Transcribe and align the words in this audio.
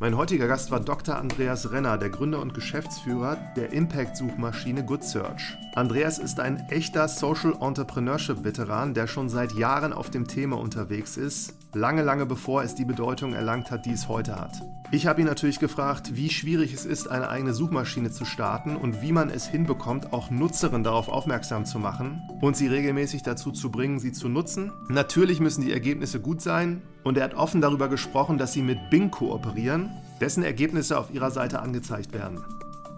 Mein 0.00 0.16
heutiger 0.16 0.46
Gast 0.46 0.70
war 0.70 0.78
Dr. 0.78 1.16
Andreas 1.16 1.72
Renner, 1.72 1.98
der 1.98 2.10
Gründer 2.10 2.40
und 2.40 2.54
Geschäftsführer 2.54 3.36
der 3.56 3.72
Impact-Suchmaschine 3.72 4.84
GoodSearch. 4.84 5.58
Andreas 5.74 6.20
ist 6.20 6.38
ein 6.38 6.58
echter 6.68 7.08
Social 7.08 7.56
Entrepreneurship-Veteran, 7.60 8.94
der 8.94 9.08
schon 9.08 9.28
seit 9.28 9.54
Jahren 9.54 9.92
auf 9.92 10.08
dem 10.08 10.28
Thema 10.28 10.56
unterwegs 10.60 11.16
ist, 11.16 11.54
lange, 11.74 12.02
lange 12.02 12.26
bevor 12.26 12.62
es 12.62 12.74
die 12.74 12.84
Bedeutung 12.84 13.32
erlangt 13.32 13.70
hat, 13.70 13.86
die 13.86 13.92
es 13.92 14.08
heute 14.08 14.36
hat. 14.36 14.62
Ich 14.90 15.06
habe 15.06 15.20
ihn 15.20 15.26
natürlich 15.26 15.58
gefragt, 15.58 16.16
wie 16.16 16.30
schwierig 16.30 16.72
es 16.72 16.84
ist, 16.84 17.08
eine 17.08 17.28
eigene 17.28 17.52
Suchmaschine 17.52 18.10
zu 18.10 18.24
starten 18.24 18.76
und 18.76 19.02
wie 19.02 19.12
man 19.12 19.28
es 19.28 19.46
hinbekommt, 19.46 20.12
auch 20.12 20.30
Nutzerinnen 20.30 20.84
darauf 20.84 21.08
aufmerksam 21.08 21.64
zu 21.64 21.78
machen 21.78 22.22
und 22.40 22.56
sie 22.56 22.68
regelmäßig 22.68 23.22
dazu 23.22 23.52
zu 23.52 23.70
bringen, 23.70 23.98
sie 23.98 24.12
zu 24.12 24.28
nutzen. 24.28 24.72
Natürlich 24.88 25.40
müssen 25.40 25.62
die 25.62 25.72
Ergebnisse 25.72 26.20
gut 26.20 26.40
sein 26.40 26.82
und 27.04 27.18
er 27.18 27.24
hat 27.24 27.34
offen 27.34 27.60
darüber 27.60 27.88
gesprochen, 27.88 28.38
dass 28.38 28.52
sie 28.52 28.62
mit 28.62 28.90
Bing 28.90 29.10
kooperieren, 29.10 29.90
dessen 30.20 30.42
Ergebnisse 30.42 30.98
auf 30.98 31.12
ihrer 31.12 31.30
Seite 31.30 31.60
angezeigt 31.60 32.12
werden. 32.12 32.42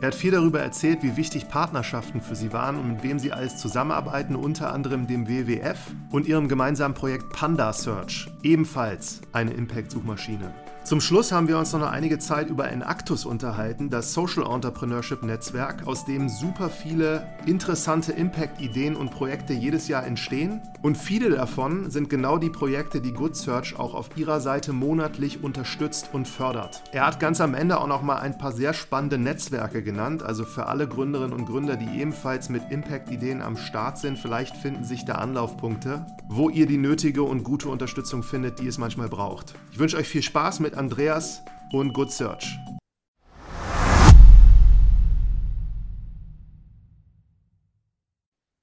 Er 0.00 0.06
hat 0.06 0.14
viel 0.14 0.30
darüber 0.30 0.60
erzählt, 0.60 1.02
wie 1.02 1.18
wichtig 1.18 1.48
Partnerschaften 1.48 2.22
für 2.22 2.34
sie 2.34 2.54
waren 2.54 2.76
und 2.76 2.88
mit 2.88 3.02
wem 3.02 3.18
sie 3.18 3.32
alles 3.32 3.58
zusammenarbeiten, 3.58 4.34
unter 4.34 4.72
anderem 4.72 5.06
dem 5.06 5.28
WWF 5.28 5.78
und 6.10 6.26
ihrem 6.26 6.48
gemeinsamen 6.48 6.94
Projekt 6.94 7.28
Panda 7.30 7.70
Search, 7.74 8.30
ebenfalls 8.42 9.20
eine 9.32 9.52
Impact-Suchmaschine. 9.52 10.54
Zum 10.82 11.02
Schluss 11.02 11.30
haben 11.30 11.46
wir 11.46 11.58
uns 11.58 11.74
noch 11.74 11.82
einige 11.82 12.18
Zeit 12.18 12.48
über 12.48 12.70
Enactus 12.70 13.26
unterhalten, 13.26 13.90
das 13.90 14.14
Social 14.14 14.50
Entrepreneurship 14.50 15.22
Netzwerk, 15.22 15.86
aus 15.86 16.06
dem 16.06 16.28
super 16.30 16.70
viele 16.70 17.28
interessante 17.44 18.12
Impact-Ideen 18.12 18.96
und 18.96 19.10
Projekte 19.10 19.52
jedes 19.52 19.88
Jahr 19.88 20.06
entstehen. 20.06 20.62
Und 20.80 20.96
viele 20.96 21.28
davon 21.30 21.90
sind 21.90 22.08
genau 22.08 22.38
die 22.38 22.48
Projekte, 22.48 23.02
die 23.02 23.12
Good 23.12 23.36
Search 23.36 23.78
auch 23.78 23.92
auf 23.94 24.16
ihrer 24.16 24.40
Seite 24.40 24.72
monatlich 24.72 25.44
unterstützt 25.44 26.08
und 26.14 26.26
fördert. 26.26 26.82
Er 26.92 27.06
hat 27.06 27.20
ganz 27.20 27.42
am 27.42 27.54
Ende 27.54 27.78
auch 27.78 27.86
noch 27.86 28.02
mal 28.02 28.16
ein 28.16 28.38
paar 28.38 28.52
sehr 28.52 28.72
spannende 28.72 29.18
Netzwerke 29.18 29.82
genannt, 29.82 30.22
also 30.22 30.44
für 30.44 30.66
alle 30.66 30.88
Gründerinnen 30.88 31.34
und 31.34 31.44
Gründer, 31.44 31.76
die 31.76 32.00
ebenfalls 32.00 32.48
mit 32.48 32.62
Impact-Ideen 32.70 33.42
am 33.42 33.58
Start 33.58 33.98
sind. 33.98 34.18
Vielleicht 34.18 34.56
finden 34.56 34.84
sich 34.84 35.04
da 35.04 35.16
Anlaufpunkte, 35.16 36.06
wo 36.26 36.48
ihr 36.48 36.66
die 36.66 36.78
nötige 36.78 37.22
und 37.22 37.44
gute 37.44 37.68
Unterstützung 37.68 38.22
findet, 38.22 38.58
die 38.58 38.66
es 38.66 38.78
manchmal 38.78 39.08
braucht. 39.08 39.54
Ich 39.70 39.78
wünsche 39.78 39.98
euch 39.98 40.08
viel 40.08 40.22
Spaß 40.22 40.60
mit 40.60 40.69
Andreas 40.76 41.42
und 41.72 41.92
Good 41.92 42.12
Search. 42.12 42.58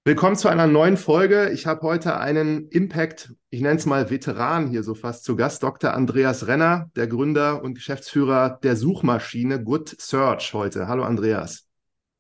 Willkommen 0.08 0.38
zu 0.38 0.48
einer 0.48 0.68
neuen 0.68 0.96
Folge. 0.96 1.50
Ich 1.50 1.66
habe 1.66 1.82
heute 1.82 2.18
einen 2.18 2.70
Impact, 2.70 3.34
ich 3.50 3.60
nenne 3.60 3.76
es 3.76 3.86
mal 3.86 4.10
Veteran 4.10 4.70
hier 4.70 4.82
so 4.82 4.96
fast 4.96 5.26
zu 5.26 5.36
Gast, 5.36 5.64
Dr. 5.64 5.94
Andreas 5.94 6.48
Renner, 6.48 6.90
der 6.96 7.08
Gründer 7.08 7.62
und 7.62 7.74
Geschäftsführer 7.74 8.58
der 8.64 8.78
Suchmaschine 8.78 9.62
Good 9.62 10.00
Search 10.00 10.54
heute. 10.54 10.88
Hallo 10.88 11.04
Andreas. 11.04 11.68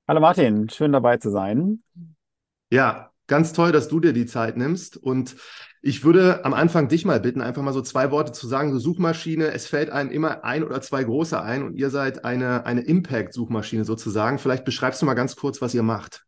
Hallo 0.05 0.19
Martin, 0.19 0.67
schön 0.67 0.91
dabei 0.91 1.16
zu 1.16 1.31
sein. 1.31 1.81
Ja, 2.69 3.11
ganz 3.27 3.53
toll, 3.53 3.72
dass 3.72 3.88
du 3.88 4.01
dir 4.01 4.11
die 4.11 4.25
Zeit 4.25 4.57
nimmst 4.57 4.97
und 4.97 5.38
ich 5.81 6.03
würde 6.03 6.44
am 6.44 6.53
Anfang 6.53 6.88
dich 6.88 7.06
mal 7.06 7.20
bitten, 7.20 7.42
einfach 7.42 7.61
mal 7.61 7.73
so 7.73 7.81
zwei 7.81 8.11
Worte 8.11 8.31
zu 8.31 8.47
sagen. 8.47 8.72
So 8.73 8.80
Suchmaschine, 8.80 9.47
es 9.47 9.67
fällt 9.67 9.89
einem 9.89 10.09
immer 10.09 10.44
ein 10.44 10.64
oder 10.64 10.81
zwei 10.81 11.03
große 11.03 11.42
ein 11.42 11.64
und 11.64 11.75
ihr 11.75 11.89
seid 11.89 12.25
eine, 12.25 12.66
eine 12.66 12.81
Impact-Suchmaschine 12.81 13.86
sozusagen. 13.86 14.39
Vielleicht 14.39 14.66
beschreibst 14.66 15.02
du 15.02 15.06
mal 15.06 15.14
ganz 15.14 15.36
kurz, 15.36 15.61
was 15.61 15.73
ihr 15.73 15.84
macht. 15.84 16.25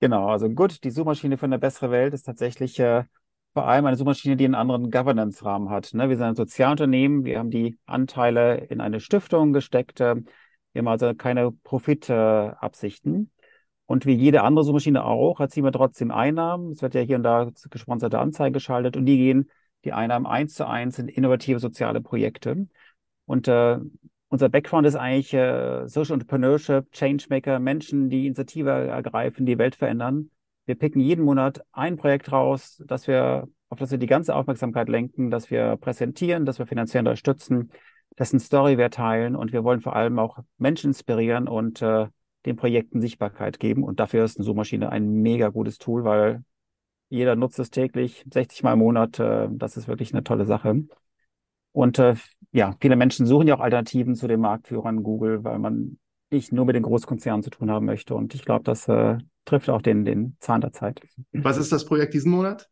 Genau, 0.00 0.28
also 0.28 0.48
gut, 0.48 0.82
die 0.84 0.90
Suchmaschine 0.90 1.36
für 1.36 1.46
eine 1.46 1.58
bessere 1.58 1.90
Welt 1.90 2.14
ist 2.14 2.22
tatsächlich 2.22 2.78
äh, 2.80 3.04
vor 3.52 3.66
allem 3.66 3.86
eine 3.86 3.96
Suchmaschine, 3.96 4.36
die 4.36 4.44
einen 4.44 4.54
anderen 4.54 4.90
Governance-Rahmen 4.90 5.68
hat. 5.68 5.92
Ne? 5.92 6.08
Wir 6.08 6.16
sind 6.16 6.26
ein 6.26 6.36
Sozialunternehmen, 6.36 7.24
wir 7.24 7.38
haben 7.38 7.50
die 7.50 7.78
Anteile 7.84 8.56
in 8.66 8.80
eine 8.80 9.00
Stiftung 9.00 9.52
gesteckt, 9.52 10.00
äh, 10.00 10.16
wir 10.72 10.78
haben 10.80 10.88
also 10.88 11.14
keine 11.14 11.50
Profitabsichten. 11.50 13.30
Und 13.90 14.06
wie 14.06 14.14
jede 14.14 14.42
andere 14.42 14.64
Suchmaschine 14.64 15.04
auch, 15.04 15.40
erzielen 15.40 15.66
wir 15.66 15.72
trotzdem 15.72 16.12
Einnahmen. 16.12 16.70
Es 16.70 16.80
wird 16.80 16.94
ja 16.94 17.00
hier 17.00 17.16
und 17.16 17.24
da 17.24 17.50
gesponserte 17.70 18.20
Anzeigen 18.20 18.52
geschaltet 18.52 18.96
und 18.96 19.04
die 19.04 19.16
gehen, 19.16 19.50
die 19.84 19.92
Einnahmen 19.92 20.26
eins 20.26 20.54
zu 20.54 20.64
eins 20.64 21.00
in 21.00 21.08
innovative 21.08 21.58
soziale 21.58 22.00
Projekte. 22.00 22.68
Und 23.26 23.48
äh, 23.48 23.78
unser 24.28 24.48
Background 24.48 24.86
ist 24.86 24.94
eigentlich 24.94 25.34
äh, 25.34 25.88
Social 25.88 26.14
Entrepreneurship, 26.14 26.92
Changemaker, 26.92 27.58
Menschen, 27.58 28.10
die 28.10 28.26
Initiative 28.26 28.70
ergreifen, 28.70 29.44
die 29.44 29.58
Welt 29.58 29.74
verändern. 29.74 30.30
Wir 30.66 30.76
picken 30.76 31.00
jeden 31.00 31.24
Monat 31.24 31.64
ein 31.72 31.96
Projekt 31.96 32.30
raus, 32.30 32.80
dass 32.86 33.08
wir, 33.08 33.48
auf 33.70 33.80
das 33.80 33.90
wir 33.90 33.98
die 33.98 34.06
ganze 34.06 34.36
Aufmerksamkeit 34.36 34.88
lenken, 34.88 35.32
dass 35.32 35.50
wir 35.50 35.76
präsentieren, 35.78 36.46
dass 36.46 36.60
wir 36.60 36.66
finanziell 36.68 37.00
unterstützen, 37.00 37.72
dessen 38.16 38.38
Story 38.38 38.78
wir 38.78 38.90
teilen 38.90 39.34
und 39.34 39.52
wir 39.52 39.64
wollen 39.64 39.80
vor 39.80 39.96
allem 39.96 40.20
auch 40.20 40.38
Menschen 40.58 40.90
inspirieren 40.90 41.48
und 41.48 41.82
äh, 41.82 42.06
den 42.46 42.56
Projekten 42.56 43.00
Sichtbarkeit 43.00 43.60
geben. 43.60 43.84
Und 43.84 44.00
dafür 44.00 44.24
ist 44.24 44.38
eine 44.38 44.44
Suchmaschine 44.44 44.90
ein 44.90 45.10
mega 45.22 45.48
gutes 45.48 45.78
Tool, 45.78 46.04
weil 46.04 46.42
jeder 47.08 47.36
nutzt 47.36 47.58
es 47.58 47.70
täglich, 47.70 48.24
60 48.32 48.62
Mal 48.62 48.74
im 48.74 48.78
Monat. 48.78 49.18
Äh, 49.18 49.48
das 49.50 49.76
ist 49.76 49.88
wirklich 49.88 50.12
eine 50.12 50.24
tolle 50.24 50.46
Sache. 50.46 50.84
Und 51.72 51.98
äh, 51.98 52.14
ja, 52.52 52.76
viele 52.80 52.96
Menschen 52.96 53.26
suchen 53.26 53.48
ja 53.48 53.56
auch 53.56 53.60
Alternativen 53.60 54.14
zu 54.14 54.26
den 54.26 54.40
Marktführern 54.40 55.02
Google, 55.02 55.44
weil 55.44 55.58
man 55.58 55.98
nicht 56.30 56.52
nur 56.52 56.64
mit 56.64 56.76
den 56.76 56.82
Großkonzernen 56.82 57.42
zu 57.42 57.50
tun 57.50 57.70
haben 57.70 57.86
möchte. 57.86 58.14
Und 58.14 58.34
ich 58.34 58.44
glaube, 58.44 58.64
das 58.64 58.88
äh, 58.88 59.18
trifft 59.44 59.68
auch 59.68 59.82
den, 59.82 60.04
den 60.04 60.36
Zahn 60.40 60.60
der 60.60 60.72
Zeit. 60.72 61.00
Was 61.32 61.56
ist 61.56 61.72
das 61.72 61.84
Projekt 61.84 62.14
diesen 62.14 62.30
Monat? 62.30 62.68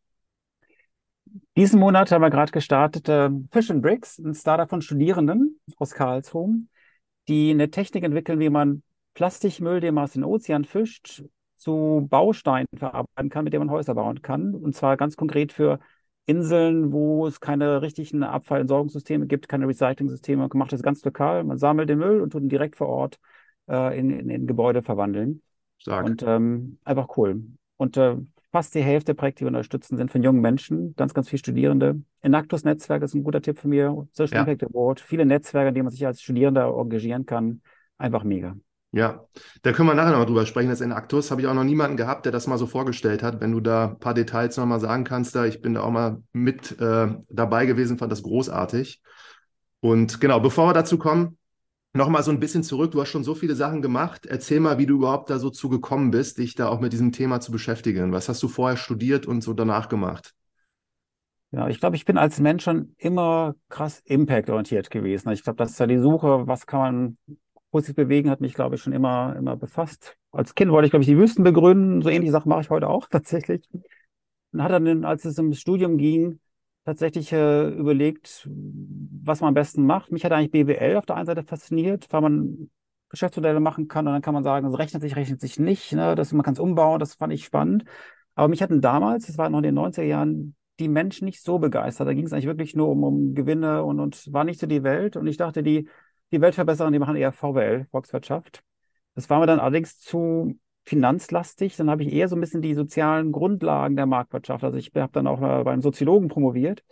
Diesen 1.56 1.80
Monat 1.80 2.10
haben 2.10 2.22
wir 2.22 2.30
gerade 2.30 2.52
gestartet 2.52 3.08
äh, 3.08 3.30
Fish 3.50 3.70
and 3.70 3.82
Bricks, 3.82 4.18
ein 4.18 4.34
Startup 4.34 4.68
von 4.68 4.80
Studierenden 4.80 5.60
aus 5.76 5.92
Karlsruhe, 5.92 6.60
die 7.26 7.50
eine 7.50 7.70
Technik 7.70 8.04
entwickeln, 8.04 8.38
wie 8.38 8.48
man 8.48 8.82
Plastikmüll, 9.18 9.80
den 9.80 9.94
man 9.94 10.04
aus 10.04 10.12
den 10.12 10.22
Ozean 10.22 10.64
fischt, 10.64 11.24
zu 11.56 12.06
Bausteinen 12.08 12.68
verarbeiten 12.76 13.30
kann, 13.30 13.42
mit 13.42 13.52
dem 13.52 13.58
man 13.58 13.70
Häuser 13.72 13.96
bauen 13.96 14.22
kann. 14.22 14.54
Und 14.54 14.76
zwar 14.76 14.96
ganz 14.96 15.16
konkret 15.16 15.52
für 15.52 15.80
Inseln, 16.26 16.92
wo 16.92 17.26
es 17.26 17.40
keine 17.40 17.82
richtigen 17.82 18.22
Abfallentsorgungssysteme 18.22 19.26
gibt, 19.26 19.48
keine 19.48 19.66
Recycling-Systeme. 19.66 20.46
Man 20.46 20.50
macht 20.54 20.72
das 20.72 20.84
ganz 20.84 21.04
lokal. 21.04 21.42
Man 21.42 21.58
sammelt 21.58 21.88
den 21.88 21.98
Müll 21.98 22.20
und 22.20 22.30
tut 22.30 22.42
ihn 22.42 22.48
direkt 22.48 22.76
vor 22.76 22.86
Ort 22.86 23.18
äh, 23.68 23.98
in, 23.98 24.10
in, 24.10 24.30
in, 24.30 24.46
Gebäude 24.46 24.82
verwandeln. 24.82 25.42
Stark. 25.78 26.06
Und 26.06 26.22
ähm, 26.24 26.78
einfach 26.84 27.08
cool. 27.16 27.42
Und 27.76 27.96
äh, 27.96 28.18
fast 28.52 28.72
die 28.76 28.82
Hälfte 28.82 29.06
der 29.06 29.14
Projekte, 29.14 29.40
die 29.40 29.46
wir 29.46 29.48
unterstützen, 29.48 29.96
sind 29.96 30.12
von 30.12 30.22
jungen 30.22 30.40
Menschen, 30.40 30.94
ganz, 30.94 31.12
ganz 31.12 31.28
viele 31.28 31.40
Studierende. 31.40 32.00
Enactus-Netzwerk 32.20 33.02
ist 33.02 33.14
ein 33.14 33.24
guter 33.24 33.42
Tipp 33.42 33.58
von 33.58 33.70
mir. 33.70 34.06
Social 34.12 34.36
ja. 34.36 34.40
Impact 34.42 34.62
Award. 34.62 35.00
Viele 35.00 35.26
Netzwerke, 35.26 35.70
in 35.70 35.74
denen 35.74 35.86
man 35.86 35.92
sich 35.92 36.06
als 36.06 36.22
Studierender 36.22 36.68
engagieren 36.68 37.26
kann. 37.26 37.62
Einfach 37.96 38.22
mega. 38.22 38.54
Ja, 38.90 39.26
da 39.62 39.72
können 39.72 39.88
wir 39.88 39.94
nachher 39.94 40.16
noch 40.16 40.24
drüber 40.24 40.46
sprechen. 40.46 40.70
Das 40.70 40.80
in 40.80 40.92
Actus 40.92 41.30
habe 41.30 41.42
ich 41.42 41.46
auch 41.46 41.54
noch 41.54 41.64
niemanden 41.64 41.98
gehabt, 41.98 42.24
der 42.24 42.32
das 42.32 42.46
mal 42.46 42.56
so 42.56 42.66
vorgestellt 42.66 43.22
hat. 43.22 43.40
Wenn 43.40 43.52
du 43.52 43.60
da 43.60 43.88
ein 43.88 43.98
paar 43.98 44.14
Details 44.14 44.56
noch 44.56 44.64
mal 44.64 44.80
sagen 44.80 45.04
kannst, 45.04 45.34
da 45.34 45.44
ich 45.44 45.60
bin 45.60 45.74
da 45.74 45.82
auch 45.82 45.90
mal 45.90 46.22
mit 46.32 46.80
äh, 46.80 47.08
dabei 47.28 47.66
gewesen, 47.66 47.98
fand 47.98 48.10
das 48.10 48.22
großartig. 48.22 49.02
Und 49.80 50.20
genau, 50.20 50.40
bevor 50.40 50.68
wir 50.68 50.72
dazu 50.72 50.96
kommen, 50.98 51.36
noch 51.92 52.08
mal 52.08 52.22
so 52.22 52.30
ein 52.30 52.40
bisschen 52.40 52.62
zurück. 52.62 52.92
Du 52.92 53.00
hast 53.00 53.10
schon 53.10 53.24
so 53.24 53.34
viele 53.34 53.54
Sachen 53.54 53.82
gemacht. 53.82 54.24
Erzähl 54.24 54.60
mal, 54.60 54.78
wie 54.78 54.86
du 54.86 54.96
überhaupt 54.96 55.28
da 55.28 55.38
so 55.38 55.50
zu 55.50 55.68
gekommen 55.68 56.10
bist, 56.10 56.38
dich 56.38 56.54
da 56.54 56.68
auch 56.68 56.80
mit 56.80 56.92
diesem 56.94 57.12
Thema 57.12 57.40
zu 57.40 57.52
beschäftigen. 57.52 58.12
Was 58.12 58.28
hast 58.30 58.42
du 58.42 58.48
vorher 58.48 58.78
studiert 58.78 59.26
und 59.26 59.42
so 59.42 59.52
danach 59.52 59.88
gemacht? 59.88 60.34
Ja, 61.50 61.68
ich 61.68 61.80
glaube, 61.80 61.96
ich 61.96 62.04
bin 62.04 62.18
als 62.18 62.40
Mensch 62.40 62.64
schon 62.64 62.94
immer 62.98 63.54
krass 63.70 64.00
impactorientiert 64.04 64.90
gewesen. 64.90 65.30
Ich 65.30 65.42
glaube, 65.42 65.56
das 65.56 65.70
ist 65.70 65.80
ja 65.80 65.86
die 65.86 65.98
Suche, 65.98 66.46
was 66.46 66.66
kann 66.66 66.80
man 66.80 67.38
sich 67.72 67.94
bewegen 67.94 68.30
hat 68.30 68.40
mich, 68.40 68.54
glaube 68.54 68.76
ich, 68.76 68.82
schon 68.82 68.92
immer, 68.92 69.34
immer 69.36 69.56
befasst. 69.56 70.16
Als 70.32 70.54
Kind 70.54 70.70
wollte 70.70 70.86
ich, 70.86 70.90
glaube 70.90 71.02
ich, 71.02 71.08
die 71.08 71.18
Wüsten 71.18 71.44
begründen. 71.44 72.02
So 72.02 72.08
ähnliche 72.08 72.32
Sachen 72.32 72.48
mache 72.48 72.62
ich 72.62 72.70
heute 72.70 72.88
auch 72.88 73.08
tatsächlich. 73.10 73.68
Und 74.52 74.62
hat 74.62 74.72
dann, 74.72 75.04
als 75.04 75.24
es 75.24 75.38
ums 75.38 75.60
Studium 75.60 75.98
ging, 75.98 76.40
tatsächlich 76.84 77.32
äh, 77.32 77.68
überlegt, 77.68 78.48
was 78.48 79.40
man 79.40 79.48
am 79.48 79.54
besten 79.54 79.84
macht. 79.84 80.10
Mich 80.10 80.24
hat 80.24 80.32
eigentlich 80.32 80.50
BWL 80.50 80.96
auf 80.96 81.06
der 81.06 81.16
einen 81.16 81.26
Seite 81.26 81.42
fasziniert, 81.42 82.06
weil 82.10 82.22
man 82.22 82.70
Geschäftsmodelle 83.10 83.60
machen 83.60 83.88
kann 83.88 84.06
und 84.06 84.14
dann 84.14 84.22
kann 84.22 84.34
man 84.34 84.44
sagen, 84.44 84.66
das 84.66 84.78
rechnet 84.78 85.02
sich, 85.02 85.16
rechnet 85.16 85.40
sich 85.40 85.58
nicht, 85.58 85.92
ne? 85.92 86.14
das, 86.14 86.32
man 86.32 86.42
kann 86.42 86.54
es 86.54 86.60
umbauen, 86.60 86.98
das 86.98 87.14
fand 87.14 87.32
ich 87.32 87.44
spannend. 87.44 87.84
Aber 88.34 88.48
mich 88.48 88.62
hatten 88.62 88.80
damals, 88.80 89.26
das 89.26 89.38
war 89.38 89.50
noch 89.50 89.58
in 89.58 89.64
den 89.64 89.78
90er 89.78 90.02
Jahren, 90.02 90.54
die 90.78 90.88
Menschen 90.88 91.24
nicht 91.24 91.42
so 91.42 91.58
begeistert. 91.58 92.06
Da 92.06 92.14
ging 92.14 92.24
es 92.24 92.32
eigentlich 92.32 92.46
wirklich 92.46 92.76
nur 92.76 92.88
um, 92.88 93.02
um 93.02 93.34
Gewinne 93.34 93.82
und, 93.82 93.98
und 94.00 94.32
war 94.32 94.44
nicht 94.44 94.60
so 94.60 94.66
die 94.66 94.84
Welt. 94.84 95.16
Und 95.16 95.26
ich 95.26 95.36
dachte, 95.36 95.62
die 95.62 95.88
die 96.32 96.40
Weltverbesserer, 96.40 96.90
die 96.90 96.98
machen 96.98 97.16
eher 97.16 97.32
VWL, 97.32 97.86
Volkswirtschaft. 97.90 98.62
Das 99.14 99.28
war 99.30 99.40
mir 99.40 99.46
dann 99.46 99.60
allerdings 99.60 99.98
zu 99.98 100.58
finanzlastig. 100.84 101.76
Dann 101.76 101.90
habe 101.90 102.02
ich 102.02 102.12
eher 102.12 102.28
so 102.28 102.36
ein 102.36 102.40
bisschen 102.40 102.62
die 102.62 102.74
sozialen 102.74 103.32
Grundlagen 103.32 103.96
der 103.96 104.06
Marktwirtschaft. 104.06 104.64
Also 104.64 104.78
ich 104.78 104.92
habe 104.94 105.12
dann 105.12 105.26
auch 105.26 105.40
äh, 105.42 105.64
beim 105.64 105.82
Soziologen 105.82 106.28
promoviert 106.28 106.82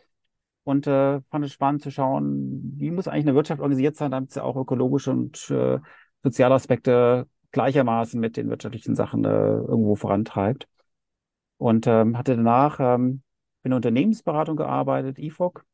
und 0.64 0.86
äh, 0.86 1.20
fand 1.30 1.44
es 1.44 1.52
spannend 1.52 1.82
zu 1.82 1.90
schauen, 1.90 2.74
wie 2.76 2.90
muss 2.90 3.08
eigentlich 3.08 3.26
eine 3.26 3.34
Wirtschaft 3.34 3.60
organisiert 3.60 3.96
sein, 3.96 4.10
damit 4.10 4.32
sie 4.32 4.42
auch 4.42 4.56
ökologische 4.56 5.12
und 5.12 5.50
äh, 5.50 5.78
soziale 6.22 6.54
Aspekte 6.54 7.28
gleichermaßen 7.52 8.20
mit 8.20 8.36
den 8.36 8.50
wirtschaftlichen 8.50 8.94
Sachen 8.94 9.24
äh, 9.24 9.28
irgendwo 9.28 9.94
vorantreibt. 9.94 10.68
Und 11.58 11.86
ähm, 11.86 12.18
hatte 12.18 12.36
danach 12.36 12.80
ähm, 12.80 13.22
in 13.62 13.70
der 13.70 13.76
Unternehmensberatung 13.76 14.56
gearbeitet, 14.56 15.18
IFOC, 15.18 15.64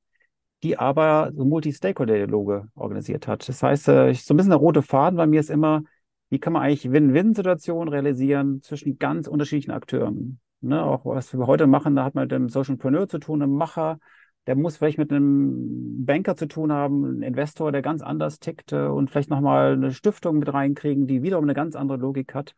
die 0.62 0.79
aber 0.79 1.32
so 1.35 1.44
Multi-Stakeholder-Dialoge 1.44 2.69
organisiert 2.75 3.26
hat. 3.26 3.49
Das 3.49 3.62
heißt, 3.62 3.88
äh, 3.88 4.14
so 4.14 4.35
ein 4.35 4.37
bisschen 4.37 4.50
der 4.50 4.59
rote 4.59 4.82
Faden 4.82 5.17
bei 5.17 5.26
mir 5.26 5.41
ist 5.41 5.50
immer, 5.50 5.82
wie 6.31 6.38
kann 6.38 6.53
man 6.53 6.62
eigentlich 6.62 6.91
Win-Win-Situationen 6.91 7.93
realisieren 7.93 8.62
zwischen 8.62 8.99
ganz 8.99 9.26
unterschiedlichen 9.26 9.73
Akteuren. 9.73 10.41
Ne, 10.61 10.82
auch 10.82 11.05
was 11.05 11.37
wir 11.37 11.47
heute 11.49 11.67
machen, 11.67 11.97
da 11.97 12.05
hat 12.05 12.14
man 12.14 12.25
mit 12.25 12.32
einem 12.32 12.49
Socialpreneur 12.49 13.09
zu 13.09 13.19
tun, 13.19 13.43
einem 13.43 13.55
Macher, 13.55 13.99
der 14.47 14.55
muss 14.55 14.76
vielleicht 14.76 14.99
mit 14.99 15.12
einem 15.12 16.05
Banker 16.05 16.37
zu 16.37 16.47
tun 16.47 16.73
haben, 16.73 17.05
einem 17.05 17.23
Investor, 17.23 17.73
der 17.73 17.82
ganz 17.82 18.00
anders 18.00 18.38
tickt 18.38 18.73
äh, 18.73 18.87
und 18.87 19.11
vielleicht 19.11 19.31
nochmal 19.31 19.73
eine 19.73 19.93
Stiftung 19.93 20.38
mit 20.38 20.53
reinkriegen, 20.53 21.06
die 21.06 21.23
wiederum 21.23 21.44
eine 21.44 21.55
ganz 21.55 21.75
andere 21.75 21.99
Logik 21.99 22.35
hat. 22.35 22.55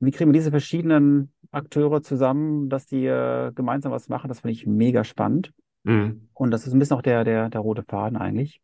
Wie 0.00 0.10
kriegen 0.10 0.30
wir 0.30 0.38
diese 0.38 0.50
verschiedenen 0.50 1.32
Akteure 1.50 2.02
zusammen, 2.02 2.68
dass 2.68 2.86
die 2.86 3.06
äh, 3.06 3.52
gemeinsam 3.52 3.92
was 3.92 4.08
machen? 4.08 4.28
Das 4.28 4.40
finde 4.40 4.52
ich 4.52 4.66
mega 4.66 5.04
spannend. 5.04 5.52
Mhm. 5.88 6.28
Und 6.34 6.50
das 6.50 6.66
ist 6.66 6.74
ein 6.74 6.78
bisschen 6.78 6.96
auch 6.98 7.02
der, 7.02 7.24
der, 7.24 7.48
der 7.48 7.60
rote 7.60 7.82
Faden 7.82 8.18
eigentlich. 8.18 8.60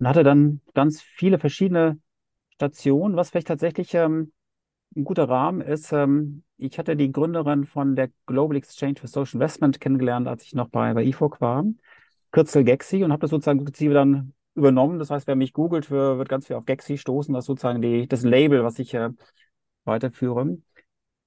Und 0.00 0.08
hatte 0.08 0.24
dann 0.24 0.60
ganz 0.74 1.00
viele 1.00 1.38
verschiedene 1.38 1.98
Stationen, 2.54 3.14
was 3.14 3.30
vielleicht 3.30 3.46
tatsächlich 3.46 3.94
ähm, 3.94 4.32
ein 4.96 5.04
guter 5.04 5.28
Rahmen 5.28 5.60
ist. 5.60 5.92
Ähm, 5.92 6.42
ich 6.56 6.76
hatte 6.78 6.96
die 6.96 7.12
Gründerin 7.12 7.66
von 7.66 7.94
der 7.94 8.10
Global 8.26 8.56
Exchange 8.56 8.96
for 8.98 9.08
Social 9.08 9.34
Investment 9.36 9.80
kennengelernt, 9.80 10.26
als 10.26 10.42
ich 10.42 10.54
noch 10.54 10.68
bei, 10.68 10.92
bei 10.92 11.04
IFOC 11.04 11.40
war, 11.40 11.64
Kürzel 12.32 12.64
Gexi, 12.64 13.04
und 13.04 13.12
habe 13.12 13.20
das 13.20 13.30
sozusagen 13.30 13.60
sukzessive 13.60 13.94
dann 13.94 14.34
übernommen. 14.56 14.98
Das 14.98 15.10
heißt, 15.10 15.28
wer 15.28 15.36
mich 15.36 15.52
googelt, 15.52 15.88
wird 15.92 16.28
ganz 16.28 16.48
viel 16.48 16.56
auf 16.56 16.64
Gexi 16.64 16.98
stoßen. 16.98 17.32
Das 17.32 17.44
ist 17.44 17.46
sozusagen 17.46 17.80
die, 17.80 18.08
das 18.08 18.24
Label, 18.24 18.64
was 18.64 18.80
ich 18.80 18.92
äh, 18.92 19.10
weiterführe. 19.84 20.58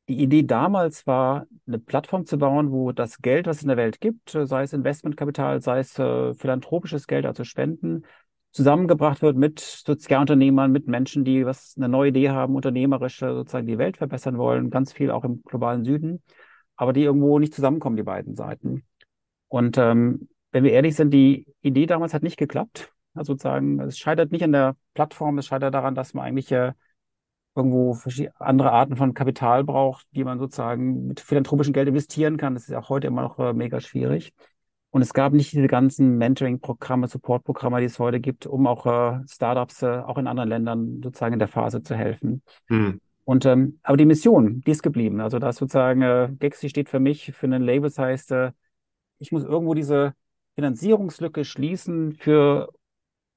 Die 0.07 0.21
Idee 0.21 0.43
damals 0.43 1.07
war, 1.07 1.45
eine 1.67 1.79
Plattform 1.79 2.25
zu 2.25 2.37
bauen, 2.37 2.71
wo 2.71 2.91
das 2.91 3.21
Geld, 3.21 3.47
was 3.47 3.57
es 3.57 3.61
in 3.63 3.69
der 3.69 3.77
Welt 3.77 4.01
gibt, 4.01 4.29
sei 4.31 4.63
es 4.63 4.73
Investmentkapital, 4.73 5.61
sei 5.61 5.79
es 5.79 5.97
äh, 5.99 6.33
philanthropisches 6.33 7.07
Geld, 7.07 7.25
also 7.25 7.43
Spenden, 7.43 8.03
zusammengebracht 8.51 9.21
wird 9.21 9.37
mit 9.37 9.59
Sozialunternehmern, 9.59 10.71
mit 10.71 10.87
Menschen, 10.87 11.23
die 11.23 11.45
was 11.45 11.75
eine 11.77 11.87
neue 11.87 12.09
Idee 12.09 12.29
haben, 12.29 12.55
unternehmerisch 12.55 13.21
äh, 13.21 13.33
sozusagen 13.33 13.67
die 13.67 13.77
Welt 13.77 13.97
verbessern 13.97 14.37
wollen, 14.37 14.69
ganz 14.69 14.91
viel 14.91 15.11
auch 15.11 15.23
im 15.23 15.41
globalen 15.43 15.83
Süden, 15.83 16.21
aber 16.75 16.93
die 16.93 17.03
irgendwo 17.03 17.39
nicht 17.39 17.53
zusammenkommen, 17.53 17.95
die 17.95 18.03
beiden 18.03 18.35
Seiten. 18.35 18.83
Und 19.47 19.77
ähm, 19.77 20.27
wenn 20.51 20.63
wir 20.63 20.71
ehrlich 20.73 20.95
sind, 20.95 21.11
die 21.11 21.47
Idee 21.61 21.85
damals 21.85 22.13
hat 22.13 22.23
nicht 22.23 22.37
geklappt. 22.37 22.91
Also 23.13 23.33
sozusagen, 23.33 23.79
es 23.81 23.97
scheitert 23.97 24.31
nicht 24.31 24.43
an 24.43 24.53
der 24.53 24.75
Plattform, 24.93 25.37
es 25.37 25.45
scheitert 25.45 25.73
daran, 25.73 25.95
dass 25.95 26.13
man 26.13 26.25
eigentlich 26.25 26.51
äh, 26.51 26.73
irgendwo 27.55 27.97
andere 28.39 28.71
Arten 28.71 28.95
von 28.95 29.13
Kapital 29.13 29.63
braucht, 29.63 30.07
die 30.11 30.23
man 30.23 30.39
sozusagen 30.39 31.07
mit 31.07 31.19
philanthropischem 31.19 31.73
Geld 31.73 31.87
investieren 31.87 32.37
kann. 32.37 32.53
Das 32.53 32.67
ist 32.67 32.75
auch 32.75 32.89
heute 32.89 33.07
immer 33.07 33.23
noch 33.23 33.39
äh, 33.39 33.53
mega 33.53 33.79
schwierig. 33.81 34.33
Und 34.89 35.01
es 35.01 35.13
gab 35.13 35.33
nicht 35.33 35.53
diese 35.53 35.67
ganzen 35.67 36.17
Mentoring-Programme, 36.17 37.07
Support-Programme, 37.07 37.79
die 37.79 37.85
es 37.85 37.97
heute 37.99 38.19
gibt, 38.19 38.45
um 38.45 38.67
auch 38.67 38.85
äh, 38.85 39.21
Startups 39.27 39.81
äh, 39.83 39.87
auch 39.87 40.17
in 40.17 40.27
anderen 40.27 40.49
Ländern 40.49 41.01
sozusagen 41.01 41.33
in 41.33 41.39
der 41.39 41.47
Phase 41.47 41.81
zu 41.81 41.95
helfen. 41.95 42.41
Mhm. 42.67 42.99
Und 43.23 43.45
ähm, 43.45 43.79
aber 43.83 43.97
die 43.97 44.05
Mission, 44.05 44.61
die 44.61 44.71
ist 44.71 44.83
geblieben. 44.83 45.21
Also 45.21 45.39
das 45.39 45.57
sozusagen 45.57 46.01
äh, 46.01 46.29
Gexi 46.39 46.69
steht 46.69 46.89
für 46.89 46.99
mich 46.99 47.31
für 47.33 47.47
ein 47.47 47.61
Label, 47.61 47.89
das 47.89 47.97
heißt, 47.97 48.31
äh, 48.31 48.51
ich 49.19 49.31
muss 49.31 49.43
irgendwo 49.43 49.73
diese 49.73 50.13
Finanzierungslücke 50.55 51.45
schließen 51.45 52.13
für 52.13 52.69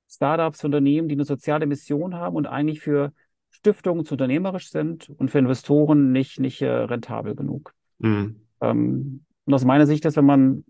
Startups, 0.09 0.65
Unternehmen, 0.65 1.09
die 1.09 1.15
eine 1.15 1.25
soziale 1.25 1.67
Mission 1.67 2.15
haben 2.15 2.35
und 2.35 2.47
eigentlich 2.47 2.81
für 2.81 3.13
Stiftungen 3.55 4.05
zu 4.05 4.15
unternehmerisch 4.15 4.71
sind 4.71 5.09
und 5.09 5.31
für 5.31 5.39
Investoren 5.39 6.11
nicht, 6.11 6.41
nicht 6.41 6.61
äh, 6.61 6.69
rentabel 6.69 7.35
genug. 7.37 7.73
Mhm. 7.99 8.41
Ähm, 8.61 9.25
und 9.45 9.55
aus 9.55 9.65
meiner 9.65 9.87
Sicht 9.87 10.05
ist, 10.05 10.17
wenn 10.17 10.25
man 10.25 10.65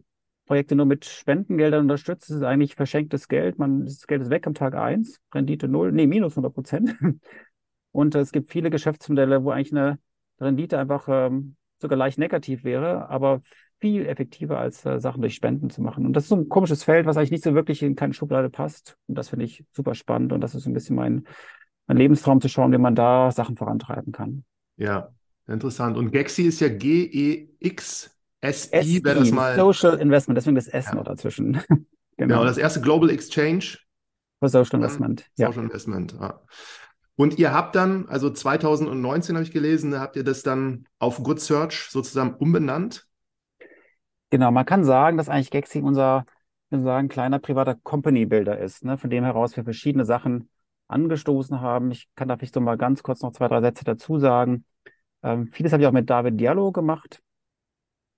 Projekte 0.47 0.77
nur 0.77 0.85
mit 0.85 1.07
Spendengeldern 1.07 1.83
unterstützt, 1.83 2.29
ist 2.29 2.37
es 2.37 2.43
eigentlich 2.43 2.75
verschenktes 2.75 3.29
Geld. 3.29 3.59
Man, 3.59 3.87
das 3.87 4.07
Geld 4.07 4.21
ist 4.21 4.31
weg 4.31 4.47
am 4.47 4.53
Tag 4.53 4.75
eins, 4.75 5.19
Rendite 5.33 5.67
null, 5.67 5.93
nee, 5.93 6.07
minus 6.07 6.33
100 6.33 6.53
Prozent. 6.53 6.97
Und 7.93 8.15
äh, 8.15 8.21
es 8.21 8.33
gibt 8.33 8.51
viele 8.51 8.69
Geschäftsmodelle, 8.69 9.45
wo 9.45 9.51
eigentlich 9.51 9.73
eine 9.73 9.99
Rendite 10.39 10.79
einfach 10.79 11.07
ähm, 11.09 11.57
sogar 11.79 11.97
leicht 11.97 12.19
negativ 12.19 12.65
wäre, 12.65 13.09
aber 13.09 13.41
viel 13.81 14.07
effektiver 14.07 14.59
als 14.59 14.85
äh, 14.85 15.01
Sachen 15.01 15.23
durch 15.23 15.35
Spenden 15.35 15.71
zu 15.71 15.81
machen. 15.81 16.05
Und 16.05 16.13
das 16.13 16.25
ist 16.25 16.29
so 16.29 16.37
ein 16.37 16.51
komisches 16.51 16.85
Feld, 16.85 17.07
was 17.07 17.17
eigentlich 17.17 17.31
nicht 17.31 17.45
so 17.45 17.55
wirklich 17.55 17.83
in 17.83 17.97
keine 17.97 18.13
Schublade 18.13 18.51
passt. 18.51 18.99
Und 19.07 19.17
das 19.17 19.31
finde 19.31 19.47
ich 19.47 19.65
super 19.73 19.95
spannend. 19.95 20.33
Und 20.35 20.43
das 20.43 20.55
ist 20.55 20.67
ein 20.67 20.75
bisschen 20.75 20.97
mein, 20.97 21.25
mein 21.87 21.97
Lebenstraum 21.97 22.41
zu 22.41 22.49
schauen, 22.49 22.73
wie 22.73 22.79
man 22.79 22.95
da 22.95 23.31
Sachen 23.31 23.57
vorantreiben 23.57 24.13
kann. 24.13 24.45
Ja, 24.77 25.11
interessant. 25.47 25.97
Und 25.97 26.11
Gexi 26.11 26.43
ist 26.43 26.61
ja 26.61 26.69
G-E-X 26.69 28.15
SI 28.53 29.03
wäre 29.03 29.21
das 29.21 29.31
mal. 29.31 29.57
Social 29.57 29.99
Investment, 29.99 30.37
deswegen 30.37 30.57
das 30.57 30.69
S 30.69 30.87
ja. 30.87 30.95
noch 30.95 31.05
dazwischen. 31.05 31.53
genau. 31.69 31.87
genau, 32.17 32.45
das 32.45 32.59
erste 32.59 32.81
Global 32.81 33.11
Exchange. 33.11 33.79
Für 34.41 34.49
Social 34.49 34.77
Investment. 34.77 35.25
Social 35.35 35.55
ja. 35.55 35.63
Investment, 35.63 36.15
ja. 36.21 36.41
Und 37.17 37.39
ihr 37.39 37.53
habt 37.53 37.77
dann, 37.77 38.09
also 38.09 38.29
2019 38.29 39.37
habe 39.37 39.45
ich 39.45 39.53
gelesen, 39.53 39.99
habt 39.99 40.17
ihr 40.17 40.25
das 40.25 40.43
dann 40.43 40.87
auf 40.99 41.23
Good 41.23 41.41
Search 41.41 41.89
sozusagen 41.91 42.35
umbenannt? 42.35 43.07
Genau, 44.31 44.51
man 44.51 44.67
kann 44.67 44.85
sagen, 44.85 45.17
dass 45.17 45.29
eigentlich 45.29 45.51
Gexi 45.51 45.79
unser, 45.81 46.27
wir 46.71 46.83
sagen, 46.83 47.09
kleiner 47.09 47.39
privater 47.39 47.77
Company-Builder 47.77 48.59
ist, 48.59 48.85
ne? 48.85 48.99
von 48.99 49.11
dem 49.11 49.23
heraus 49.23 49.57
wir 49.57 49.63
verschiedene 49.63 50.05
Sachen 50.05 50.51
angestoßen 50.95 51.61
haben. 51.61 51.91
Ich 51.91 52.09
kann 52.15 52.29
da 52.29 52.37
vielleicht 52.37 52.55
so 52.55 52.61
mal 52.61 52.77
ganz 52.77 53.03
kurz 53.03 53.23
noch 53.23 53.33
zwei, 53.33 53.49
drei 53.49 53.61
Sätze 53.61 53.85
dazu 53.85 54.19
sagen. 54.19 54.65
Ähm, 55.23 55.49
vieles 55.49 55.73
habe 55.73 55.83
ich 55.83 55.87
auch 55.87 55.93
mit 55.93 56.09
David 56.09 56.41
Diallo 56.41 56.73
gemacht 56.73 57.21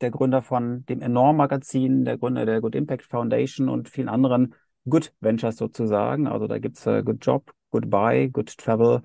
der 0.01 0.11
Gründer 0.11 0.43
von 0.43 0.85
dem 0.87 1.01
Enorm 1.01 1.37
Magazin, 1.37 2.05
der 2.05 2.19
Gründer 2.19 2.47
der 2.47 2.61
Good 2.61 2.75
Impact 2.75 3.05
Foundation 3.05 3.69
und 3.69 3.89
vielen 3.89 4.09
anderen 4.09 4.55
Good 4.89 5.13
Ventures 5.21 5.57
sozusagen. 5.57 6.27
Also 6.27 6.47
da 6.47 6.59
gibt's 6.59 6.87
äh, 6.87 7.03
Good 7.03 7.25
Job, 7.25 7.53
Good 7.71 7.91
Buy, 7.91 8.29
Good 8.31 8.57
Travel 8.59 9.03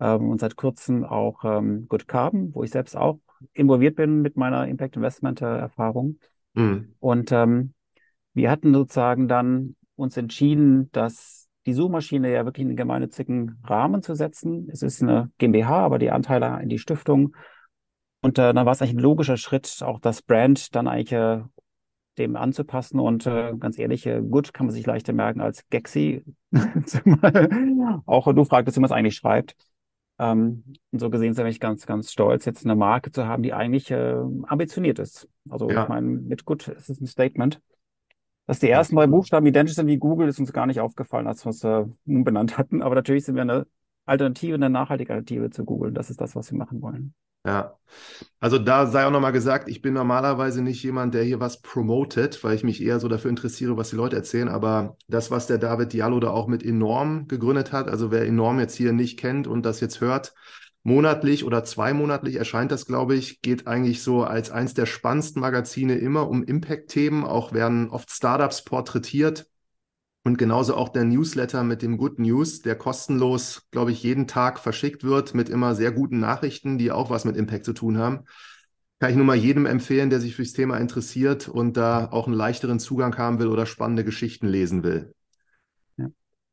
ähm, 0.00 0.28
und 0.28 0.40
seit 0.40 0.56
kurzem 0.56 1.04
auch 1.04 1.44
ähm, 1.44 1.86
Good 1.88 2.08
Carbon, 2.08 2.54
wo 2.54 2.64
ich 2.64 2.70
selbst 2.70 2.96
auch 2.96 3.20
involviert 3.52 3.96
bin 3.96 4.22
mit 4.22 4.36
meiner 4.36 4.66
Impact 4.66 4.96
Investment 4.96 5.42
äh, 5.42 5.58
Erfahrung. 5.58 6.18
Mhm. 6.54 6.94
Und 6.98 7.32
ähm, 7.32 7.74
wir 8.32 8.50
hatten 8.50 8.72
sozusagen 8.72 9.28
dann 9.28 9.76
uns 9.96 10.16
entschieden, 10.16 10.90
dass 10.92 11.48
die 11.66 11.74
Suchmaschine 11.74 12.32
ja 12.32 12.44
wirklich 12.44 12.62
in 12.62 12.68
einen 12.68 12.76
gemeinnützigen 12.76 13.58
Rahmen 13.64 14.02
zu 14.02 14.14
setzen. 14.14 14.68
Es 14.70 14.82
ist 14.82 15.02
eine 15.02 15.30
GmbH, 15.38 15.84
aber 15.84 15.98
die 15.98 16.10
Anteile 16.10 16.60
in 16.62 16.68
die 16.68 16.78
Stiftung 16.78 17.34
und 18.22 18.38
äh, 18.38 18.52
dann 18.52 18.66
war 18.66 18.72
es 18.72 18.82
eigentlich 18.82 18.96
ein 18.96 19.00
logischer 19.00 19.36
Schritt, 19.36 19.82
auch 19.82 19.98
das 19.98 20.22
Brand 20.22 20.74
dann 20.74 20.88
eigentlich 20.88 21.12
äh, 21.12 21.40
dem 22.18 22.36
anzupassen. 22.36 23.00
Und 23.00 23.26
äh, 23.26 23.54
ganz 23.58 23.78
ehrlich, 23.78 24.06
äh, 24.06 24.20
gut 24.20 24.52
kann 24.52 24.66
man 24.66 24.74
sich 24.74 24.86
leichter 24.86 25.12
merken 25.12 25.40
als 25.40 25.66
Gexi. 25.70 26.24
auch 28.06 28.32
du 28.32 28.44
fragtest, 28.44 28.76
wie 28.76 28.80
man 28.80 28.88
es 28.88 28.92
eigentlich 28.92 29.16
schreibt. 29.16 29.56
Ähm, 30.18 30.64
und 30.90 30.98
so 30.98 31.08
gesehen 31.08 31.32
sind 31.32 31.46
wir 31.46 31.58
ganz, 31.58 31.86
ganz 31.86 32.12
stolz, 32.12 32.44
jetzt 32.44 32.64
eine 32.66 32.76
Marke 32.76 33.10
zu 33.10 33.26
haben, 33.26 33.42
die 33.42 33.54
eigentlich 33.54 33.90
äh, 33.90 34.16
ambitioniert 34.42 34.98
ist. 34.98 35.26
Also 35.48 35.70
ja. 35.70 35.84
ich 35.84 35.88
meine, 35.88 36.06
mit 36.06 36.44
gut 36.44 36.68
ist 36.68 36.90
es 36.90 37.00
ein 37.00 37.06
Statement. 37.06 37.60
Dass 38.46 38.58
die 38.58 38.68
ersten 38.68 38.96
drei 38.96 39.06
Buchstaben 39.06 39.46
identisch 39.46 39.76
sind 39.76 39.86
wie 39.86 39.98
Google, 39.98 40.28
ist 40.28 40.40
uns 40.40 40.52
gar 40.52 40.66
nicht 40.66 40.80
aufgefallen, 40.80 41.26
als 41.26 41.44
wir 41.44 41.50
es 41.50 41.62
äh, 41.62 41.84
umbenannt 42.06 42.58
hatten. 42.58 42.82
Aber 42.82 42.94
natürlich 42.94 43.24
sind 43.24 43.36
wir 43.36 43.42
eine 43.42 43.66
Alternative, 44.06 44.54
eine 44.54 44.70
nachhaltige 44.70 45.12
Alternative 45.12 45.50
zu 45.50 45.64
Google. 45.64 45.92
Das 45.92 46.10
ist 46.10 46.20
das, 46.20 46.34
was 46.34 46.50
wir 46.50 46.58
machen 46.58 46.82
wollen. 46.82 47.14
Ja, 47.46 47.78
also 48.38 48.58
da 48.58 48.86
sei 48.86 49.06
auch 49.06 49.10
nochmal 49.10 49.32
gesagt, 49.32 49.66
ich 49.68 49.80
bin 49.80 49.94
normalerweise 49.94 50.62
nicht 50.62 50.82
jemand, 50.82 51.14
der 51.14 51.22
hier 51.22 51.40
was 51.40 51.62
promotet, 51.62 52.44
weil 52.44 52.54
ich 52.54 52.64
mich 52.64 52.82
eher 52.82 53.00
so 53.00 53.08
dafür 53.08 53.30
interessiere, 53.30 53.78
was 53.78 53.90
die 53.90 53.96
Leute 53.96 54.16
erzählen. 54.16 54.48
Aber 54.48 54.98
das, 55.08 55.30
was 55.30 55.46
der 55.46 55.56
David 55.56 55.94
Diallo 55.94 56.20
da 56.20 56.30
auch 56.30 56.48
mit 56.48 56.62
Enorm 56.62 57.28
gegründet 57.28 57.72
hat, 57.72 57.88
also 57.88 58.10
wer 58.10 58.26
Enorm 58.26 58.58
jetzt 58.58 58.74
hier 58.74 58.92
nicht 58.92 59.18
kennt 59.18 59.46
und 59.46 59.64
das 59.64 59.80
jetzt 59.80 60.02
hört, 60.02 60.34
monatlich 60.82 61.44
oder 61.44 61.64
zweimonatlich 61.64 62.36
erscheint 62.36 62.72
das, 62.72 62.86
glaube 62.86 63.14
ich, 63.14 63.42
geht 63.42 63.66
eigentlich 63.66 64.02
so 64.02 64.24
als 64.24 64.50
eins 64.50 64.74
der 64.74 64.86
spannendsten 64.86 65.40
Magazine 65.40 65.96
immer 65.98 66.28
um 66.28 66.42
Impact-Themen. 66.42 67.24
Auch 67.24 67.52
werden 67.52 67.90
oft 67.90 68.10
Startups 68.10 68.64
porträtiert 68.64 69.46
und 70.22 70.36
genauso 70.36 70.76
auch 70.76 70.90
der 70.90 71.04
Newsletter 71.04 71.64
mit 71.64 71.82
dem 71.82 71.96
Good 71.96 72.18
News, 72.18 72.60
der 72.60 72.76
kostenlos, 72.76 73.68
glaube 73.70 73.92
ich, 73.92 74.02
jeden 74.02 74.26
Tag 74.26 74.58
verschickt 74.58 75.02
wird 75.02 75.34
mit 75.34 75.48
immer 75.48 75.74
sehr 75.74 75.92
guten 75.92 76.20
Nachrichten, 76.20 76.76
die 76.76 76.92
auch 76.92 77.08
was 77.08 77.24
mit 77.24 77.36
Impact 77.36 77.64
zu 77.64 77.72
tun 77.72 77.96
haben. 77.96 78.24
Kann 78.98 79.10
ich 79.10 79.16
nur 79.16 79.24
mal 79.24 79.36
jedem 79.36 79.64
empfehlen, 79.64 80.10
der 80.10 80.20
sich 80.20 80.36
fürs 80.36 80.52
Thema 80.52 80.76
interessiert 80.76 81.48
und 81.48 81.78
da 81.78 82.10
auch 82.10 82.26
einen 82.26 82.36
leichteren 82.36 82.78
Zugang 82.78 83.16
haben 83.16 83.38
will 83.38 83.48
oder 83.48 83.64
spannende 83.64 84.04
Geschichten 84.04 84.46
lesen 84.46 84.82
will. 84.82 85.14
Ja. 85.96 86.08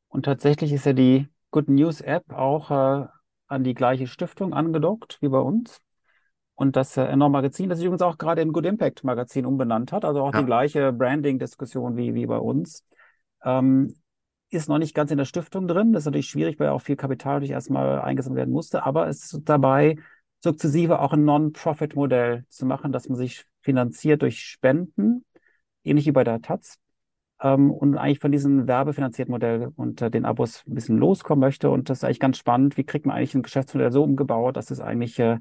Und 0.08 0.24
tatsächlich 0.24 0.72
ist 0.72 0.86
ja 0.86 0.94
die 0.94 1.28
Good 1.52 1.68
News 1.68 2.00
App 2.00 2.32
auch 2.32 2.72
äh, 2.72 3.08
an 3.48 3.64
die 3.64 3.74
gleiche 3.74 4.08
Stiftung 4.08 4.54
angedockt 4.54 5.18
wie 5.22 5.30
bei 5.30 5.40
uns. 5.40 5.82
Und 6.56 6.76
das 6.76 6.98
äh, 6.98 7.04
Enorm 7.04 7.34
Magazin, 7.34 7.70
das 7.70 7.78
sich 7.78 7.86
übrigens 7.86 8.02
auch 8.02 8.18
gerade 8.18 8.42
in 8.42 8.52
Good 8.52 8.66
Impact 8.66 9.04
Magazin 9.04 9.46
umbenannt 9.46 9.92
hat, 9.92 10.06
also 10.06 10.22
auch 10.22 10.34
ja. 10.34 10.40
die 10.40 10.46
gleiche 10.46 10.92
Branding-Diskussion 10.92 11.98
wie, 11.98 12.16
wie 12.16 12.26
bei 12.26 12.38
uns. 12.38 12.86
Ähm, 13.44 13.94
ist 14.50 14.70
noch 14.70 14.78
nicht 14.78 14.96
ganz 14.96 15.12
in 15.12 15.18
der 15.18 15.26
Stiftung 15.26 15.68
drin. 15.68 15.94
Das 15.94 16.02
ist 16.02 16.06
natürlich 16.06 16.30
schwierig, 16.30 16.60
weil 16.60 16.70
auch 16.70 16.82
viel 16.82 16.96
Kapital 16.96 17.36
natürlich 17.36 17.52
erstmal 17.52 18.02
eingesammelt 18.02 18.38
werden 18.38 18.54
musste. 18.54 18.84
Aber 18.84 19.08
es 19.08 19.34
ist 19.34 19.42
dabei, 19.46 19.98
sukzessive 20.40 21.00
auch 21.00 21.14
ein 21.14 21.26
Non-Profit-Modell 21.26 22.46
zu 22.50 22.66
machen, 22.66 22.92
dass 22.92 23.10
man 23.10 23.18
sich 23.18 23.46
finanziert 23.62 24.22
durch 24.22 24.40
Spenden, 24.40 25.26
ähnlich 25.84 26.06
wie 26.06 26.12
bei 26.12 26.24
der 26.24 26.42
Taz. 26.42 26.80
Ähm, 27.42 27.72
und 27.72 27.98
eigentlich 27.98 28.20
von 28.20 28.32
diesem 28.32 28.68
werbefinanzierten 28.68 29.32
Modell 29.32 29.72
und 29.76 30.02
äh, 30.02 30.10
den 30.10 30.26
Abos 30.26 30.64
ein 30.68 30.74
bisschen 30.74 30.98
loskommen 30.98 31.42
möchte. 31.42 31.70
Und 31.70 31.90
das 31.90 32.00
ist 32.00 32.04
eigentlich 32.04 32.20
ganz 32.20 32.38
spannend. 32.38 32.78
Wie 32.78 32.84
kriegt 32.84 33.06
man 33.06 33.16
eigentlich 33.16 33.36
ein 33.36 33.44
Geschäftsmodell 33.44 33.92
so 33.92 34.04
umgebaut, 34.04 34.58
dass 34.58 34.72
es 34.72 34.80
eigentlich 34.80 35.20
äh, 35.20 35.38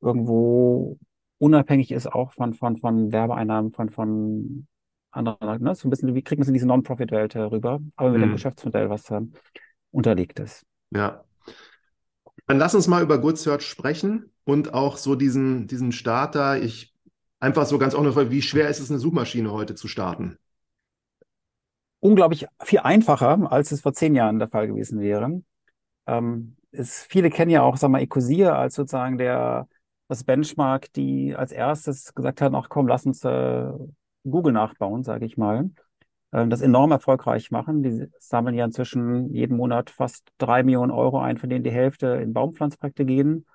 irgendwo 0.00 0.98
unabhängig 1.38 1.92
ist 1.92 2.12
auch 2.12 2.32
von, 2.32 2.54
von, 2.54 2.76
von 2.76 3.12
Werbeeinnahmen, 3.12 3.72
von, 3.72 3.90
von 3.90 4.66
anderen, 5.10 5.62
ne? 5.62 5.74
So 5.74 5.86
ein 5.86 5.90
bisschen, 5.90 6.14
wie 6.14 6.22
kriegt 6.22 6.38
man 6.38 6.42
es 6.42 6.48
in 6.48 6.54
diese 6.54 6.66
Non-Profit-Welt 6.66 7.36
rüber, 7.36 7.80
aber 7.96 8.10
mit 8.10 8.18
mhm. 8.18 8.26
dem 8.26 8.32
Geschäftsmodell, 8.32 8.90
was 8.90 9.10
äh, 9.10 9.20
unterlegt 9.90 10.40
ist. 10.40 10.64
Ja. 10.90 11.24
Dann 12.46 12.58
lass 12.58 12.74
uns 12.74 12.88
mal 12.88 13.02
über 13.02 13.18
Good 13.18 13.38
Search 13.38 13.62
sprechen 13.62 14.30
und 14.44 14.74
auch 14.74 14.96
so 14.96 15.14
diesen, 15.14 15.66
diesen 15.66 15.92
Starter. 15.92 16.60
Ich 16.60 16.94
einfach 17.38 17.66
so 17.66 17.78
ganz 17.78 17.94
offen, 17.94 18.30
wie 18.30 18.42
schwer 18.42 18.68
ist 18.68 18.80
es, 18.80 18.90
eine 18.90 18.98
Suchmaschine 18.98 19.52
heute 19.52 19.74
zu 19.74 19.88
starten? 19.88 20.38
Unglaublich 22.02 22.46
viel 22.64 22.80
einfacher, 22.80 23.50
als 23.52 23.70
es 23.70 23.80
vor 23.80 23.92
zehn 23.94 24.16
Jahren 24.16 24.40
der 24.40 24.48
Fall 24.48 24.66
gewesen 24.66 25.00
wäre. 25.00 25.40
Ähm, 26.06 26.56
ist, 26.72 27.06
viele 27.08 27.30
kennen 27.30 27.50
ja 27.50 27.62
auch, 27.62 27.80
wir 27.80 27.88
mal, 27.88 28.02
Ecosia 28.02 28.56
als 28.58 28.74
sozusagen 28.74 29.18
der, 29.18 29.68
das 30.08 30.24
Benchmark, 30.24 30.92
die 30.94 31.36
als 31.36 31.52
erstes 31.52 32.12
gesagt 32.12 32.40
haben, 32.40 32.56
ach 32.56 32.68
komm, 32.68 32.88
lass 32.88 33.06
uns 33.06 33.24
äh, 33.24 33.70
Google 34.24 34.52
nachbauen, 34.52 35.04
sage 35.04 35.24
ich 35.26 35.36
mal. 35.36 35.70
Ähm, 36.32 36.50
das 36.50 36.60
enorm 36.60 36.90
erfolgreich 36.90 37.52
machen. 37.52 37.84
Die 37.84 38.08
sammeln 38.18 38.56
ja 38.56 38.64
inzwischen 38.64 39.32
jeden 39.32 39.56
Monat 39.56 39.88
fast 39.90 40.28
drei 40.38 40.64
Millionen 40.64 40.90
Euro 40.90 41.20
ein, 41.20 41.36
von 41.36 41.50
denen 41.50 41.62
die 41.62 41.70
Hälfte 41.70 42.08
in 42.20 42.32
Baumpflanzprojekte 42.32 43.04
gehen. 43.04 43.46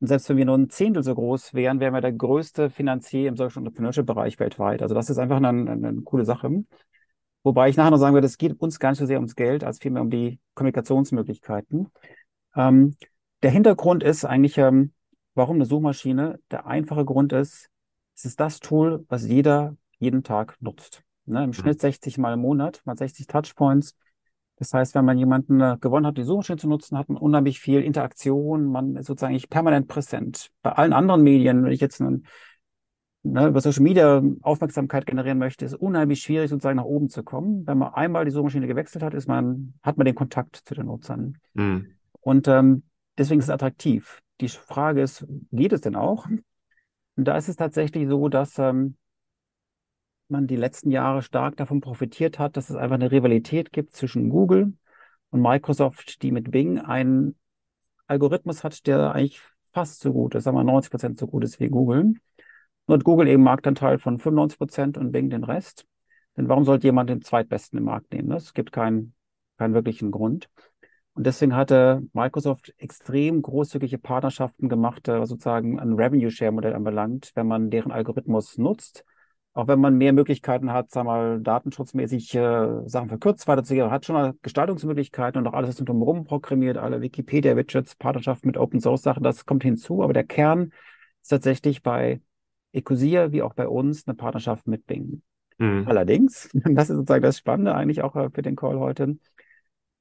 Und 0.00 0.06
selbst 0.06 0.30
wenn 0.30 0.38
wir 0.38 0.46
nur 0.46 0.56
ein 0.56 0.70
Zehntel 0.70 1.02
so 1.02 1.14
groß 1.14 1.52
wären, 1.52 1.78
wären 1.78 1.92
wir 1.92 2.00
der 2.00 2.12
größte 2.12 2.70
Finanzier 2.70 3.28
im 3.28 3.36
Social 3.36 3.58
Entrepreneurship-Bereich 3.58 4.40
weltweit. 4.40 4.80
Also 4.80 4.94
das 4.94 5.10
ist 5.10 5.18
einfach 5.18 5.36
eine, 5.36 5.48
eine 5.48 6.00
coole 6.02 6.24
Sache. 6.24 6.64
Wobei 7.44 7.68
ich 7.68 7.76
nachher 7.76 7.90
noch 7.90 7.98
sagen 7.98 8.14
würde, 8.14 8.26
es 8.26 8.38
geht 8.38 8.58
uns 8.60 8.78
gar 8.78 8.90
nicht 8.90 8.98
so 8.98 9.06
sehr 9.06 9.18
ums 9.18 9.34
Geld, 9.34 9.64
als 9.64 9.78
vielmehr 9.78 10.02
um 10.02 10.10
die 10.10 10.38
Kommunikationsmöglichkeiten. 10.54 11.88
Ähm, 12.54 12.96
der 13.42 13.50
Hintergrund 13.50 14.02
ist 14.02 14.24
eigentlich, 14.24 14.58
ähm, 14.58 14.92
warum 15.34 15.56
eine 15.56 15.66
Suchmaschine? 15.66 16.38
Der 16.50 16.66
einfache 16.66 17.04
Grund 17.04 17.32
ist, 17.32 17.68
es 18.14 18.24
ist 18.24 18.40
das 18.40 18.60
Tool, 18.60 19.04
was 19.08 19.26
jeder 19.26 19.76
jeden 19.98 20.22
Tag 20.22 20.56
nutzt. 20.60 21.02
Ne? 21.24 21.42
Im 21.42 21.50
mhm. 21.50 21.54
Schnitt 21.54 21.80
60 21.80 22.18
Mal 22.18 22.34
im 22.34 22.40
Monat, 22.40 22.80
mal 22.84 22.96
60 22.96 23.26
Touchpoints. 23.26 23.96
Das 24.56 24.72
heißt, 24.72 24.94
wenn 24.94 25.04
man 25.04 25.18
jemanden 25.18 25.60
äh, 25.60 25.76
gewonnen 25.80 26.06
hat, 26.06 26.18
die 26.18 26.22
Suchmaschine 26.22 26.58
zu 26.58 26.68
nutzen, 26.68 26.96
hat 26.96 27.08
man 27.08 27.18
unheimlich 27.18 27.58
viel 27.58 27.80
Interaktion, 27.80 28.66
man 28.66 28.96
ist 28.96 29.06
sozusagen 29.06 29.40
permanent 29.50 29.88
präsent. 29.88 30.50
Bei 30.62 30.72
allen 30.72 30.92
anderen 30.92 31.22
Medien, 31.22 31.64
wenn 31.64 31.72
ich 31.72 31.80
jetzt 31.80 32.00
einen 32.00 32.26
ne, 33.22 33.48
über 33.48 33.60
Social 33.60 33.82
Media 33.82 34.22
Aufmerksamkeit 34.42 35.06
generieren 35.06 35.38
möchte, 35.38 35.64
ist 35.64 35.74
unheimlich 35.74 36.22
schwierig, 36.22 36.50
sozusagen 36.50 36.76
nach 36.76 36.84
oben 36.84 37.08
zu 37.08 37.22
kommen. 37.22 37.66
Wenn 37.66 37.78
man 37.78 37.94
einmal 37.94 38.24
die 38.24 38.30
Suchmaschine 38.30 38.66
gewechselt 38.66 39.02
hat, 39.02 39.14
ist 39.14 39.28
man, 39.28 39.74
hat 39.82 39.96
man 39.96 40.04
den 40.04 40.14
Kontakt 40.14 40.56
zu 40.56 40.74
den 40.74 40.86
Nutzern. 40.86 41.38
Mhm. 41.54 41.94
Und 42.20 42.48
ähm, 42.48 42.82
deswegen 43.18 43.40
ist 43.40 43.46
es 43.46 43.50
attraktiv. 43.50 44.20
Die 44.40 44.48
Frage 44.48 45.02
ist, 45.02 45.26
geht 45.50 45.72
es 45.72 45.80
denn 45.82 45.96
auch? 45.96 46.26
Und 47.16 47.24
da 47.28 47.36
ist 47.36 47.48
es 47.48 47.56
tatsächlich 47.56 48.08
so, 48.08 48.28
dass 48.28 48.58
ähm, 48.58 48.96
man 50.28 50.46
die 50.46 50.56
letzten 50.56 50.90
Jahre 50.90 51.22
stark 51.22 51.56
davon 51.56 51.80
profitiert 51.80 52.38
hat, 52.38 52.56
dass 52.56 52.70
es 52.70 52.76
einfach 52.76 52.94
eine 52.94 53.12
Rivalität 53.12 53.72
gibt 53.72 53.94
zwischen 53.94 54.30
Google 54.30 54.72
und 55.30 55.42
Microsoft, 55.42 56.22
die 56.22 56.32
mit 56.32 56.50
Bing 56.50 56.78
einen 56.78 57.36
Algorithmus 58.06 58.64
hat, 58.64 58.86
der 58.86 59.12
eigentlich 59.12 59.40
fast 59.72 60.00
so 60.00 60.12
gut 60.12 60.34
ist, 60.34 60.44
sagen 60.44 60.56
wir 60.56 60.64
90 60.64 60.90
Prozent 60.90 61.18
so 61.18 61.26
gut 61.26 61.44
ist 61.44 61.60
wie 61.60 61.68
Google. 61.68 62.14
Hat 62.88 63.04
Google 63.04 63.28
eben 63.28 63.42
Marktanteil 63.42 63.98
von 63.98 64.18
95 64.18 64.58
Prozent 64.58 64.98
und 64.98 65.12
Bing 65.12 65.30
den 65.30 65.44
Rest. 65.44 65.86
Denn 66.36 66.48
warum 66.48 66.64
sollte 66.64 66.86
jemand 66.86 67.10
den 67.10 67.22
zweitbesten 67.22 67.78
im 67.78 67.84
Markt 67.84 68.12
nehmen? 68.12 68.32
Es 68.32 68.54
gibt 68.54 68.72
keinen, 68.72 69.14
keinen 69.58 69.74
wirklichen 69.74 70.10
Grund. 70.10 70.48
Und 71.14 71.26
deswegen 71.26 71.54
hatte 71.54 72.02
Microsoft 72.14 72.72
extrem 72.78 73.42
großzügige 73.42 73.98
Partnerschaften 73.98 74.68
gemacht, 74.68 75.08
was 75.08 75.28
sozusagen 75.28 75.78
ein 75.78 75.92
Revenue-Share-Modell 75.92 76.74
anbelangt, 76.74 77.32
wenn 77.34 77.46
man 77.46 77.70
deren 77.70 77.92
Algorithmus 77.92 78.56
nutzt. 78.56 79.04
Auch 79.54 79.68
wenn 79.68 79.80
man 79.80 79.98
mehr 79.98 80.14
Möglichkeiten 80.14 80.72
hat, 80.72 80.90
sagen 80.90 81.08
wir 81.08 81.12
mal, 81.12 81.40
datenschutzmäßig 81.42 82.34
äh, 82.34 82.88
Sachen 82.88 83.10
verkürzt 83.10 83.46
weiterzugeben, 83.46 83.90
hat 83.90 84.06
schon 84.06 84.14
mal 84.14 84.32
Gestaltungsmöglichkeiten 84.40 85.38
und 85.38 85.46
auch 85.46 85.52
alles 85.52 85.78
ist 85.78 85.86
drumherum 85.86 86.24
programmiert, 86.24 86.78
alle 86.78 87.02
Wikipedia-Widgets, 87.02 87.96
Partnerschaften 87.96 88.46
mit 88.46 88.56
Open-Source-Sachen, 88.56 89.22
das 89.22 89.44
kommt 89.44 89.62
hinzu. 89.62 90.02
Aber 90.02 90.14
der 90.14 90.24
Kern 90.24 90.72
ist 91.20 91.28
tatsächlich 91.28 91.82
bei 91.82 92.22
Ecosia 92.72 93.32
wie 93.32 93.42
auch 93.42 93.54
bei 93.54 93.68
uns 93.68 94.06
eine 94.06 94.14
Partnerschaft 94.14 94.66
mit 94.66 94.86
Bing. 94.86 95.22
Mhm. 95.58 95.84
Allerdings, 95.86 96.50
das 96.64 96.90
ist 96.90 96.96
sozusagen 96.96 97.22
das 97.22 97.38
Spannende 97.38 97.74
eigentlich 97.74 98.02
auch 98.02 98.16
äh, 98.16 98.30
für 98.30 98.42
den 98.42 98.56
Call 98.56 98.78
heute. 98.78 99.16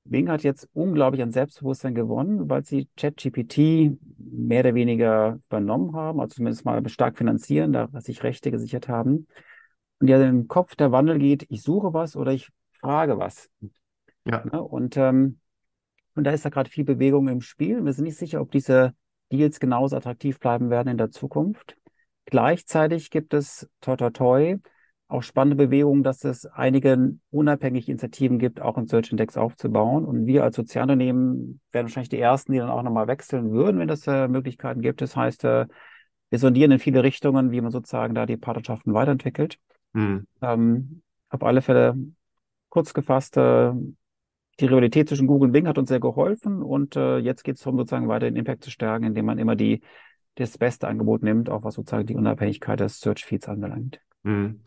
Bing 0.04 0.30
hat 0.30 0.42
jetzt 0.44 0.68
unglaublich 0.74 1.22
an 1.22 1.32
Selbstbewusstsein 1.32 1.94
gewonnen, 1.94 2.50
weil 2.50 2.66
sie 2.66 2.88
ChatGPT 2.98 3.98
mehr 4.18 4.62
oder 4.62 4.74
weniger 4.74 5.40
übernommen 5.48 5.96
haben, 5.96 6.20
also 6.20 6.36
zumindest 6.36 6.66
mal 6.66 6.88
stark 6.90 7.18
finanzieren, 7.18 7.72
da 7.72 7.88
sich 8.00 8.24
Rechte 8.24 8.50
gesichert 8.50 8.88
haben. 8.88 9.28
Und 10.00 10.08
ja, 10.08 10.22
im 10.24 10.48
Kopf 10.48 10.76
der 10.76 10.92
Wandel 10.92 11.20
geht, 11.20 11.46
ich 11.50 11.62
suche 11.62 11.94
was 11.94 12.16
oder 12.16 12.32
ich 12.32 12.50
frage 12.72 13.20
was. 13.20 13.50
Ja. 14.26 14.44
Ne? 14.46 14.62
Und, 14.62 14.98
ähm, 14.98 15.40
und 16.16 16.24
da 16.24 16.32
ist 16.32 16.46
da 16.46 16.50
gerade 16.50 16.70
viel 16.70 16.84
Bewegung 16.84 17.28
im 17.28 17.42
Spiel. 17.42 17.86
Wir 17.86 17.94
sind 17.94 18.06
nicht 18.06 18.18
sicher, 18.18 18.42
ob 18.42 18.52
diese 18.52 18.96
Deals 19.32 19.60
genauso 19.60 19.96
attraktiv 19.96 20.40
bleiben 20.40 20.72
werden 20.72 20.90
in 20.90 20.98
der 20.98 21.12
Zukunft. 21.12 21.78
Gleichzeitig 22.26 23.10
gibt 23.10 23.34
es, 23.34 23.70
toi, 23.82 23.96
toi, 23.96 24.10
toi, 24.10 24.58
auch 25.08 25.24
spannende 25.24 25.58
Bewegungen, 25.58 26.04
dass 26.04 26.24
es 26.24 26.46
einige 26.46 27.18
unabhängige 27.32 27.92
Initiativen 27.92 28.40
gibt, 28.40 28.62
auch 28.62 28.78
einen 28.78 28.88
Search 28.88 29.12
Index 29.12 29.36
aufzubauen. 29.36 30.06
Und 30.06 30.26
wir 30.26 30.44
als 30.44 30.56
Sozialunternehmen 30.56 31.60
werden 31.72 31.88
wahrscheinlich 31.88 32.10
die 32.10 32.20
ersten, 32.20 32.54
die 32.54 32.60
dann 32.60 32.70
auch 32.70 32.82
nochmal 32.82 33.08
wechseln 33.08 33.52
würden, 33.52 33.80
wenn 33.80 33.90
es 33.90 34.08
äh, 34.08 34.30
Möglichkeiten 34.30 34.82
gibt. 34.82 35.02
Das 35.02 35.16
heißt, 35.18 35.44
äh, 35.44 35.66
wir 36.30 36.40
sondieren 36.40 36.72
in 36.72 36.80
viele 36.80 37.04
Richtungen, 37.04 37.52
wie 37.52 37.60
man 37.60 37.72
sozusagen 37.72 38.16
da 38.16 38.26
die 38.26 38.38
Partnerschaften 38.38 38.94
weiterentwickelt. 38.94 39.60
Mhm. 39.92 40.28
Ähm, 40.42 41.02
auf 41.30 41.44
alle 41.44 41.62
Fälle 41.62 41.96
kurz 42.70 42.94
gefasst, 42.94 43.36
äh, 43.36 43.74
die 44.62 44.66
Rivalität 44.66 45.10
zwischen 45.10 45.28
Google 45.28 45.48
und 45.48 45.52
Bing 45.52 45.68
hat 45.68 45.78
uns 45.78 45.90
sehr 45.90 46.00
geholfen 46.00 46.62
und 46.62 46.96
äh, 46.96 47.18
jetzt 47.18 47.44
geht 47.44 47.56
es 47.56 47.64
darum, 47.64 47.80
sozusagen 47.80 48.08
weiter 48.08 48.28
den 48.28 48.36
Impact 48.36 48.64
zu 48.64 48.72
stärken, 48.72 49.06
indem 49.06 49.26
man 49.26 49.40
immer 49.40 49.56
die 49.56 49.82
das 50.36 50.58
beste 50.58 50.88
Angebot 50.88 51.24
nimmt, 51.24 51.50
auch 51.50 51.64
was 51.64 51.76
sozusagen 51.76 52.08
die 52.08 52.16
Unabhängigkeit 52.16 52.80
des 52.80 53.00
Search 53.00 53.26
Feeds 53.26 53.48
anbelangt. 53.48 54.00
Mhm. 54.24 54.62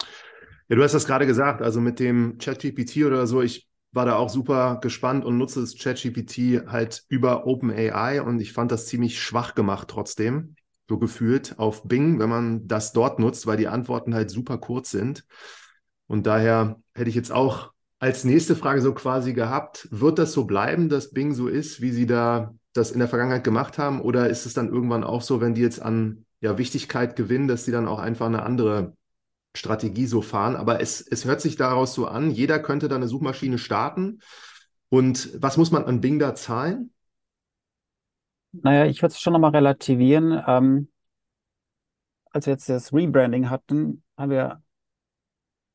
Ja, 0.68 0.76
du 0.76 0.82
hast 0.82 0.94
das 0.94 1.06
gerade 1.06 1.26
gesagt, 1.26 1.62
also 1.62 1.80
mit 1.80 2.00
dem 2.00 2.38
ChatGPT 2.38 3.04
oder 3.04 3.26
so, 3.26 3.42
ich 3.42 3.68
war 3.92 4.06
da 4.06 4.16
auch 4.16 4.28
super 4.28 4.78
gespannt 4.82 5.24
und 5.24 5.38
nutze 5.38 5.60
das 5.60 5.76
ChatGPT 5.76 6.66
halt 6.66 7.04
über 7.08 7.46
OpenAI 7.46 8.22
und 8.22 8.40
ich 8.40 8.52
fand 8.52 8.72
das 8.72 8.86
ziemlich 8.86 9.20
schwach 9.20 9.54
gemacht 9.54 9.88
trotzdem, 9.88 10.56
so 10.88 10.98
gefühlt 10.98 11.58
auf 11.58 11.84
Bing, 11.84 12.18
wenn 12.18 12.28
man 12.28 12.66
das 12.66 12.92
dort 12.92 13.18
nutzt, 13.18 13.46
weil 13.46 13.56
die 13.56 13.68
Antworten 13.68 14.14
halt 14.14 14.30
super 14.30 14.58
kurz 14.58 14.90
sind. 14.90 15.24
Und 16.06 16.26
daher 16.26 16.80
hätte 16.94 17.08
ich 17.08 17.14
jetzt 17.14 17.32
auch 17.32 17.72
als 17.98 18.24
nächste 18.24 18.56
Frage 18.56 18.82
so 18.82 18.92
quasi 18.92 19.32
gehabt, 19.32 19.88
wird 19.90 20.18
das 20.18 20.32
so 20.32 20.44
bleiben, 20.44 20.88
dass 20.88 21.12
Bing 21.12 21.32
so 21.32 21.48
ist, 21.48 21.80
wie 21.80 21.90
sie 21.90 22.06
da 22.06 22.54
das 22.74 22.90
in 22.90 22.98
der 22.98 23.08
Vergangenheit 23.08 23.44
gemacht 23.44 23.78
haben? 23.78 24.02
Oder 24.02 24.28
ist 24.28 24.44
es 24.44 24.52
dann 24.52 24.68
irgendwann 24.68 25.04
auch 25.04 25.22
so, 25.22 25.40
wenn 25.40 25.54
die 25.54 25.62
jetzt 25.62 25.80
an 25.80 26.26
ja, 26.40 26.58
Wichtigkeit 26.58 27.16
gewinnen, 27.16 27.48
dass 27.48 27.64
sie 27.64 27.72
dann 27.72 27.88
auch 27.88 27.98
einfach 27.98 28.26
eine 28.26 28.42
andere 28.42 28.94
Strategie 29.56 30.06
so 30.06 30.20
fahren? 30.20 30.56
Aber 30.56 30.80
es, 30.80 31.00
es 31.00 31.24
hört 31.24 31.40
sich 31.40 31.56
daraus 31.56 31.94
so 31.94 32.06
an, 32.06 32.30
jeder 32.30 32.58
könnte 32.58 32.88
da 32.88 32.96
eine 32.96 33.08
Suchmaschine 33.08 33.58
starten. 33.58 34.20
Und 34.90 35.30
was 35.40 35.56
muss 35.56 35.70
man 35.70 35.84
an 35.84 36.00
Bing 36.00 36.18
da 36.18 36.34
zahlen? 36.34 36.92
Naja, 38.52 38.86
ich 38.86 39.02
würde 39.02 39.12
es 39.12 39.20
schon 39.20 39.32
nochmal 39.32 39.52
relativieren. 39.52 40.40
Ähm, 40.46 40.88
als 42.30 42.46
wir 42.46 42.52
jetzt 42.52 42.68
das 42.68 42.92
Rebranding 42.92 43.50
hatten, 43.50 44.02
haben 44.16 44.30
wir 44.30 44.62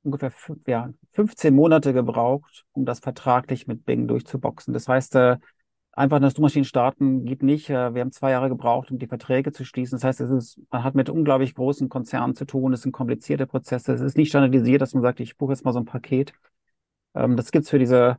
ungefähr 0.03 0.33
ja, 0.67 0.93
15 1.11 1.53
Monate 1.53 1.93
gebraucht, 1.93 2.65
um 2.73 2.85
das 2.85 2.99
vertraglich 2.99 3.67
mit 3.67 3.85
Bing 3.85 4.07
durchzuboxen. 4.07 4.73
Das 4.73 4.87
heißt, 4.87 5.15
äh, 5.15 5.37
einfach 5.99 6.17
eine 6.17 6.31
Suchmaschine 6.31 6.65
starten 6.65 7.25
geht 7.25 7.43
nicht. 7.43 7.69
Äh, 7.69 7.93
wir 7.93 8.01
haben 8.01 8.11
zwei 8.11 8.31
Jahre 8.31 8.49
gebraucht, 8.49 8.89
um 8.89 8.97
die 8.97 9.07
Verträge 9.07 9.51
zu 9.51 9.65
schließen. 9.65 9.97
Das 9.97 10.03
heißt, 10.03 10.21
es 10.21 10.29
ist, 10.31 10.61
man 10.71 10.83
hat 10.83 10.95
mit 10.95 11.09
unglaublich 11.09 11.53
großen 11.53 11.89
Konzernen 11.89 12.35
zu 12.35 12.45
tun. 12.45 12.73
Es 12.73 12.83
sind 12.83 12.93
komplizierte 12.93 13.45
Prozesse. 13.45 13.93
Es 13.93 14.01
ist 14.01 14.17
nicht 14.17 14.29
standardisiert, 14.29 14.81
dass 14.81 14.93
man 14.93 15.03
sagt, 15.03 15.19
ich 15.19 15.37
buche 15.37 15.51
jetzt 15.51 15.65
mal 15.65 15.73
so 15.73 15.79
ein 15.79 15.85
Paket. 15.85 16.33
Ähm, 17.15 17.35
das 17.35 17.51
gibt's 17.51 17.69
für 17.69 17.79
diese 17.79 18.17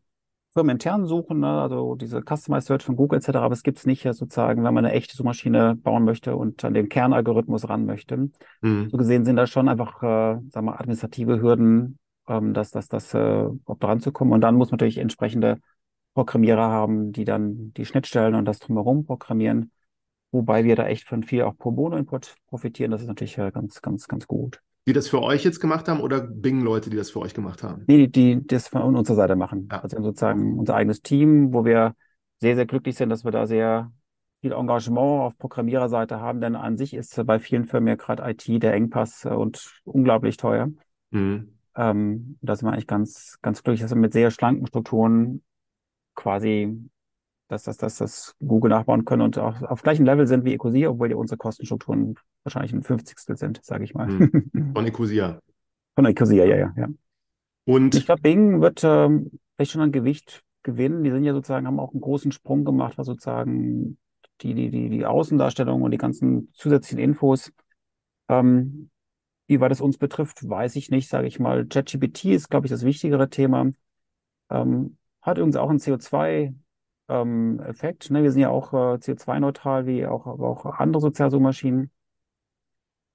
firmeninternen 0.53 1.07
Suchen, 1.07 1.41
ne? 1.41 1.61
also 1.61 1.95
diese 1.95 2.23
Customized 2.23 2.67
Search 2.67 2.83
von 2.83 2.97
Google 2.97 3.19
etc., 3.19 3.37
aber 3.37 3.53
es 3.53 3.63
gibt's 3.63 3.87
nicht 3.87 4.03
sozusagen, 4.03 4.65
wenn 4.65 4.75
man 4.75 4.85
eine 4.85 4.95
echte 4.95 5.17
Suchmaschine 5.17 5.77
bauen 5.77 6.05
möchte 6.05 6.35
und 6.35 6.65
an 6.65 6.75
den 6.75 6.89
Kernalgorithmus 6.89 7.69
ran 7.69 7.87
möchte. 7.87 8.31
Mhm. 8.61 8.91
So 8.91 8.97
gesehen 8.97 9.25
sind 9.25 9.37
da 9.37 9.47
schon 9.47 9.69
einfach, 9.69 10.03
äh, 10.03 10.41
sagen 10.51 10.67
wir, 10.67 10.81
administrative 10.81 11.41
Hürden, 11.41 11.99
ähm, 12.29 12.53
dass 12.53 12.73
das, 12.73 12.89
das, 12.89 13.15
äh, 13.15 13.45
dran 13.79 14.01
zu 14.01 14.13
kommen. 14.13 14.33
Und 14.33 14.41
dann 14.41 14.57
muss 14.57 14.71
man 14.71 14.77
natürlich 14.77 14.99
entsprechende 14.99 15.61
Programmierer 16.21 16.69
haben, 16.69 17.13
die 17.13 17.25
dann 17.25 17.73
die 17.73 17.87
Schnittstellen 17.87 18.35
und 18.35 18.45
das 18.45 18.59
drumherum 18.59 19.07
programmieren. 19.07 19.73
Wobei 20.33 20.65
wir 20.65 20.77
da 20.77 20.87
echt 20.87 21.09
von 21.09 21.23
viel 21.23 21.45
auch 21.45 21.57
Pro 21.57 21.71
Bono 21.71 21.97
Input 21.97 22.35
profitieren. 22.49 22.91
Das 22.91 23.01
ist 23.01 23.07
natürlich 23.07 23.39
äh, 23.39 23.51
ganz, 23.51 23.81
ganz, 23.81 24.07
ganz 24.07 24.27
gut. 24.27 24.61
Die 24.87 24.93
das 24.93 25.09
für 25.09 25.23
euch 25.23 25.45
jetzt 25.45 25.61
gemacht 25.61 25.89
haben 25.89 26.03
oder 26.03 26.21
Bing-Leute, 26.21 26.91
die 26.91 26.99
das 26.99 27.11
für 27.11 27.21
euch 27.21 27.33
gemacht 27.33 27.63
haben? 27.63 27.85
Nee, 27.87 28.07
die, 28.07 28.37
die 28.37 28.47
das 28.47 28.69
von 28.69 28.95
unserer 28.95 29.17
Seite 29.17 29.35
machen. 29.35 29.69
Ja. 29.73 29.81
Also 29.81 30.03
sozusagen 30.03 30.59
unser 30.59 30.75
eigenes 30.75 31.01
Team, 31.01 31.55
wo 31.55 31.65
wir 31.65 31.95
sehr, 32.39 32.55
sehr 32.55 32.67
glücklich 32.67 32.97
sind, 32.97 33.09
dass 33.09 33.25
wir 33.25 33.31
da 33.31 33.47
sehr 33.47 33.91
viel 34.43 34.53
Engagement 34.53 35.23
auf 35.23 35.39
Programmiererseite 35.39 36.21
haben, 36.21 36.43
denn 36.43 36.55
an 36.55 36.77
sich 36.77 36.93
ist 36.93 37.19
bei 37.25 37.39
vielen 37.39 37.65
Firmen 37.65 37.89
ja 37.89 37.95
gerade 37.95 38.31
IT 38.31 38.63
der 38.63 38.75
Engpass 38.75 39.25
äh, 39.25 39.31
und 39.31 39.73
unglaublich 39.85 40.37
teuer. 40.37 40.69
Mhm. 41.13 41.55
Ähm, 41.77 42.37
da 42.43 42.57
sind 42.57 42.69
wir 42.69 42.73
eigentlich 42.75 42.87
ganz, 42.87 43.39
ganz 43.41 43.63
glücklich, 43.63 43.81
dass 43.81 43.93
wir 43.93 43.97
mit 43.97 44.13
sehr 44.13 44.31
schlanken 44.31 44.67
Strukturen 44.67 45.43
quasi 46.21 46.91
dass 47.51 47.65
das, 47.65 47.77
dass 47.79 47.97
das 47.97 48.37
Google 48.39 48.71
nachbauen 48.71 49.05
können 49.05 49.23
und 49.23 49.37
auch 49.39 49.61
auf 49.63 49.83
gleichem 49.83 50.05
Level 50.05 50.27
sind 50.27 50.45
wie 50.45 50.55
Ecosia, 50.55 50.91
obwohl 50.91 51.09
die 51.09 51.15
unsere 51.15 51.37
Kostenstrukturen 51.37 52.15
wahrscheinlich 52.45 52.73
ein 52.73 52.83
Fünfzigstel 52.83 53.37
sind, 53.37 53.61
sage 53.65 53.85
ich 53.85 53.93
mal. 53.93 54.07
Mhm. 54.07 54.73
Von 54.75 54.87
Ecosia. 54.87 55.41
Von 55.97 56.07
Ecosia, 56.07 56.45
ja, 56.45 56.57
ja, 56.57 56.73
ja. 56.77 56.89
Und 57.65 57.95
ich 57.95 58.07
glaube, 58.07 58.23
Bing 58.23 58.61
wird 58.61 58.83
ähm, 58.85 59.33
vielleicht 59.57 59.73
schon 59.73 59.83
an 59.83 59.93
Gewicht 59.93 60.43
gewinnen. 60.63 61.03
Die 61.03 61.11
sind 61.11 61.25
ja 61.25 61.33
sozusagen, 61.33 61.67
haben 61.67 61.81
auch 61.81 61.93
einen 61.93 62.01
großen 62.01 62.31
Sprung 62.31 62.65
gemacht, 62.65 62.97
was 62.99 63.07
sozusagen 63.07 63.99
die, 64.43 64.55
die, 64.55 64.71
die, 64.71 64.89
die 64.89 65.05
Außendarstellung 65.05 65.83
und 65.83 65.91
die 65.91 65.99
ganzen 65.99 66.53
zusätzlichen 66.55 67.03
Infos. 67.03 67.53
Ähm, 68.29 68.91
wie 69.49 69.61
weit 69.61 69.73
es 69.73 69.81
uns 69.81 69.99
betrifft, 69.99 70.49
weiß 70.49 70.77
ich 70.77 70.91
nicht, 70.91 71.09
sage 71.09 71.27
ich 71.27 71.41
mal. 71.41 71.67
ChatGPT 71.67 72.27
ist, 72.27 72.49
glaube 72.49 72.67
ich, 72.67 72.71
das 72.71 72.85
wichtigere 72.85 73.29
Thema. 73.29 73.73
Ähm, 74.51 74.97
hat 75.23 75.39
übrigens 75.39 75.57
auch 75.57 75.71
ein 75.71 75.79
CO2 75.79 76.55
ähm. 77.09 77.57
Ne? 77.57 78.23
Wir 78.23 78.31
sind 78.31 78.41
ja 78.41 78.51
auch 78.51 78.73
äh, 78.73 78.97
CO2-neutral, 78.97 79.87
wie 79.87 80.07
auch, 80.07 80.27
auch 80.27 80.65
andere 80.79 81.01
Sozialsuchmaschinen. 81.01 81.91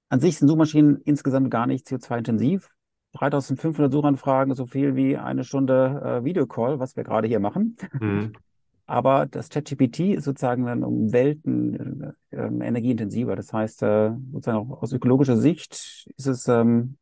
An 0.08 0.20
sich 0.20 0.38
sind 0.38 0.48
Suchmaschinen 0.48 1.00
insgesamt 1.02 1.50
gar 1.50 1.66
nicht 1.66 1.86
CO2-intensiv. 1.86 2.70
3500 3.14 3.90
Suchanfragen, 3.90 4.54
so 4.54 4.66
viel 4.66 4.94
wie 4.94 5.16
eine 5.16 5.42
Stunde 5.42 6.02
äh, 6.04 6.24
Videocall, 6.24 6.78
was 6.78 6.96
wir 6.96 7.04
gerade 7.04 7.26
hier 7.26 7.40
machen. 7.40 7.76
Mhm. 7.98 8.32
Aber 8.88 9.26
das 9.26 9.48
ChatGPT 9.48 10.00
ist 10.14 10.24
sozusagen 10.24 10.66
dann 10.66 10.84
um 10.84 11.12
Welten 11.12 12.14
äh, 12.30 12.36
äh, 12.36 12.46
energieintensiver. 12.46 13.34
Das 13.34 13.52
heißt, 13.52 13.82
äh, 13.82 14.12
sozusagen 14.32 14.70
auch 14.70 14.82
aus 14.82 14.92
ökologischer 14.92 15.36
Sicht 15.38 16.06
ist 16.16 16.26
es 16.26 16.46
ähm, 16.46 16.98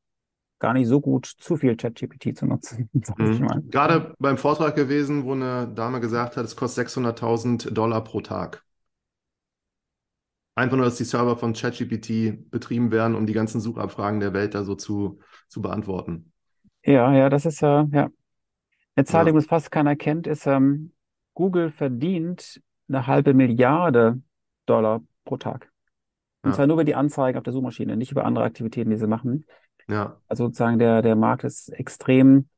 gar 0.65 0.73
nicht 0.73 0.89
so 0.89 1.01
gut, 1.01 1.27
zu 1.27 1.57
viel 1.57 1.77
ChatGPT 1.77 2.37
zu 2.37 2.47
nutzen. 2.47 2.89
sag 3.05 3.21
ich 3.21 3.39
Mhm. 3.39 3.47
mal. 3.47 3.63
Gerade 3.71 4.15
beim 4.19 4.39
Vortrag 4.39 4.75
gewesen, 4.77 5.25
wo 5.25 5.33
eine 5.33 5.69
Dame 5.69 6.01
gesagt 6.01 6.37
hat, 6.39 6.45
es 6.47 6.57
kostet 6.57 6.77
600.000 6.77 7.69
Dollar 7.77 8.03
pro 8.03 8.21
Tag. 8.23 8.65
Einfach 10.57 10.77
nur, 10.77 10.85
dass 10.87 10.97
die 10.97 11.05
Server 11.05 11.37
von 11.37 11.53
ChatGPT 11.53 12.51
betrieben 12.51 12.91
werden, 12.93 13.15
um 13.17 13.27
die 13.27 13.33
ganzen 13.33 13.61
Suchabfragen 13.61 14.21
der 14.21 14.33
Welt 14.33 14.55
da 14.55 14.63
so 14.65 14.75
zu, 14.77 15.19
zu 15.49 15.61
beantworten. 15.61 16.33
Ja, 16.85 17.13
ja, 17.15 17.29
das 17.31 17.47
ist 17.47 17.61
ja, 17.61 17.87
ja. 17.93 18.11
Eine 18.97 19.07
Zahl, 19.07 19.25
Ja. 19.25 19.27
die 19.27 19.33
uns 19.33 19.47
fast 19.47 19.71
keiner 19.73 19.97
kennt, 19.97 20.27
ist, 20.27 20.47
ähm, 20.47 20.93
Google 21.35 21.71
verdient 21.71 22.63
eine 22.89 23.07
halbe 23.07 23.35
Milliarde 23.35 24.23
Dollar 24.67 25.03
pro 25.25 25.39
Tag. 25.39 25.73
Und 26.45 26.53
Ja. 26.53 26.57
zwar 26.57 26.67
nur 26.67 26.77
über 26.77 26.85
die 26.85 26.95
Anzeigen 26.97 27.39
auf 27.39 27.45
der 27.45 27.53
Suchmaschine, 27.53 27.97
nicht 27.97 28.13
über 28.13 28.25
andere 28.25 28.45
Aktivitäten, 28.45 28.91
die 28.91 28.97
sie 28.97 29.07
machen. 29.09 29.47
Ja. 29.89 30.21
Also 30.29 30.47
sozusagen 30.47 30.79
der, 30.79 31.03
der 31.03 31.17
Markt 31.17 31.45
ist 31.45 31.69
extrem 31.69 32.49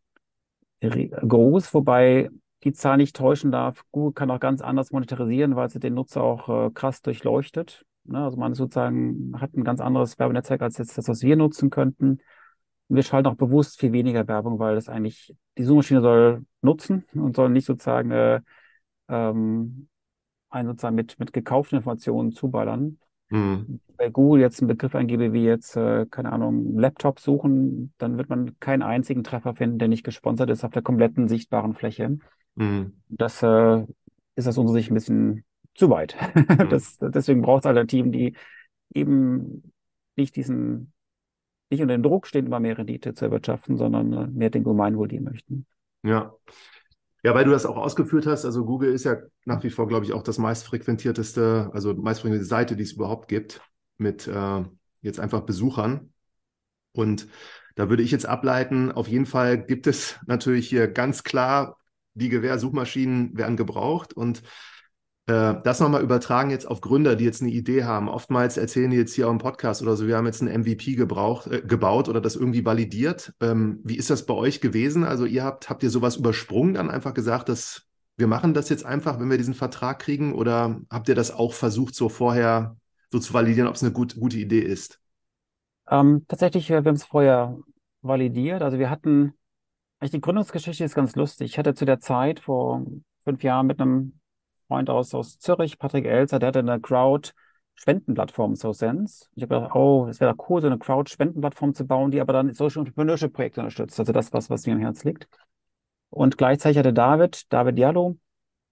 re- 0.83 1.09
groß, 1.09 1.75
wobei 1.75 2.31
die 2.65 2.73
Zahl 2.73 2.97
nicht 2.97 3.17
täuschen 3.17 3.53
darf. 3.53 3.85
Google 3.93 4.13
kann 4.13 4.31
auch 4.31 4.41
ganz 4.41 4.61
anders 4.61 4.91
monetarisieren, 4.91 5.57
weil 5.57 5.69
sie 5.71 5.81
den 5.81 5.95
Nutzer 5.95 6.23
auch 6.23 6.49
äh, 6.49 6.71
krass 6.71 7.03
durchleuchtet. 7.03 7.85
Ne? 8.05 8.25
Also 8.25 8.37
man 8.39 8.55
sozusagen 8.55 9.33
hat 9.41 9.55
ein 9.55 9.65
ganz 9.65 9.81
anderes 9.81 10.19
Werbenetzwerk 10.19 10.63
als 10.63 10.79
jetzt 10.79 10.97
das, 10.97 11.09
was 11.09 11.23
wir 11.23 11.37
nutzen 11.37 11.71
könnten. 11.71 12.21
Und 12.89 12.97
wir 12.97 13.03
schalten 13.03 13.29
auch 13.29 13.35
bewusst 13.35 13.79
viel 13.79 13.93
weniger 13.93 14.27
Werbung, 14.29 14.59
weil 14.59 14.75
das 14.77 14.89
eigentlich, 14.89 15.35
die 15.59 15.65
Suchmaschine 15.65 16.01
soll 16.01 16.45
nutzen 16.63 17.05
und 17.15 17.37
soll 17.37 17.51
nicht 17.51 17.67
sozusagen 17.67 18.11
äh, 18.11 18.41
ähm, 19.09 19.89
einen 20.51 20.69
sozusagen 20.69 20.97
mit, 20.97 21.19
mit 21.19 21.33
gekauften 21.33 21.77
Informationen 21.79 22.33
zuballern 22.33 22.99
Mhm. 23.29 23.81
Bei 23.97 24.11
Google 24.11 24.41
jetzt 24.41 24.61
einen 24.61 24.69
Begriff 24.69 24.95
eingebe, 24.95 25.33
wie 25.33 25.45
jetzt, 25.45 25.77
äh, 25.77 26.07
keine 26.07 26.33
Ahnung, 26.33 26.79
Laptop 26.79 27.21
suchen, 27.21 27.93
dann 27.99 28.19
wird 28.19 28.29
man 28.29 28.59
keinen 28.61 28.83
einzigen 28.83 29.25
Treffer 29.25 29.55
finden, 29.55 29.79
der 29.79 29.89
nicht 29.89 30.05
gesponsert 30.05 30.51
ist 30.51 30.65
auf 30.65 30.73
der 30.73 30.83
kompletten 30.83 31.29
sichtbaren 31.29 31.75
Fläche. 31.75 32.19
Mhm. 32.55 32.95
Das 33.09 33.43
äh, 33.43 33.85
ist 34.35 34.49
aus 34.49 34.59
unserer 34.59 34.77
Sicht 34.77 34.91
ein 34.91 34.95
bisschen 34.95 35.45
zu 35.75 35.91
weit. 35.91 36.17
Das, 36.71 36.99
deswegen 37.01 37.43
braucht 37.43 37.65
es 37.65 37.67
Alternativen, 37.67 38.13
die 38.13 38.37
eben 38.95 39.73
nicht 40.17 40.37
diesen, 40.37 40.93
nicht 41.71 41.83
unter 41.83 41.97
dem 41.97 42.03
Druck 42.03 42.27
stehen, 42.27 42.47
immer 42.47 42.61
mehr 42.61 42.79
Rendite 42.79 43.15
zu 43.15 43.27
erwirtschaften, 43.27 43.77
sondern 43.77 44.13
äh, 44.13 44.27
mehr 44.27 44.51
den 44.51 44.65
Gemeinwohl 44.65 45.09
dienen 45.09 45.25
möchten. 45.25 45.67
Ja. 46.03 46.35
Ja, 47.23 47.35
weil 47.35 47.45
du 47.45 47.51
das 47.51 47.67
auch 47.67 47.77
ausgeführt 47.77 48.27
hast, 48.27 48.45
also 48.45 48.65
Google 48.65 48.93
ist 48.93 49.05
ja 49.05 49.17
nach 49.45 49.63
wie 49.65 49.71
vor, 49.71 49.89
glaube 49.89 50.05
ich, 50.05 50.13
auch 50.13 50.23
das 50.23 50.39
meistfrequentierteste, 50.39 51.71
also 51.73 51.93
meistfrequentierte 51.95 52.47
Seite, 52.47 52.77
die 52.77 52.85
es 52.85 52.93
überhaupt 52.93 53.27
gibt, 53.27 53.61
mit 53.99 54.27
äh, 54.27 54.65
jetzt 55.03 55.21
einfach 55.21 55.43
Besuchern. 55.43 56.13
Und 56.93 57.29
da 57.75 57.89
würde 57.91 58.03
ich 58.03 58.11
jetzt 58.11 58.27
ableiten, 58.27 58.91
auf 58.91 59.09
jeden 59.09 59.27
Fall 59.27 59.65
gibt 59.65 59.87
es 59.87 60.19
natürlich 60.27 60.69
hier 60.69 60.89
ganz 60.89 61.25
klar, 61.25 61.77
die 62.15 62.31
Gewehr-Suchmaschinen 62.31 63.37
werden 63.37 63.57
gebraucht 63.57 64.15
und 64.15 64.43
äh, 65.27 65.55
das 65.63 65.81
nochmal 65.81 66.03
übertragen 66.03 66.51
jetzt 66.51 66.67
auf 66.67 66.81
Gründer, 66.81 67.17
die 67.17 67.25
jetzt 67.25 67.43
eine 67.43 67.51
Idee 67.51 67.85
haben. 67.85 68.09
Oftmals 68.09 68.57
erzählen 68.57 68.91
die 68.91 68.97
jetzt 68.97 69.13
hier 69.13 69.29
auch 69.29 69.33
im 69.33 69.39
Podcast 69.39 69.83
oder 69.83 69.97
so, 69.97 70.07
wir 70.07 70.17
haben 70.17 70.27
jetzt 70.27 70.41
ein 70.41 70.61
MVP 70.61 70.95
gebraucht, 70.95 71.49
äh, 71.49 71.61
gebaut 71.61 72.09
oder 72.09 72.21
das 72.21 72.37
irgendwie 72.37 72.65
validiert. 72.65 73.35
Ähm, 73.41 73.81
wie 73.85 73.97
ist 73.97 74.09
das 74.09 74.25
bei 74.25 74.35
euch 74.35 74.61
gewesen? 74.61 75.05
Also 75.05 75.27
ihr 75.27 75.45
habt, 75.45 75.69
habt 75.69 75.83
ihr 75.83 75.91
sowas 75.91 76.17
übersprungen, 76.17 76.75
dann 76.75 76.91
einfach 76.91 77.13
gesagt, 77.13 77.49
dass 77.49 77.83
wir 78.17 78.29
machen 78.29 78.55
das 78.55 78.71
jetzt 78.71 78.87
einfach, 78.87 79.21
wenn 79.21 79.29
wir 79.29 79.37
diesen 79.37 79.55
Vertrag 79.55 79.99
kriegen? 79.99 80.33
Oder 80.33 80.81
habt 80.91 81.09
ihr 81.09 81.15
das 81.15 81.31
auch 81.31 81.53
versucht, 81.53 81.95
so 81.95 82.09
vorher 82.09 82.77
so 83.11 83.19
zu 83.19 83.33
validieren, 83.33 83.69
ob 83.69 83.75
es 83.75 83.83
eine 83.83 83.93
gut, 83.93 84.17
gute 84.19 84.39
Idee 84.39 84.61
ist? 84.61 85.01
Ähm, 85.89 86.25
tatsächlich, 86.29 86.71
äh, 86.71 86.85
wir 86.85 86.89
haben 86.89 86.97
es 86.97 87.05
vorher 87.05 87.57
validiert. 88.03 88.63
Also 88.63 88.79
wir 88.79 88.91
hatten, 88.91 89.35
eigentlich 89.99 90.13
die 90.13 90.21
Gründungsgeschichte 90.21 90.85
ist 90.85 90.95
ganz 90.95 91.17
lustig. 91.17 91.53
Ich 91.53 91.59
hatte 91.59 91.75
zu 91.75 91.85
der 91.85 92.01
Zeit 92.01 92.41
vor 92.41 92.85
fünf 93.25 93.43
Jahren 93.43 93.67
mit 93.67 93.81
einem 93.81 94.19
Freund 94.69 94.91
aus, 94.91 95.15
aus 95.15 95.39
Zürich, 95.39 95.79
Patrick 95.79 96.07
Elser, 96.07 96.39
der 96.39 96.49
hatte 96.49 96.59
eine 96.59 96.81
Crowd-Spendenplattform, 96.81 98.57
SoSense. 98.57 99.27
Ich 99.35 99.43
habe 99.43 99.55
gedacht, 99.55 99.75
oh, 99.75 100.07
es 100.09 100.21
wäre 100.21 100.35
cool, 100.49 100.61
so 100.61 100.67
eine 100.67 100.79
Crowd-Spendenplattform 100.79 101.75
zu 101.75 101.87
bauen, 101.87 102.11
die 102.11 102.21
aber 102.21 102.33
dann 102.33 102.53
Social 102.53 102.81
Entrepreneurship-Projekte 102.81 103.61
unterstützt. 103.61 103.99
Also 104.01 104.13
das, 104.13 104.33
was, 104.33 104.51
was 104.51 104.67
mir 104.67 104.75
am 104.75 104.81
Herzen 104.81 105.09
liegt. 105.09 105.29
Und 106.11 106.39
gleichzeitig 106.39 106.79
hatte 106.79 106.93
David, 106.93 107.53
David 107.53 107.79
Diallo, 107.79 108.17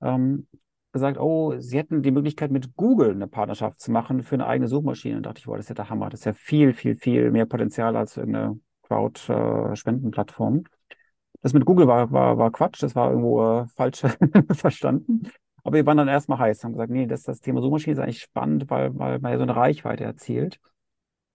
ähm, 0.03 0.49
gesagt, 0.95 1.19
oh, 1.19 1.55
sie 1.59 1.77
hätten 1.77 2.03
die 2.03 2.11
Möglichkeit, 2.11 2.51
mit 2.51 2.77
Google 2.77 3.11
eine 3.11 3.27
Partnerschaft 3.27 3.81
zu 3.81 3.93
machen 3.93 4.23
für 4.23 4.37
eine 4.37 4.47
eigene 4.47 4.69
Suchmaschine. 4.69 5.19
Und 5.19 5.27
dachte 5.27 5.41
ich, 5.41 5.45
boah, 5.45 5.57
das 5.57 5.67
ist 5.67 5.69
ja 5.69 5.75
der 5.75 5.91
Hammer. 5.91 6.09
Das 6.09 6.21
ist 6.21 6.25
ja 6.25 6.33
viel, 6.33 6.73
viel, 6.73 6.97
viel 6.97 7.31
mehr 7.31 7.45
Potenzial 7.45 7.97
als 7.97 8.17
irgendeine 8.17 8.59
Crowd-Spendenplattform. 8.85 10.65
Das 11.43 11.53
mit 11.53 11.67
Google 11.67 11.87
war, 11.87 12.11
war, 12.11 12.39
war 12.39 12.51
Quatsch, 12.51 12.83
das 12.83 12.95
war 12.95 13.11
irgendwo 13.11 13.45
äh, 13.45 13.67
falsch 13.75 14.03
verstanden. 14.53 15.29
Aber 15.63 15.77
wir 15.77 15.85
waren 15.85 15.97
dann 15.97 16.09
erstmal 16.09 16.39
heiß, 16.39 16.65
haben 16.65 16.73
gesagt, 16.73 16.91
nee, 16.91 17.07
das, 17.07 17.25
das 17.25 17.41
Thema 17.41 17.61
Suchmaschine 17.61 17.95
ist 17.95 17.99
eigentlich 17.99 18.23
spannend, 18.23 18.71
weil, 18.71 18.97
weil 18.99 19.19
man 19.19 19.33
ja 19.33 19.39
so 19.39 19.43
eine 19.43 19.57
Reichweite 19.57 20.05
erzielt. 20.05 20.61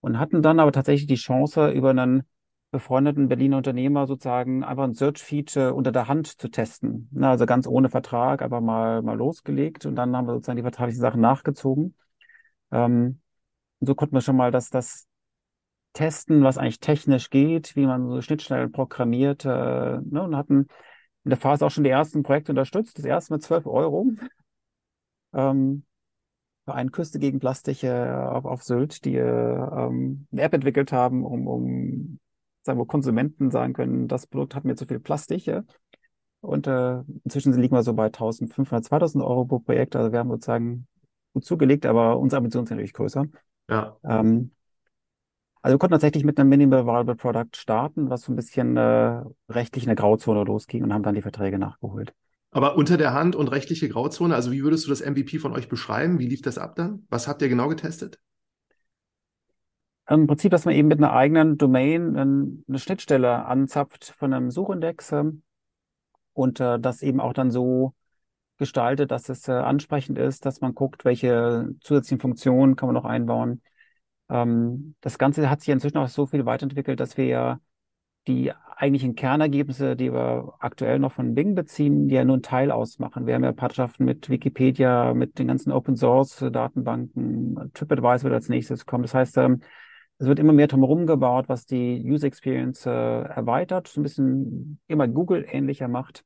Und 0.02 0.18
hatten 0.20 0.42
dann 0.42 0.60
aber 0.60 0.72
tatsächlich 0.72 1.08
die 1.08 1.16
Chance, 1.16 1.70
über 1.72 1.90
einen 1.90 2.24
befreundeten 2.72 3.28
Berliner 3.28 3.58
Unternehmer 3.58 4.06
sozusagen 4.06 4.64
einfach 4.64 4.84
ein 4.84 4.94
Search-Feed 4.94 5.56
äh, 5.56 5.70
unter 5.70 5.92
der 5.92 6.08
Hand 6.08 6.28
zu 6.28 6.50
testen. 6.50 7.10
Na, 7.12 7.32
also 7.32 7.46
ganz 7.46 7.68
ohne 7.68 7.90
Vertrag, 7.90 8.42
einfach 8.42 8.62
mal, 8.62 9.02
mal 9.02 9.18
losgelegt 9.18 9.86
und 9.86 9.96
dann 9.96 10.16
haben 10.16 10.28
wir 10.28 10.34
sozusagen 10.34 10.58
die 10.58 10.64
vertraglichen 10.64 11.02
Sachen 11.02 11.22
nachgezogen. 11.22 11.96
Ähm, 12.72 13.22
und 13.80 13.88
so 13.88 13.96
konnten 13.96 14.16
wir 14.16 14.22
schon 14.22 14.36
mal 14.36 14.52
das, 14.52 14.70
das 14.70 15.08
testen, 15.94 16.44
was 16.44 16.58
eigentlich 16.58 16.80
technisch 16.80 17.30
geht, 17.30 17.76
wie 17.76 17.86
man 17.86 18.08
so 18.08 18.22
Schnittstellen 18.22 18.72
programmiert, 18.72 19.46
äh, 19.46 19.50
ne, 19.50 20.22
und 20.24 20.36
hatten 20.36 20.68
in 21.24 21.30
der 21.30 21.38
Phase 21.38 21.66
auch 21.66 21.72
schon 21.72 21.84
die 21.84 21.90
ersten 21.90 22.24
Projekte 22.24 22.52
unterstützt. 22.52 22.98
Das 22.98 23.06
erste 23.06 23.34
mit 23.34 23.44
12 23.44 23.66
Euro. 23.66 24.12
Ähm, 25.34 25.86
für 26.66 26.76
eine 26.76 26.92
Küste 26.92 27.18
gegen 27.20 27.40
Plastik 27.40 27.84
äh, 27.84 28.12
auf, 28.12 28.46
auf 28.46 28.64
Sylt, 28.64 29.04
die 29.06 29.16
äh, 29.16 29.24
ähm, 29.24 30.28
eine 30.32 30.42
App 30.44 30.54
entwickelt 30.54 30.92
haben, 30.92 31.26
um, 31.26 31.48
um 31.48 32.20
sagen 32.62 32.80
wir, 32.80 32.86
Konsumenten 32.86 33.52
sagen 33.52 33.74
können, 33.74 34.08
das 34.08 34.28
Produkt 34.28 34.56
hat 34.56 34.66
mir 34.66 34.76
zu 34.76 34.86
viel 34.86 35.00
Plastik. 35.00 35.46
Ja. 35.46 35.64
Und 36.42 36.68
äh, 36.68 37.02
inzwischen 37.24 37.54
liegen 37.54 37.76
wir 37.76 37.84
so 37.84 37.94
bei 37.94 38.06
1500, 38.06 38.86
2000 38.86 39.24
Euro 39.24 39.46
pro 39.46 39.60
Projekt. 39.60 39.96
Also 39.96 40.12
wir 40.12 40.20
haben 40.20 40.30
sozusagen 40.30 40.88
gut 41.34 41.46
zugelegt, 41.46 41.86
aber 41.86 42.20
unsere 42.20 42.38
Ambitionen 42.38 42.66
sind 42.66 42.78
natürlich 42.78 42.94
größer. 42.94 43.26
Ja. 43.70 43.98
Ähm, 44.04 44.52
also 45.62 45.76
wir 45.76 45.80
konnten 45.80 45.94
tatsächlich 45.94 46.24
mit 46.24 46.40
einem 46.40 46.50
Minimal 46.50 46.86
Viable 46.86 47.16
Product 47.16 47.50
starten, 47.56 48.10
was 48.10 48.22
so 48.22 48.32
ein 48.32 48.36
bisschen 48.38 48.78
äh, 48.78 49.22
rechtlich 49.50 49.84
in 49.84 49.90
der 49.90 49.96
Grauzone 49.96 50.44
losging 50.44 50.84
und 50.84 50.94
haben 50.94 51.04
dann 51.04 51.16
die 51.16 51.22
Verträge 51.22 51.60
nachgeholt. 51.60 52.14
Aber 52.52 52.78
unter 52.78 52.98
der 52.98 53.14
Hand 53.14 53.36
und 53.36 53.50
rechtliche 53.50 53.90
Grauzone, 53.90 54.34
also 54.34 54.52
wie 54.52 54.64
würdest 54.64 54.86
du 54.86 54.90
das 54.90 55.02
MVP 55.02 55.38
von 55.38 55.54
euch 55.54 55.70
beschreiben? 55.70 56.18
Wie 56.18 56.28
lief 56.28 56.42
das 56.42 56.58
ab 56.58 56.76
dann? 56.76 57.06
Was 57.10 57.28
habt 57.28 57.42
ihr 57.42 57.50
genau 57.50 57.68
getestet? 57.68 58.20
Im 60.10 60.26
Prinzip, 60.26 60.50
dass 60.50 60.66
man 60.66 60.74
eben 60.74 60.88
mit 60.88 60.98
einer 60.98 61.14
eigenen 61.14 61.58
Domain 61.58 62.64
eine 62.68 62.80
Schnittstelle 62.80 63.46
anzapft 63.46 64.16
von 64.18 64.34
einem 64.34 64.50
Suchindex 64.50 65.12
ähm, 65.12 65.44
und 66.34 66.60
äh, 66.60 66.80
das 66.80 67.04
eben 67.04 67.20
auch 67.20 67.34
dann 67.34 67.52
so 67.52 67.94
gestaltet, 68.58 69.12
dass 69.12 69.30
es 69.30 69.48
äh, 69.48 69.52
ansprechend 69.52 70.18
ist, 70.18 70.46
dass 70.46 70.62
man 70.62 70.74
guckt, 70.74 71.06
welche 71.06 71.70
zusätzlichen 71.82 72.20
Funktionen 72.20 72.76
kann 72.76 72.88
man 72.88 72.96
noch 72.96 73.06
einbauen. 73.06 73.62
Ähm, 74.30 74.96
das 75.02 75.20
Ganze 75.20 75.48
hat 75.48 75.62
sich 75.62 75.70
inzwischen 75.70 75.98
auch 75.98 76.08
so 76.08 76.26
viel 76.26 76.46
weiterentwickelt, 76.46 77.00
dass 77.00 77.16
wir 77.16 77.26
ja 77.26 77.60
die 78.28 78.52
eigentlichen 78.76 79.16
Kernergebnisse, 79.16 79.96
die 79.96 80.12
wir 80.12 80.56
aktuell 80.60 80.98
noch 80.98 81.12
von 81.12 81.36
Bing 81.36 81.54
beziehen, 81.54 82.08
die 82.08 82.16
ja 82.16 82.26
nur 82.26 82.36
einen 82.36 82.44
Teil 82.44 82.72
ausmachen. 82.72 83.28
Wir 83.28 83.36
haben 83.36 83.44
ja 83.44 83.52
Partnerschaften 83.52 84.06
mit 84.06 84.30
Wikipedia, 84.30 85.14
mit 85.14 85.38
den 85.38 85.48
ganzen 85.48 85.72
Open 85.72 85.96
Source 85.96 86.46
Datenbanken, 86.52 87.72
TripAdvisor 87.76 88.24
wird 88.24 88.34
als 88.34 88.50
nächstes 88.50 88.86
kommen. 88.86 89.04
Das 89.04 89.14
heißt, 89.14 89.38
ähm, 89.38 89.62
es 90.20 90.28
wird 90.28 90.40
immer 90.40 90.54
mehr 90.54 90.68
drumherum 90.68 91.08
gebaut, 91.08 91.50
was 91.50 91.66
die 91.66 92.04
User 92.06 92.28
Experience 92.28 92.86
äh, 92.86 92.90
erweitert, 92.92 93.88
so 93.88 94.00
ein 94.00 94.04
bisschen 94.04 94.80
immer 94.88 95.08
Google 95.08 95.46
ähnlicher 95.50 95.88
macht 95.88 96.24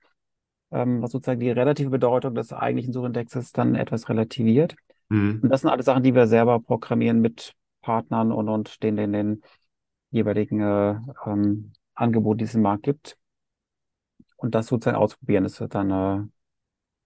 ähm, 0.74 1.02
was 1.02 1.12
sozusagen 1.12 1.40
die 1.40 1.52
relative 1.52 1.90
Bedeutung 1.90 2.36
des 2.36 2.52
eigentlichen 2.52 2.94
Suchindexes 2.94 3.52
dann 3.52 3.76
etwas 3.76 4.10
relativiert. 4.10 4.76
Mhm. 5.10 5.40
Und 5.44 5.50
das 5.50 5.62
sind 5.62 5.70
alles 5.70 5.86
Sachen, 5.86 6.04
die 6.04 6.16
wir 6.16 6.28
selber 6.28 6.60
programmieren 6.60 7.22
mit 7.22 7.54
Partnern 7.82 8.32
und, 8.32 8.50
und 8.50 8.82
den, 8.82 8.98
den, 8.98 9.14
den 9.14 9.44
jeweiligen 10.10 10.60
äh, 10.62 10.96
ähm, 11.26 11.74
Angeboten, 11.94 12.40
die 12.40 12.46
es 12.46 12.56
im 12.56 12.64
Markt 12.64 12.84
gibt. 12.84 13.18
Und 14.36 14.56
das 14.56 14.68
sozusagen 14.68 14.98
ausprobieren, 14.98 15.46
ist 15.46 15.64
dann 15.70 15.92
äh, 15.92 16.28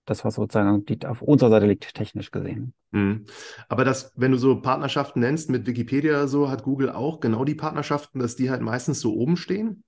das, 0.08 0.24
was 0.26 0.36
sozusagen 0.36 0.86
die, 0.86 1.06
auf 1.06 1.22
unserer 1.22 1.50
Seite 1.50 1.68
liegt, 1.68 1.94
technisch 1.94 2.32
gesehen. 2.32 2.74
Mhm. 2.92 3.26
Aber 3.68 3.86
das, 3.86 4.14
wenn 4.16 4.32
du 4.32 4.38
so 4.38 4.60
Partnerschaften 4.62 5.20
nennst 5.20 5.50
mit 5.50 5.68
Wikipedia 5.68 6.14
oder 6.14 6.28
so, 6.28 6.50
hat 6.50 6.64
Google 6.64 6.90
auch 6.90 7.20
genau 7.20 7.46
die 7.46 7.56
Partnerschaften, 7.56 8.20
dass 8.20 8.36
die 8.36 8.50
halt 8.50 8.62
meistens 8.62 9.00
so 9.02 9.14
oben 9.14 9.38
stehen? 9.38 9.84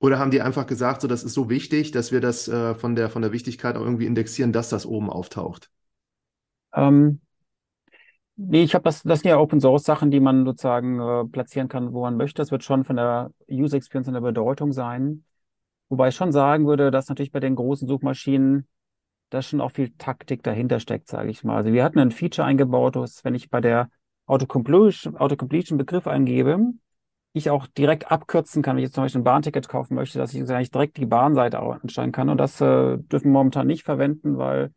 Oder 0.00 0.18
haben 0.18 0.30
die 0.30 0.40
einfach 0.40 0.66
gesagt, 0.66 1.00
so 1.00 1.08
das 1.08 1.22
ist 1.22 1.34
so 1.34 1.48
wichtig, 1.48 1.90
dass 1.92 2.10
wir 2.10 2.20
das 2.20 2.48
äh, 2.48 2.74
von 2.74 2.96
der 2.96 3.08
von 3.10 3.22
der 3.22 3.32
Wichtigkeit 3.32 3.76
auch 3.76 3.82
irgendwie 3.82 4.06
indexieren, 4.06 4.52
dass 4.52 4.68
das 4.68 4.86
oben 4.86 5.10
auftaucht? 5.10 5.70
Ähm, 6.74 7.20
nee, 8.36 8.62
ich 8.62 8.74
habe 8.74 8.84
das, 8.84 9.02
das 9.02 9.20
sind 9.20 9.28
ja 9.28 9.38
Open 9.38 9.60
Source 9.60 9.84
Sachen, 9.84 10.10
die 10.10 10.20
man 10.20 10.44
sozusagen 10.44 11.00
äh, 11.00 11.24
platzieren 11.24 11.68
kann, 11.68 11.92
wo 11.92 12.02
man 12.02 12.16
möchte. 12.16 12.42
Das 12.42 12.50
wird 12.50 12.64
schon 12.64 12.84
von 12.84 12.96
der 12.96 13.30
User 13.50 13.76
Experience 13.76 14.08
und 14.08 14.14
der 14.14 14.20
Bedeutung 14.20 14.72
sein. 14.72 15.24
Wobei 15.88 16.08
ich 16.08 16.16
schon 16.16 16.32
sagen 16.32 16.66
würde, 16.66 16.90
dass 16.90 17.08
natürlich 17.08 17.32
bei 17.32 17.40
den 17.40 17.54
großen 17.54 17.86
Suchmaschinen 17.86 18.66
da 19.32 19.42
schon 19.42 19.60
auch 19.60 19.70
viel 19.72 19.90
Taktik 19.96 20.42
dahinter 20.42 20.80
steckt, 20.80 21.08
sage 21.08 21.30
ich 21.30 21.44
mal. 21.44 21.56
Also 21.56 21.72
wir 21.72 21.84
hatten 21.84 21.98
ein 21.98 22.10
Feature 22.10 22.46
eingebaut, 22.46 22.96
dass 22.96 23.24
wenn 23.24 23.34
ich 23.34 23.50
bei 23.50 23.60
der 23.60 23.88
Autocompletion, 24.26 25.16
Autocompletion 25.16 25.78
Begriff 25.78 26.06
eingebe, 26.06 26.72
ich 27.32 27.48
auch 27.48 27.66
direkt 27.66 28.10
abkürzen 28.10 28.62
kann, 28.62 28.76
wenn 28.76 28.82
ich 28.82 28.88
jetzt 28.88 28.94
zum 28.94 29.04
Beispiel 29.04 29.22
ein 29.22 29.24
Bahnticket 29.24 29.68
kaufen 29.68 29.94
möchte, 29.94 30.18
dass 30.18 30.34
ich 30.34 30.42
eigentlich 30.50 30.70
direkt 30.70 30.98
die 30.98 31.06
Bahnseite 31.06 31.60
ansteigen 31.60 32.12
kann. 32.12 32.28
Und 32.28 32.38
das 32.38 32.60
äh, 32.60 32.98
dürfen 32.98 33.28
wir 33.28 33.32
momentan 33.32 33.66
nicht 33.66 33.84
verwenden, 33.84 34.36
weil 34.36 34.72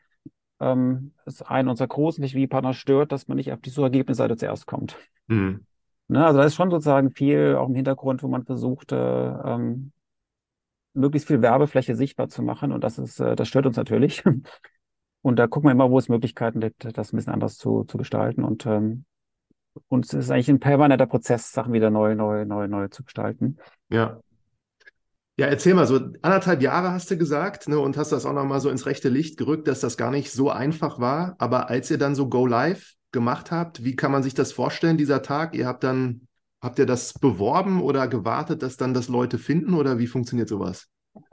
ähm, 0.62 1.12
es 1.26 1.42
einen 1.42 1.68
unserer 1.68 1.88
großen 1.88 2.22
Technologiepartner 2.22 2.74
stört, 2.74 3.12
dass 3.12 3.28
man 3.28 3.38
nicht 3.38 3.52
auf 3.52 3.60
die 3.60 3.70
Suchergebnisseite 3.70 4.38
zuerst 4.38 4.68
kommt. 4.68 4.98
Mhm. 5.28 5.66
Ne, 6.08 6.26
also 6.26 6.40
da 6.40 6.46
ist 6.46 6.56
schon 6.56 6.70
sozusagen 6.70 7.12
viel 7.12 7.56
auch 7.56 7.68
im 7.68 7.76
Hintergrund, 7.76 8.24
wo 8.24 8.28
man 8.28 8.46
versucht, 8.46 8.92
äh, 8.92 8.96
ähm, 8.96 9.92
möglichst 10.96 11.28
viel 11.28 11.42
Werbefläche 11.42 11.96
sichtbar 11.96 12.30
zu 12.30 12.42
machen. 12.42 12.72
Und 12.72 12.84
das 12.84 12.98
ist, 12.98 13.20
äh, 13.20 13.36
das 13.36 13.48
stört 13.48 13.66
uns 13.66 13.78
natürlich. 13.78 14.24
Und 15.22 15.38
da 15.38 15.48
gucken 15.48 15.68
wir 15.68 15.72
immer, 15.72 15.90
wo 15.90 15.98
es 15.98 16.10
Möglichkeiten 16.10 16.60
gibt, 16.60 16.98
das 16.98 17.12
ein 17.12 17.16
bisschen 17.16 17.34
anders 17.34 17.58
zu, 17.58 17.84
zu 17.84 17.98
gestalten. 17.98 18.44
Und 18.44 18.66
ähm, 18.66 19.06
und 19.88 20.06
es 20.06 20.14
ist 20.14 20.32
eigentlich 20.32 20.50
ein 20.50 20.60
permanenter 20.60 21.06
Prozess, 21.06 21.52
Sachen 21.52 21.74
wieder 21.74 21.90
neu, 21.90 22.16
neu, 22.16 22.46
neu, 22.46 22.68
neu 22.68 22.88
zu 22.88 23.04
gestalten. 23.04 23.58
Ja. 23.90 24.20
Ja, 25.38 25.48
erzähl 25.48 25.74
mal, 25.74 25.86
so 25.86 25.96
anderthalb 26.22 26.62
Jahre 26.62 26.92
hast 26.92 27.12
du 27.12 27.18
gesagt, 27.18 27.68
ne, 27.68 27.78
und 27.78 27.98
hast 27.98 28.14
das 28.14 28.26
auch 28.26 28.32
nochmal 28.32 28.62
so 28.62 28.70
ins 28.70 28.86
rechte 28.86 29.10
Licht 29.10 29.38
gerückt, 29.38 29.68
dass 29.68 29.82
das 29.82 29.98
gar 29.98 30.10
nicht 30.10 30.32
so 30.32 30.50
einfach 30.50 31.00
war. 31.00 31.36
Aber 31.40 31.70
als 31.70 31.92
ihr 31.92 31.98
dann 31.98 32.16
so 32.16 32.30
Go 32.30 32.48
Live 32.48 32.94
gemacht 33.12 33.52
habt, 33.52 33.84
wie 33.84 33.98
kann 33.98 34.14
man 34.14 34.24
sich 34.24 34.34
das 34.34 34.54
vorstellen, 34.54 34.96
dieser 34.98 35.22
Tag? 35.22 35.54
Ihr 35.54 35.68
habt 35.68 35.84
dann, 35.84 36.28
habt 36.66 36.80
ihr 36.80 36.86
das 36.86 37.14
beworben 37.14 37.82
oder 37.82 38.08
gewartet, 38.08 38.64
dass 38.64 38.76
dann 38.76 38.94
das 38.94 39.08
Leute 39.08 39.38
finden 39.38 39.74
oder 39.74 40.00
wie 40.00 40.08
funktioniert 40.08 40.50
sowas? 40.50 40.90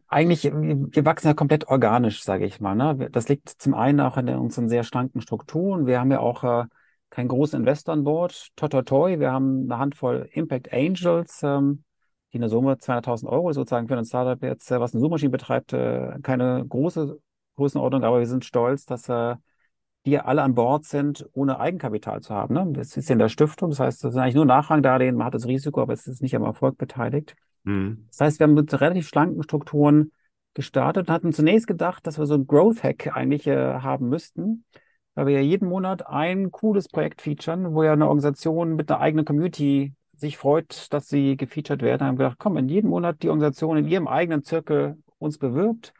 Eigentlich, 0.06 0.44
wir 0.44 1.04
wachsen 1.06 1.28
ja 1.28 1.34
komplett 1.34 1.68
organisch, 1.68 2.22
sage 2.22 2.44
ich 2.44 2.60
mal. 2.60 2.74
Ne? 2.74 3.08
Das 3.10 3.28
liegt 3.28 3.48
zum 3.48 3.72
einen 3.72 3.98
auch 4.00 4.18
in 4.18 4.28
unseren 4.28 4.68
sehr 4.68 4.84
schlanken 4.84 5.22
Strukturen. 5.22 5.86
Wir 5.86 5.98
haben 5.98 6.12
ja 6.12 6.20
auch 6.20 6.44
äh, 6.44 6.64
kein 7.08 7.28
großen 7.28 7.58
Investor 7.58 7.94
an 7.94 8.04
Bord. 8.04 8.48
Toi, 8.54 8.68
toi, 8.68 8.82
toi. 8.82 9.18
Wir 9.18 9.32
haben 9.32 9.62
eine 9.64 9.78
Handvoll 9.78 10.28
Impact 10.32 10.70
Angels, 10.70 11.40
ähm, 11.42 11.84
die 12.32 12.38
eine 12.38 12.50
Summe 12.50 12.74
200.000 12.74 13.26
Euro 13.26 13.52
sozusagen 13.52 13.88
für 13.88 13.96
ein 13.96 14.04
Startup 14.04 14.42
jetzt, 14.42 14.70
äh, 14.70 14.78
was 14.78 14.92
eine 14.92 15.00
Suchmaschine 15.00 15.30
betreibt, 15.30 15.72
äh, 15.72 16.18
keine 16.22 16.64
große 16.68 17.18
Größenordnung, 17.56 18.04
aber 18.04 18.18
wir 18.18 18.26
sind 18.26 18.44
stolz, 18.44 18.84
dass 18.84 19.08
äh, 19.08 19.36
die 20.04 20.18
alle 20.18 20.42
an 20.42 20.54
Bord 20.54 20.84
sind, 20.84 21.28
ohne 21.32 21.60
Eigenkapital 21.60 22.20
zu 22.20 22.34
haben. 22.34 22.54
Ne? 22.54 22.66
Das 22.72 22.96
ist 22.96 23.08
ja 23.08 23.12
in 23.12 23.18
der 23.18 23.28
Stiftung, 23.28 23.70
das 23.70 23.80
heißt, 23.80 24.04
das 24.04 24.12
sind 24.12 24.22
eigentlich 24.22 24.34
nur 24.34 24.46
Nachrangdarlehen, 24.46 25.16
man 25.16 25.26
hat 25.26 25.34
das 25.34 25.46
Risiko, 25.46 25.80
aber 25.80 25.92
es 25.92 26.06
ist 26.06 26.22
nicht 26.22 26.34
am 26.34 26.42
Erfolg 26.42 26.76
beteiligt. 26.76 27.36
Mhm. 27.64 28.06
Das 28.10 28.20
heißt, 28.20 28.40
wir 28.40 28.44
haben 28.44 28.54
mit 28.54 28.80
relativ 28.80 29.06
schlanken 29.06 29.42
Strukturen 29.42 30.12
gestartet 30.54 31.08
und 31.08 31.14
hatten 31.14 31.32
zunächst 31.32 31.66
gedacht, 31.66 32.06
dass 32.06 32.18
wir 32.18 32.26
so 32.26 32.34
ein 32.34 32.46
Growth 32.46 32.82
Hack 32.82 33.16
eigentlich 33.16 33.46
äh, 33.46 33.80
haben 33.80 34.08
müssten 34.08 34.64
weil 35.14 35.26
wir 35.26 35.34
ja 35.34 35.40
jeden 35.40 35.68
Monat 35.68 36.06
ein 36.06 36.50
cooles 36.50 36.88
Projekt 36.88 37.22
featuren, 37.22 37.74
wo 37.74 37.82
ja 37.82 37.92
eine 37.92 38.06
Organisation 38.06 38.76
mit 38.76 38.90
einer 38.90 39.00
eigenen 39.00 39.24
Community 39.24 39.94
sich 40.16 40.36
freut, 40.36 40.92
dass 40.92 41.08
sie 41.08 41.36
gefeatured 41.36 41.82
werden. 41.82 42.00
Da 42.00 42.06
haben 42.06 42.18
wir 42.18 42.26
gedacht, 42.26 42.38
komm, 42.38 42.54
wenn 42.54 42.68
jeden 42.68 42.88
Monat 42.88 43.22
die 43.22 43.28
Organisation 43.28 43.76
in 43.76 43.88
ihrem 43.88 44.08
eigenen 44.08 44.42
Zirkel 44.42 44.96
uns 45.18 45.38
bewirbt, 45.38 45.92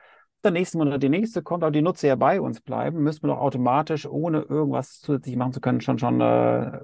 der 0.44 0.50
nächste 0.52 0.78
Monat 0.78 1.02
die 1.02 1.08
nächste 1.08 1.42
kommt, 1.42 1.62
aber 1.62 1.70
die 1.72 1.82
Nutzer 1.82 2.08
ja 2.08 2.16
bei 2.16 2.40
uns 2.40 2.60
bleiben, 2.60 3.02
müssen 3.02 3.22
wir 3.22 3.28
doch 3.28 3.40
automatisch, 3.40 4.06
ohne 4.06 4.42
irgendwas 4.42 5.00
zusätzlich 5.00 5.36
machen 5.36 5.52
zu 5.52 5.60
können, 5.60 5.80
schon 5.80 5.98
schon 5.98 6.20
äh, 6.20 6.80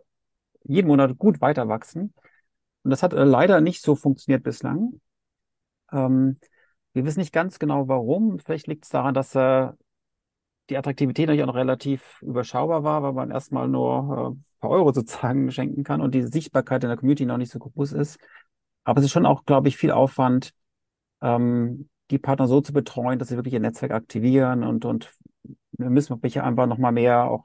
jeden 0.64 0.88
Monat 0.88 1.18
gut 1.18 1.40
weiter 1.40 1.68
wachsen. 1.68 2.14
Und 2.82 2.90
das 2.90 3.02
hat 3.02 3.12
äh, 3.12 3.24
leider 3.24 3.60
nicht 3.60 3.82
so 3.82 3.96
funktioniert 3.96 4.42
bislang. 4.42 5.00
Ähm, 5.92 6.38
wir 6.92 7.04
wissen 7.04 7.20
nicht 7.20 7.32
ganz 7.32 7.58
genau 7.58 7.88
warum. 7.88 8.38
Vielleicht 8.38 8.66
liegt 8.66 8.84
es 8.84 8.90
daran, 8.90 9.14
dass 9.14 9.34
äh, 9.34 9.68
die 10.70 10.76
Attraktivität 10.76 11.26
natürlich 11.26 11.42
auch 11.42 11.48
noch 11.48 11.54
relativ 11.54 12.20
überschaubar 12.22 12.84
war, 12.84 13.02
weil 13.02 13.12
man 13.12 13.30
erstmal 13.30 13.68
nur 13.68 14.34
äh, 14.34 14.38
ein 14.38 14.44
paar 14.60 14.70
Euro 14.70 14.92
sozusagen 14.92 15.50
schenken 15.52 15.84
kann 15.84 16.00
und 16.00 16.14
die 16.14 16.22
Sichtbarkeit 16.22 16.82
in 16.84 16.88
der 16.88 16.96
Community 16.98 17.26
noch 17.26 17.38
nicht 17.38 17.52
so 17.52 17.58
groß 17.58 17.92
ist. 17.92 18.18
Aber 18.84 18.98
es 19.00 19.06
ist 19.06 19.12
schon 19.12 19.26
auch, 19.26 19.44
glaube 19.44 19.68
ich, 19.68 19.76
viel 19.76 19.90
Aufwand, 19.90 20.52
ähm, 21.20 21.88
die 22.10 22.18
Partner 22.18 22.48
so 22.48 22.60
zu 22.60 22.72
betreuen, 22.72 23.18
dass 23.18 23.28
sie 23.28 23.36
wirklich 23.36 23.54
ihr 23.54 23.60
Netzwerk 23.60 23.92
aktivieren 23.92 24.64
und, 24.64 24.84
und 24.84 25.12
wir 25.72 25.90
müssen 25.90 26.10
wirklich 26.10 26.40
einfach 26.42 26.66
nochmal 26.66 26.92
mehr 26.92 27.24
auch 27.24 27.44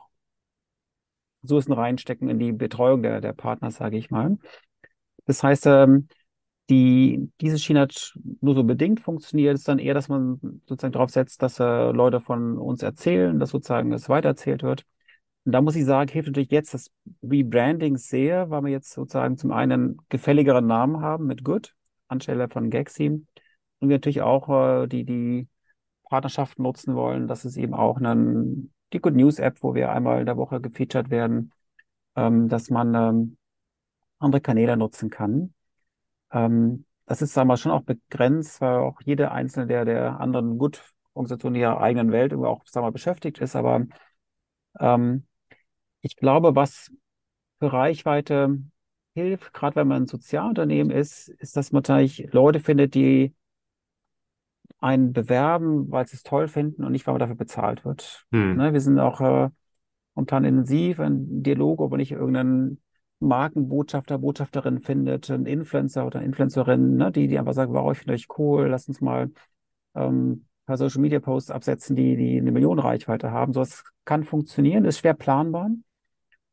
Ressourcen 1.43 1.73
reinstecken 1.73 2.30
in 2.30 2.39
die 2.39 2.52
Betreuung 2.54 3.04
der, 3.04 3.21
der 3.21 3.34
Partner, 3.34 3.71
sage 3.71 3.97
ich 3.97 4.10
mal. 4.10 4.38
Das 5.26 5.43
heißt, 5.43 5.65
ähm, 5.67 6.08
die, 6.69 7.30
diese 7.41 7.60
Schiene 7.60 7.82
hat 7.82 8.13
nur 8.41 8.56
so 8.56 8.63
bedingt 8.63 9.02
funktioniert. 9.02 9.56
Es 9.56 9.62
ist 9.62 9.67
dann 9.67 9.80
eher, 9.80 9.93
dass 9.93 10.08
man 10.08 10.39
sozusagen 10.65 10.93
darauf 10.93 11.10
setzt, 11.10 11.41
dass 11.41 11.60
äh, 11.60 11.91
Leute 11.91 12.21
von 12.21 12.58
uns 12.58 12.82
erzählen, 12.82 13.39
dass 13.39 13.49
sozusagen 13.49 13.91
es 13.91 14.10
weitererzählt 14.10 14.63
wird. 14.63 14.86
Und 15.45 15.52
da 15.52 15.62
muss 15.62 15.76
ich 15.76 15.86
sagen, 15.86 16.10
hilft 16.10 16.30
natürlich 16.30 16.52
jetzt 16.52 16.73
das 16.73 16.89
Rebranding 17.21 17.97
sehr, 17.97 18.49
weil 18.49 18.63
wir 18.63 18.71
jetzt 18.71 18.91
sozusagen 18.93 19.38
zum 19.38 19.52
einen 19.52 19.97
gefälligeren 20.08 20.65
Namen 20.65 21.02
haben 21.02 21.28
mit 21.28 21.43
Good 21.43 21.76
anstelle 22.08 22.47
von 22.47 22.69
Gaxi. 22.69 23.26
Und 23.84 23.89
wir 23.89 23.98
natürlich 23.98 24.22
auch 24.22 24.48
äh, 24.84 24.88
die, 24.88 25.04
die 25.04 25.50
Partnerschaft 26.08 26.58
nutzen 26.58 26.96
wollen. 26.96 27.28
Das 27.28 27.43
ist 27.43 27.58
eben 27.58 27.74
auch 27.74 27.98
einen, 27.98 28.74
die 28.93 29.02
Good 29.02 29.13
News 29.13 29.39
App, 29.39 29.62
wo 29.62 29.76
wir 29.76 29.91
einmal 29.91 30.22
in 30.22 30.26
der 30.26 30.38
Woche 30.38 30.62
gefeatured 30.62 31.10
werden, 31.10 31.52
ähm, 32.15 32.48
dass 32.48 32.69
man 32.69 32.96
ähm, 32.96 33.38
andere 34.19 34.39
Kanäle 34.39 34.78
nutzen 34.78 35.10
kann. 35.10 35.54
Ähm, 36.32 36.86
das 37.06 37.22
ist, 37.22 37.34
sagen 37.34 37.50
wir, 37.50 37.58
schon 37.58 37.74
auch 37.74 37.82
begrenzt, 37.82 38.62
weil 38.62 38.78
auch 38.78 39.02
jede 39.04 39.32
einzelne 39.32 39.67
der, 39.67 39.84
der 39.84 40.17
anderen 40.22 40.58
Gut-Organisationen 40.58 41.58
ihrer 41.58 41.82
eigenen 41.82 42.13
Welt 42.13 42.32
irgendwie 42.32 42.48
auch, 42.48 42.65
sagen 42.65 42.88
wir, 42.88 42.91
beschäftigt 42.93 43.39
ist. 43.39 43.58
Aber 43.58 43.86
ähm, 44.80 45.28
ich 46.00 46.15
glaube, 46.15 46.56
was 46.56 46.89
für 47.60 47.74
Reichweite 47.74 48.60
hilft, 49.13 49.54
gerade 49.54 49.76
wenn 49.76 49.89
man 49.89 50.04
ein 50.04 50.08
Sozialunternehmen 50.08 50.89
ist, 50.89 51.28
ist, 51.28 51.58
dass 51.58 51.74
man 51.74 51.82
natürlich 51.82 52.32
Leute 52.32 52.62
findet, 52.62 52.96
die 52.96 53.36
einen 54.84 55.13
bewerben, 55.13 55.89
weil 55.91 56.06
sie 56.08 56.17
es 56.17 56.24
toll 56.24 56.50
finden 56.50 56.84
und 56.84 56.91
nicht, 56.91 57.08
weil 57.08 57.13
man 57.13 57.19
dafür 57.19 57.36
bezahlt 57.36 57.86
wird. 57.86 58.26
Hm. 58.32 58.58
Ne, 58.58 58.74
wir 58.74 58.82
sind 58.82 59.00
auch 59.00 59.22
äh, 59.22 59.50
momentan 60.13 60.43
intensiv 60.43 61.00
in 61.00 61.41
Dialog, 61.41 61.80
ob 61.80 61.91
wir 61.91 61.98
nicht 61.98 62.12
irgendeinen 62.12 62.82
Markenbotschafter, 63.19 64.17
Botschafterin 64.17 64.82
findet, 64.82 65.30
ein 65.30 65.46
Influencer 65.46 66.06
oder 66.06 66.22
Influencerin, 66.22 66.98
ne, 66.98 67.13
die, 67.13 67.30
die 67.30 67.39
einfach 67.39 67.54
sagen, 67.54 67.74
wow, 67.74 67.93
ich 67.93 68.00
finde 68.00 68.13
euch 68.13 68.28
cool, 68.38 68.67
lass 68.67 68.89
uns 68.89 69.00
mal 69.00 69.32
ähm, 69.96 70.32
ein 70.32 70.48
paar 70.65 70.76
Social 70.78 71.00
Media 71.00 71.22
Posts 71.22 71.52
absetzen, 71.52 71.96
die, 71.96 72.17
die 72.17 72.38
eine 72.38 72.52
Million 72.52 72.78
Reichweite 72.78 73.32
haben. 73.32 73.54
So 73.54 73.62
was 73.62 73.86
kann 74.04 74.26
funktionieren, 74.26 74.84
ist 74.84 75.00
schwer 75.00 75.13
planbar. 75.13 75.69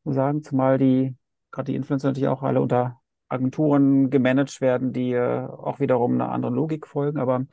Muss 0.05 0.15
sagen, 0.15 0.41
zumal 0.41 0.77
die, 0.77 1.17
gerade 1.51 1.69
die 1.69 1.75
Influencer 1.75 2.07
natürlich 2.07 2.29
auch 2.29 2.43
alle 2.43 2.61
unter 2.61 3.01
Agenturen 3.27 4.09
gemanagt 4.09 4.61
werden, 4.61 4.93
die 4.93 5.11
äh, 5.11 5.45
auch 5.45 5.81
wiederum 5.81 6.13
einer 6.13 6.31
anderen 6.31 6.55
Logik 6.55 6.87
folgen. 6.87 7.19
Aber 7.19 7.45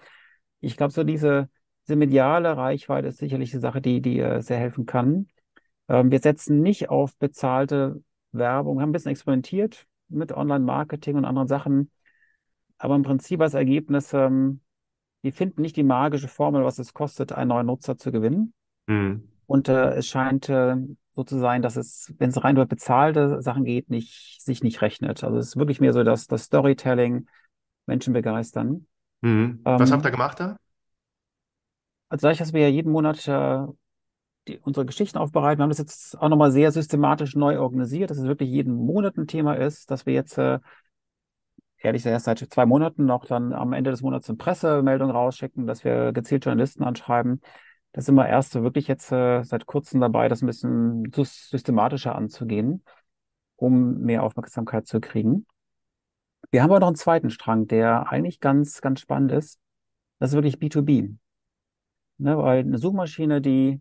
ich 0.60 0.76
glaube, 0.76 0.92
so 0.92 1.04
diese, 1.04 1.48
diese 1.86 1.96
mediale 1.96 2.56
Reichweite 2.56 3.08
ist 3.08 3.18
sicherlich 3.18 3.52
eine 3.52 3.60
Sache, 3.60 3.80
die, 3.80 4.00
die 4.00 4.18
äh, 4.18 4.40
sehr 4.42 4.58
helfen 4.58 4.86
kann. 4.86 5.28
Ähm, 5.88 6.10
wir 6.10 6.18
setzen 6.20 6.60
nicht 6.60 6.90
auf 6.90 7.16
bezahlte 7.16 8.02
Werbung, 8.32 8.80
haben 8.80 8.90
ein 8.90 8.92
bisschen 8.92 9.10
experimentiert 9.10 9.86
mit 10.08 10.32
Online-Marketing 10.32 11.16
und 11.16 11.24
anderen 11.24 11.48
Sachen. 11.48 11.90
Aber 12.78 12.94
im 12.94 13.02
Prinzip 13.02 13.40
als 13.40 13.54
Ergebnis, 13.54 14.12
ähm, 14.12 14.60
wir 15.22 15.32
finden 15.32 15.62
nicht 15.62 15.76
die 15.76 15.82
magische 15.82 16.28
Formel, 16.28 16.64
was 16.64 16.78
es 16.78 16.94
kostet, 16.94 17.32
einen 17.32 17.48
neuen 17.48 17.66
Nutzer 17.66 17.96
zu 17.96 18.12
gewinnen. 18.12 18.52
Mhm. 18.86 19.28
Und 19.46 19.68
äh, 19.68 19.94
es 19.94 20.06
scheint 20.06 20.48
äh, 20.48 20.76
so 21.12 21.24
zu 21.24 21.38
sein, 21.38 21.62
dass 21.62 21.76
es, 21.76 22.14
wenn 22.18 22.30
es 22.30 22.44
rein 22.44 22.56
über 22.56 22.66
bezahlte 22.66 23.42
Sachen 23.42 23.64
geht, 23.64 23.90
nicht, 23.90 24.40
sich 24.40 24.62
nicht 24.62 24.82
rechnet. 24.82 25.24
Also 25.24 25.38
es 25.38 25.48
ist 25.48 25.56
wirklich 25.56 25.80
mehr 25.80 25.92
so 25.92 26.04
dass 26.04 26.26
das 26.26 26.44
Storytelling, 26.44 27.26
Menschen 27.86 28.12
begeistern. 28.12 28.86
Mhm. 29.20 29.68
Was 29.76 29.90
habt 29.92 30.04
ihr 30.04 30.10
Ähm, 30.10 30.12
gemacht 30.12 30.40
da? 30.40 30.56
also 32.08 32.22
dadurch, 32.26 32.38
dass 32.38 32.52
wir 32.52 32.62
ja 32.62 32.68
jeden 32.68 32.92
Monat 32.92 33.26
äh, 33.28 33.58
die, 34.48 34.58
unsere 34.60 34.86
Geschichten 34.86 35.18
aufbereiten, 35.18 35.60
wir 35.60 35.64
haben 35.64 35.70
das 35.70 35.78
jetzt 35.78 36.18
auch 36.18 36.28
nochmal 36.28 36.52
sehr 36.52 36.72
systematisch 36.72 37.34
neu 37.36 37.60
organisiert, 37.60 38.10
dass 38.10 38.18
es 38.18 38.24
wirklich 38.26 38.50
jeden 38.50 38.74
Monat 38.74 39.16
ein 39.16 39.26
Thema 39.26 39.54
ist, 39.54 39.90
dass 39.90 40.06
wir 40.06 40.14
jetzt 40.14 40.38
äh, 40.38 40.58
ehrlich 41.78 42.00
gesagt 42.02 42.12
erst 42.12 42.24
seit 42.40 42.52
zwei 42.52 42.66
Monaten 42.66 43.04
noch 43.04 43.24
dann 43.24 43.52
am 43.52 43.72
Ende 43.72 43.90
des 43.90 44.02
Monats 44.02 44.28
eine 44.28 44.36
Pressemeldung 44.36 45.10
rausschicken, 45.10 45.66
dass 45.66 45.84
wir 45.84 46.12
gezielt 46.12 46.44
Journalisten 46.44 46.82
anschreiben. 46.84 47.40
Da 47.92 48.00
sind 48.02 48.14
wir 48.16 48.28
erst 48.28 48.52
so 48.52 48.62
wirklich 48.62 48.86
jetzt 48.88 49.12
äh, 49.12 49.42
seit 49.44 49.66
kurzem 49.66 50.00
dabei, 50.00 50.28
das 50.28 50.42
ein 50.42 50.46
bisschen 50.46 51.04
sys- 51.10 51.48
systematischer 51.50 52.14
anzugehen, 52.14 52.84
um 53.56 53.98
mehr 54.00 54.22
Aufmerksamkeit 54.22 54.86
zu 54.86 55.00
kriegen. 55.00 55.46
Wir 56.50 56.62
haben 56.62 56.70
aber 56.70 56.80
noch 56.80 56.88
einen 56.88 56.96
zweiten 56.96 57.30
Strang, 57.30 57.66
der 57.66 58.10
eigentlich 58.10 58.40
ganz, 58.40 58.80
ganz 58.80 59.00
spannend 59.00 59.32
ist. 59.32 59.58
Das 60.18 60.30
ist 60.30 60.34
wirklich 60.34 60.58
B2B. 60.58 61.14
Ne, 62.18 62.36
weil 62.36 62.60
eine 62.60 62.78
Suchmaschine, 62.78 63.40
die 63.40 63.80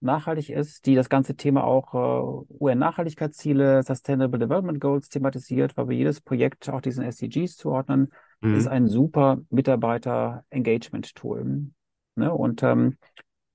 nachhaltig 0.00 0.50
ist, 0.50 0.86
die 0.86 0.94
das 0.94 1.08
ganze 1.08 1.36
Thema 1.36 1.64
auch 1.64 1.94
äh, 1.94 2.54
UN-Nachhaltigkeitsziele, 2.58 3.82
Sustainable 3.82 4.38
Development 4.40 4.80
Goals 4.80 5.08
thematisiert, 5.08 5.76
weil 5.76 5.88
wir 5.90 5.96
jedes 5.96 6.20
Projekt 6.20 6.68
auch 6.70 6.80
diesen 6.80 7.04
SDGs 7.04 7.56
zuordnen, 7.56 8.12
ist 8.40 8.64
Mhm. 8.64 8.70
ein 8.72 8.88
super 8.88 9.38
Mitarbeiter-Engagement-Tool. 9.50 11.70
Ne? 12.16 12.34
Und 12.34 12.62
ähm, 12.62 12.96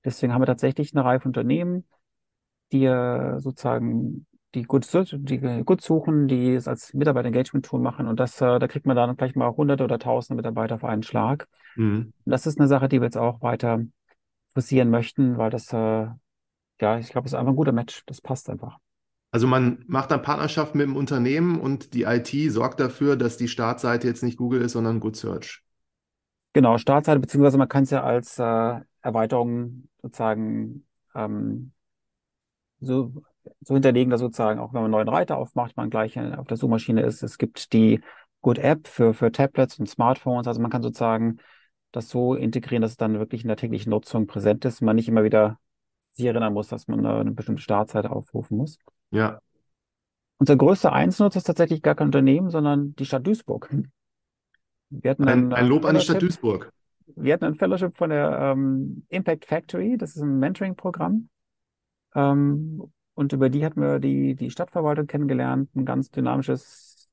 deswegen 0.04 0.32
haben 0.32 0.42
wir 0.42 0.46
tatsächlich 0.46 0.94
eine 0.94 1.04
Reihe 1.04 1.20
von 1.20 1.30
Unternehmen, 1.30 1.84
die 2.72 2.84
äh, 2.84 3.40
sozusagen 3.40 4.26
die 4.54 4.62
gut, 4.62 4.86
die 5.12 5.38
gut 5.64 5.82
suchen, 5.82 6.28
die 6.28 6.54
es 6.54 6.68
als 6.68 6.94
Mitarbeiter-Engagement-Tool 6.94 7.80
machen. 7.80 8.06
Und 8.06 8.20
das, 8.20 8.40
äh, 8.40 8.58
da 8.58 8.68
kriegt 8.68 8.86
man 8.86 8.96
dann 8.96 9.16
gleich 9.16 9.34
mal 9.34 9.54
hunderte 9.54 9.84
oder 9.84 9.98
tausende 9.98 10.36
Mitarbeiter 10.36 10.76
auf 10.76 10.84
einen 10.84 11.02
Schlag. 11.02 11.48
Mhm. 11.74 12.12
Das 12.24 12.46
ist 12.46 12.58
eine 12.58 12.68
Sache, 12.68 12.88
die 12.88 13.00
wir 13.00 13.06
jetzt 13.06 13.18
auch 13.18 13.42
weiter 13.42 13.80
forcieren 14.54 14.90
möchten, 14.90 15.36
weil 15.36 15.50
das, 15.50 15.72
äh, 15.72 16.06
ja, 16.80 16.98
ich 16.98 17.10
glaube, 17.10 17.26
es 17.26 17.32
ist 17.32 17.38
einfach 17.38 17.52
ein 17.52 17.56
guter 17.56 17.72
Match. 17.72 18.02
Das 18.06 18.20
passt 18.20 18.48
einfach. 18.48 18.78
Also 19.30 19.46
man 19.46 19.84
macht 19.86 20.10
dann 20.10 20.22
Partnerschaft 20.22 20.74
mit 20.74 20.86
dem 20.86 20.96
Unternehmen 20.96 21.60
und 21.60 21.92
die 21.92 22.04
IT 22.04 22.30
sorgt 22.50 22.80
dafür, 22.80 23.16
dass 23.16 23.36
die 23.36 23.48
Startseite 23.48 24.06
jetzt 24.06 24.22
nicht 24.22 24.38
Google 24.38 24.62
ist, 24.62 24.72
sondern 24.72 25.00
Good 25.00 25.16
Search. 25.16 25.62
Genau, 26.54 26.78
Startseite, 26.78 27.20
beziehungsweise 27.20 27.58
man 27.58 27.68
kann 27.68 27.82
es 27.82 27.90
ja 27.90 28.02
als 28.02 28.38
äh, 28.38 28.80
Erweiterung 29.02 29.88
sozusagen 30.00 30.86
ähm, 31.14 31.72
so, 32.80 33.12
so 33.60 33.74
hinterlegen, 33.74 34.10
dass 34.10 34.20
sozusagen 34.20 34.60
auch 34.60 34.72
wenn 34.72 34.82
man 34.82 34.94
einen 34.94 35.06
neuen 35.06 35.08
Reiter 35.08 35.36
aufmacht, 35.38 35.76
man 35.76 35.90
gleich 35.90 36.16
äh, 36.16 36.34
auf 36.34 36.46
der 36.46 36.56
Suchmaschine 36.56 37.02
ist. 37.02 37.22
Es 37.22 37.38
gibt 37.38 37.72
die 37.72 38.00
Good 38.42 38.58
App 38.58 38.86
für, 38.86 39.14
für 39.14 39.32
Tablets 39.32 39.78
und 39.78 39.88
Smartphones. 39.88 40.46
Also 40.46 40.60
man 40.60 40.70
kann 40.70 40.82
sozusagen 40.82 41.38
das 41.92 42.08
so 42.08 42.34
integrieren, 42.34 42.82
dass 42.82 42.92
es 42.92 42.96
dann 42.96 43.18
wirklich 43.18 43.42
in 43.42 43.48
der 43.48 43.56
täglichen 43.56 43.90
Nutzung 43.90 44.26
präsent 44.26 44.64
ist 44.64 44.80
und 44.80 44.86
man 44.86 44.96
nicht 44.96 45.08
immer 45.08 45.24
wieder 45.24 45.58
sich 46.12 46.26
erinnern 46.26 46.52
muss, 46.52 46.68
dass 46.68 46.88
man 46.88 47.04
äh, 47.04 47.08
eine 47.08 47.32
bestimmte 47.32 47.62
Startseite 47.62 48.10
aufrufen 48.10 48.56
muss. 48.56 48.78
Ja. 49.10 49.40
Unser 50.38 50.56
größter 50.56 50.92
Einzelnutzer 50.92 51.38
ist 51.38 51.44
tatsächlich 51.44 51.82
gar 51.82 51.94
kein 51.94 52.08
Unternehmen, 52.08 52.50
sondern 52.50 52.94
die 52.96 53.06
Stadt 53.06 53.26
Duisburg. 53.26 53.70
Wir 54.90 55.10
hatten 55.10 55.24
Ein, 55.24 55.46
ein 55.46 55.52
ein 55.52 55.64
äh, 55.64 55.68
Lob 55.68 55.84
an 55.84 55.94
die 55.94 56.00
Stadt 56.00 56.20
Duisburg. 56.20 56.70
wir 57.06 57.32
hatten 57.32 57.44
ein 57.44 57.54
Fellowship 57.54 57.96
von 57.96 58.10
der 58.10 58.52
ähm, 58.54 59.06
Impact 59.08 59.46
Factory, 59.46 59.96
das 59.96 60.16
ist 60.16 60.22
ein 60.22 60.38
Mentoring-Programm. 60.38 61.28
Ähm, 62.14 62.92
und 63.16 63.32
über 63.32 63.48
die 63.48 63.64
hatten 63.64 63.80
wir 63.80 63.98
die, 63.98 64.34
die 64.34 64.50
Stadtverwaltung 64.50 65.06
kennengelernt, 65.06 65.74
ein 65.74 65.86
ganz 65.86 66.10
dynamisches 66.10 67.08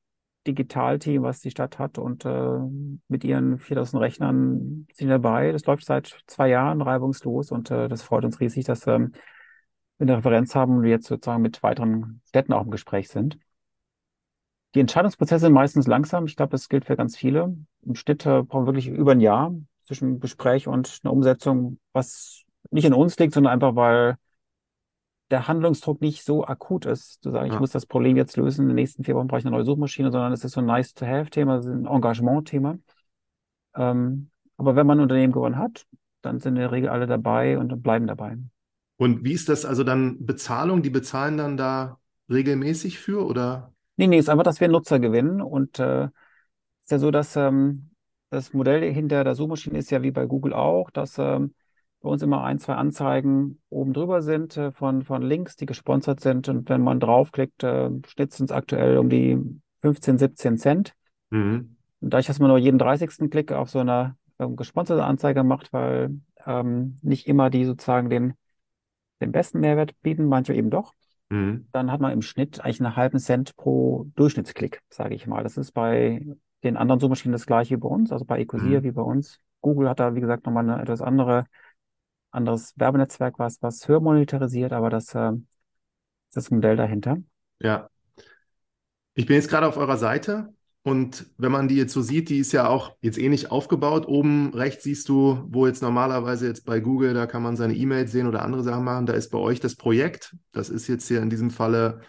Digitalteam, 0.46 1.24
was 1.24 1.39
die 1.39 1.50
Stadt 1.50 1.80
hat 1.80 1.98
und 1.98 2.26
äh, 2.26 2.60
mit 3.08 3.24
ihren 3.24 3.58
4000 3.58 4.02
Rechnern 4.02 4.86
sind 4.94 5.08
dabei. 5.08 5.54
Das 5.54 5.66
läuft 5.66 5.86
seit 5.86 6.22
zwei 6.28 6.50
Jahren 6.50 6.82
reibungslos 6.82 7.52
und 7.52 7.72
äh, 7.72 7.88
das 7.88 8.02
freut 8.02 8.26
uns 8.26 8.42
riesig, 8.42 8.66
dass 8.66 8.86
wir 8.86 9.12
eine 9.98 10.18
Referenz 10.18 10.54
haben 10.56 10.78
und 10.78 10.84
wir 10.84 10.89
jetzt 10.89 11.08
sozusagen 11.08 11.42
mit 11.42 11.63
weiteren 11.63 12.22
Städten 12.28 12.52
auch 12.52 12.66
im 12.66 12.72
Gespräch 12.72 13.08
sind. 13.08 13.39
Die 14.76 14.82
Entscheidungsprozesse 14.82 15.46
sind 15.46 15.54
meistens 15.54 15.88
langsam. 15.88 16.26
Ich 16.26 16.36
glaube, 16.36 16.52
das 16.52 16.68
gilt 16.68 16.84
für 16.84 16.98
ganz 16.98 17.16
viele. 17.16 17.56
Im 17.84 17.96
Schnitt 17.96 18.26
äh, 18.26 18.44
brauchen 18.44 18.63
wir 18.63 18.74
wirklich 18.74 18.89
über 18.89 19.13
ein 19.13 19.22
Jahr 19.22 19.56
zwischen 19.84 20.20
Gespräch 20.20 20.68
und 20.68 21.00
einer 21.02 21.13
Umsetzung, 21.13 21.80
was 21.94 22.44
nicht 22.72 22.84
in 22.84 22.94
uns 22.94 23.18
liegt, 23.18 23.34
sondern 23.34 23.54
einfach, 23.54 23.78
weil 23.78 24.18
der 25.34 25.48
Handlungsdruck 25.48 26.00
nicht 26.00 26.24
so 26.24 26.46
akut 26.46 26.86
ist, 26.86 27.24
zu 27.24 27.32
sagen, 27.32 27.48
ich 27.48 27.54
Ja. 27.54 27.60
muss 27.60 27.72
das 27.72 27.88
Problem 27.88 28.15
jetzt 28.15 28.38
lösen, 28.38 28.62
in 28.62 28.67
den 28.69 28.76
nächsten 28.76 29.04
vier 29.04 29.15
Wochen 29.15 29.28
brauche 29.28 29.39
ich 29.39 29.46
eine 29.46 29.56
neue 29.56 29.65
Suchmaschine, 29.65 30.12
sondern 30.12 30.32
es 30.32 30.43
ist 30.43 30.52
so 30.52 30.62
ein 30.62 30.67
Nice-to-have-Thema, 30.67 31.60
ein 31.60 31.88
Engagement-Thema. 31.88 32.78
Ähm, 33.76 34.30
aber 34.58 34.76
wenn 34.76 34.86
man 34.86 35.00
ein 35.00 35.02
Unternehmen 35.04 35.34
gewonnen 35.34 35.58
hat, 35.58 35.88
dann 36.22 36.39
sind 36.39 36.54
in 36.56 36.62
der 36.62 36.72
Regel 36.72 36.89
alle 36.89 37.08
dabei 37.08 37.58
und 37.58 37.82
bleiben 37.82 38.06
dabei. 38.06 38.38
Und 38.98 39.24
wie 39.24 39.34
ist 39.34 39.50
das 39.50 39.65
also 39.65 39.84
dann 39.84 40.24
Bezahlung? 40.24 40.84
Die 40.84 40.91
bezahlen 40.91 41.38
dann 41.38 41.58
da 41.58 42.00
regelmäßig 42.30 43.00
für 43.00 43.26
oder? 43.26 43.74
Nee, 43.98 44.06
nee, 44.08 44.19
ist 44.19 44.30
einfach, 44.30 44.43
dass 44.43 44.62
wir 44.62 44.67
Nutzer 44.67 45.00
gewinnen. 45.00 45.41
Und 45.41 45.80
äh, 45.80 46.06
ist 46.84 46.91
ja 46.91 47.00
so, 47.00 47.10
dass 47.10 47.36
ähm, 47.36 47.89
das 48.30 48.54
Modell 48.54 48.93
hinter 48.93 49.24
der 49.24 49.36
Suchmaschine 49.36 49.80
ist 49.80 49.89
ja 49.89 50.04
wie 50.04 50.12
bei 50.12 50.28
Google 50.28 50.54
auch, 50.54 50.91
dass 50.91 51.17
ähm, 51.17 51.56
bei 52.04 52.10
uns 52.10 52.22
immer 52.22 52.44
ein, 52.44 52.60
zwei 52.60 52.76
Anzeigen 52.76 53.62
oben 53.70 53.94
drüber 53.94 54.22
sind 54.22 54.56
äh, 54.58 54.72
von, 54.72 55.04
von 55.04 55.24
Links, 55.24 55.56
die 55.56 55.66
gesponsert 55.66 56.20
sind. 56.20 56.50
Und 56.50 56.70
wenn 56.70 56.82
man 56.82 57.00
draufklickt, 57.00 57.63
äh, 57.63 57.89
Schnitt 58.06 58.34
sind 58.34 58.52
es 58.52 58.56
aktuell 58.56 58.98
um 58.98 59.10
die 59.10 59.39
15, 59.80 60.18
17 60.18 60.58
Cent. 60.58 60.94
Mhm. 61.32 61.78
Und 62.02 62.13
dadurch, 62.13 62.28
dass 62.28 62.39
man 62.39 62.50
nur 62.50 62.58
jeden 62.58 62.78
30. 62.78 63.32
Klick 63.32 63.52
auf 63.54 63.70
so 63.70 63.80
eine 63.80 64.18
ähm, 64.38 64.56
gesponserte 64.56 65.04
Anzeige 65.04 65.44
macht, 65.44 65.72
weil 65.72 66.20
ähm, 66.46 66.98
nicht 67.02 67.28
immer 67.28 67.50
die 67.50 67.63
sozusagen 67.63 68.10
den, 68.10 68.34
den 69.22 69.32
besten 69.32 69.62
Mehrwert 69.62 70.00
bieten, 70.02 70.26
manche 70.26 70.54
eben 70.54 70.70
doch 70.70 70.94
Mhm. 71.30 71.68
dann 71.72 71.92
hat 71.92 72.00
man 72.00 72.12
im 72.12 72.22
Schnitt 72.22 72.60
eigentlich 72.62 72.80
einen 72.80 72.96
halben 72.96 73.18
Cent 73.18 73.56
pro 73.56 74.06
Durchschnittsklick, 74.16 74.82
sage 74.89 75.16
ich 75.16 75.26
mal. 75.26 75.42
Das 75.42 75.58
ist 75.58 75.72
bei 75.72 76.22
den 76.63 76.78
anderen 76.78 77.00
Suchmaschinen 77.00 77.32
das 77.32 77.48
gleiche 77.48 77.76
wie 77.76 77.80
bei 77.80 77.88
uns, 77.88 78.12
also 78.12 78.24
bei 78.24 78.39
Ecosia 78.39 78.82
Mhm. 78.82 78.84
wie 78.84 78.92
bei 78.92 79.02
uns. 79.02 79.39
Google 79.62 79.89
hat 79.89 80.00
da, 80.00 80.13
wie 80.13 80.22
gesagt, 80.22 80.46
nochmal 80.46 80.70
ein 80.70 80.80
etwas 80.80 81.02
andere, 81.02 81.46
anderes 82.34 82.74
Werbenetzwerk, 82.76 83.39
was, 83.39 83.62
was 83.62 83.88
höher 83.88 84.00
monetarisiert, 84.00 84.74
aber 84.74 84.89
das, 84.89 85.13
äh, 85.15 85.32
ist 85.32 86.36
das 86.36 86.52
Modell 86.52 86.76
dahinter. 86.76 87.17
Ja. 87.60 87.89
Ich 89.13 89.28
bin 89.28 89.36
jetzt 89.36 89.50
gerade 89.50 89.67
auf 89.67 89.78
eurer 89.78 89.98
Seite 89.98 90.54
und 90.82 91.28
wenn 91.38 91.52
man 91.52 91.69
die 91.69 91.76
jetzt 91.76 91.93
so 91.93 92.02
sieht, 92.02 92.30
die 92.30 92.39
ist 92.39 92.52
ja 92.52 92.67
auch 92.67 92.98
jetzt 93.00 93.17
ähnlich 93.17 93.52
aufgebaut. 93.52 94.06
Oben 94.06 94.54
rechts 94.54 94.84
siehst 94.84 95.08
du, 95.08 95.46
wo 95.48 95.65
jetzt 95.65 95.82
normalerweise 95.82 96.48
jetzt 96.48 96.65
bei 96.65 96.82
Google, 96.82 97.13
da 97.13 97.26
kann 97.26 97.41
man 97.41 97.56
seine 97.56 97.74
E-Mails 97.74 98.12
sehen 98.12 98.28
oder 98.28 98.41
andere 98.41 98.63
Sachen 98.63 98.84
machen. 98.84 99.06
Da 99.06 99.13
ist 99.13 99.30
bei 99.30 99.38
euch 99.38 99.62
das 99.62 99.76
Projekt. 99.76 100.36
Das 100.52 100.69
ist 100.69 100.88
jetzt 100.88 101.08
hier 101.08 101.22
in 101.22 101.30
diesem 101.30 101.52
Falle 101.52 102.02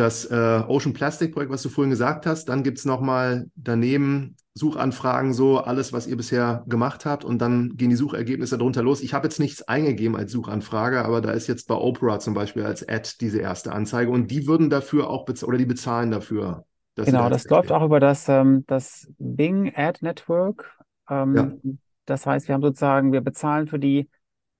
das 0.00 0.24
äh, 0.24 0.62
Ocean 0.66 0.92
Plastic 0.92 1.32
Projekt, 1.32 1.52
was 1.52 1.62
du 1.62 1.68
vorhin 1.68 1.90
gesagt 1.90 2.26
hast. 2.26 2.46
Dann 2.46 2.62
gibt 2.62 2.78
es 2.78 2.84
nochmal 2.84 3.46
daneben 3.54 4.36
Suchanfragen, 4.54 5.32
so 5.32 5.58
alles, 5.58 5.92
was 5.92 6.06
ihr 6.06 6.16
bisher 6.16 6.64
gemacht 6.66 7.06
habt. 7.06 7.24
Und 7.24 7.38
dann 7.40 7.76
gehen 7.76 7.90
die 7.90 7.96
Suchergebnisse 7.96 8.58
darunter 8.58 8.82
los. 8.82 9.00
Ich 9.00 9.14
habe 9.14 9.26
jetzt 9.26 9.38
nichts 9.38 9.62
eingegeben 9.62 10.16
als 10.16 10.32
Suchanfrage, 10.32 11.04
aber 11.04 11.20
da 11.20 11.30
ist 11.30 11.46
jetzt 11.46 11.68
bei 11.68 11.74
Oprah 11.74 12.18
zum 12.18 12.34
Beispiel 12.34 12.64
als 12.64 12.86
Ad 12.88 13.10
diese 13.20 13.40
erste 13.40 13.72
Anzeige. 13.72 14.10
Und 14.10 14.30
die 14.30 14.46
würden 14.46 14.70
dafür 14.70 15.08
auch 15.08 15.24
bezahlen 15.24 15.48
oder 15.48 15.58
die 15.58 15.66
bezahlen 15.66 16.10
dafür, 16.10 16.64
Genau, 16.96 17.30
das 17.30 17.48
läuft 17.48 17.72
auch 17.72 17.84
über 17.84 18.00
das, 18.00 18.28
ähm, 18.28 18.64
das 18.66 19.08
Bing 19.18 19.72
Ad 19.74 20.00
Network. 20.02 20.70
Ja. 21.08 21.22
Ähm, 21.22 21.78
das 22.04 22.26
heißt, 22.26 22.48
wir 22.48 22.54
haben 22.54 22.62
sozusagen, 22.62 23.12
wir 23.12 23.20
bezahlen 23.20 23.68
für 23.68 23.78
die 23.78 24.08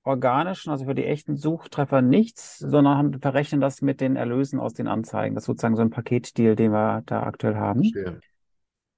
organischen, 0.03 0.71
also 0.71 0.85
für 0.85 0.95
die 0.95 1.05
echten 1.05 1.37
Suchtreffer 1.37 2.01
nichts, 2.01 2.57
sondern 2.57 2.97
haben, 2.97 3.19
verrechnen 3.19 3.61
das 3.61 3.81
mit 3.81 4.01
den 4.01 4.15
Erlösen 4.15 4.59
aus 4.59 4.73
den 4.73 4.87
Anzeigen. 4.87 5.35
Das 5.35 5.43
ist 5.43 5.47
sozusagen 5.47 5.75
so 5.75 5.81
ein 5.81 5.91
Paketdeal, 5.91 6.55
den 6.55 6.71
wir 6.71 7.03
da 7.05 7.23
aktuell 7.23 7.55
haben. 7.55 7.81
Verstehe. 7.81 8.19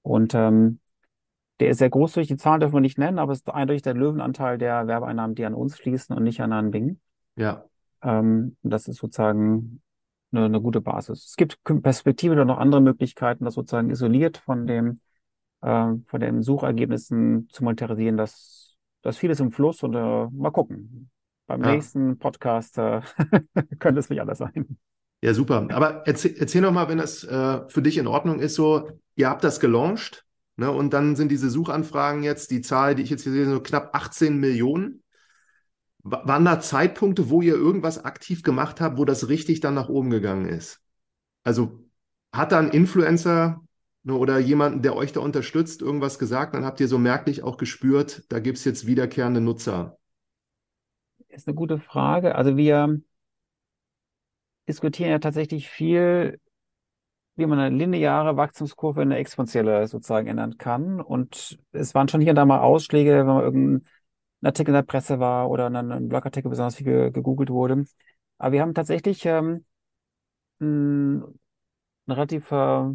Und 0.02 0.34
ähm, 0.36 0.80
der 1.60 1.70
ist 1.70 1.78
sehr 1.78 1.90
großzügig, 1.90 2.28
die 2.28 2.38
Zahlen 2.38 2.60
dürfen 2.60 2.76
wir 2.76 2.82
nicht 2.82 2.98
nennen, 2.98 3.20
aber 3.20 3.32
es 3.32 3.40
ist 3.40 3.50
eindeutig 3.50 3.84
der 3.84 3.94
Löwenanteil 3.94 4.58
der 4.58 4.88
Werbeeinnahmen, 4.88 5.36
die 5.36 5.46
an 5.46 5.54
uns 5.54 5.76
fließen 5.76 6.16
und 6.16 6.24
nicht 6.24 6.42
an, 6.42 6.52
an 6.52 6.72
Bing. 6.72 7.00
Ja. 7.36 7.66
Ähm, 8.02 8.58
das 8.64 8.88
ist 8.88 8.98
sozusagen 8.98 9.82
eine, 10.32 10.46
eine 10.46 10.62
gute 10.62 10.82
Basis. 10.82 11.28
Es 11.28 11.36
gibt 11.36 11.60
Perspektive 11.64 12.34
oder 12.34 12.46
noch 12.46 12.58
andere 12.58 12.82
Möglichkeiten, 12.82 13.46
das 13.46 13.54
sozusagen 13.54 13.90
isoliert 13.90 14.38
von 14.38 14.68
dem, 14.68 15.00
äh, 15.62 15.94
von 16.06 16.20
den 16.20 16.42
Suchergebnissen 16.42 17.48
zu 17.50 17.64
monetarisieren. 17.64 18.18
Das, 18.18 18.73
das 19.04 19.18
vieles 19.18 19.40
im 19.40 19.52
Fluss 19.52 19.84
und 19.84 19.94
äh, 19.94 20.28
mal 20.32 20.52
gucken. 20.52 21.12
Beim 21.46 21.64
Ja. 21.64 21.72
nächsten 21.74 22.18
Podcast 22.18 22.78
äh, 22.80 23.02
könnte 23.80 24.00
es 24.00 24.10
nicht 24.10 24.22
anders 24.22 24.40
sein. 24.40 24.78
Ja, 25.22 25.34
super. 25.34 25.68
Aber 25.72 26.08
erzähl, 26.08 26.36
erzähl 26.38 26.62
noch 26.62 26.72
mal, 26.72 26.90
wenn 26.90 26.98
das 26.98 27.24
äh, 27.24 27.62
für 27.70 27.82
dich 27.82 27.98
in 27.98 28.08
Ordnung 28.08 28.40
ist, 28.40 28.56
so, 28.56 28.90
ihr 29.16 29.30
habt 29.30 29.44
das 29.44 29.60
gelauncht, 29.60 30.26
ne, 30.58 30.72
und 30.72 30.94
dann 30.94 31.16
sind 31.16 31.30
diese 31.32 31.50
Suchanfragen 31.50 32.24
jetzt, 32.24 32.52
die 32.52 32.62
Zahl, 32.62 32.96
die 32.96 33.04
ich 33.04 33.10
jetzt 33.10 33.24
hier 33.24 33.32
sehe, 33.32 33.46
so 33.50 33.62
knapp 33.62 33.96
18 33.96 34.38
Millionen. 34.38 35.04
Wa- 36.04 36.24
Waren 36.26 36.44
da 36.46 36.60
Zeitpunkte, 36.60 37.30
wo 37.30 37.42
ihr 37.42 37.56
irgendwas 37.56 38.04
aktiv 38.04 38.44
gemacht 38.44 38.82
habt, 38.82 38.98
wo 38.98 39.06
das 39.06 39.30
richtig 39.30 39.62
dann 39.62 39.74
nach 39.76 39.88
oben 39.90 40.10
gegangen 40.10 40.46
ist? 40.46 40.82
Also 41.46 41.86
hat 42.34 42.52
da 42.52 42.60
ein 42.60 42.70
Influencer 42.70 43.63
oder 44.08 44.40
jemanden, 44.40 44.82
der 44.82 44.96
euch 44.96 45.14
da 45.14 45.20
unterstützt, 45.22 45.82
irgendwas 45.82 46.20
gesagt, 46.20 46.54
dann 46.56 46.66
habt 46.66 46.80
ihr 46.80 46.88
so 46.88 46.98
merklich 46.98 47.44
auch 47.44 47.58
gespürt, 47.58 48.24
da 48.30 48.40
gibt 48.40 48.58
es 48.58 48.66
jetzt 48.66 48.86
wiederkehrende 48.88 49.42
Nutzer. 49.42 49.98
Ist 51.30 51.48
eine 51.48 51.56
gute 51.56 51.80
Frage. 51.80 52.36
Also 52.36 52.56
wir 52.58 53.02
diskutieren 54.68 55.12
ja 55.12 55.20
tatsächlich 55.20 55.70
viel, 55.70 56.40
wie 57.36 57.46
man 57.46 57.60
eine 57.60 57.78
lineare 57.78 58.38
Wachstumskurve 58.38 59.02
in 59.04 59.10
eine 59.12 59.20
exponentielle 59.20 59.88
sozusagen 59.88 60.28
ändern 60.28 60.58
kann. 60.58 61.02
Und 61.02 61.60
es 61.72 61.96
waren 61.96 62.08
schon 62.08 62.22
hier 62.22 62.32
und 62.32 62.38
da 62.38 62.46
mal 62.46 62.60
Ausschläge, 62.62 63.18
wenn 63.20 63.26
man 63.28 63.44
irgendein 63.44 63.88
Artikel 64.44 64.72
in 64.72 64.76
der 64.76 64.84
Presse 64.84 65.20
war 65.20 65.50
oder 65.50 65.68
ein, 65.70 66.10
Blogartikel 66.10 66.50
besonders 66.50 66.76
viel 66.78 66.86
ge- 66.86 67.12
gegoogelt 67.12 67.50
wurde. 67.50 67.86
Aber 68.40 68.54
wir 68.54 68.62
haben 68.62 68.74
tatsächlich 68.76 69.26
ähm, 69.26 69.66
ein, 70.62 71.24
ein 71.24 72.14
relativ 72.14 72.52
äh, 72.52 72.86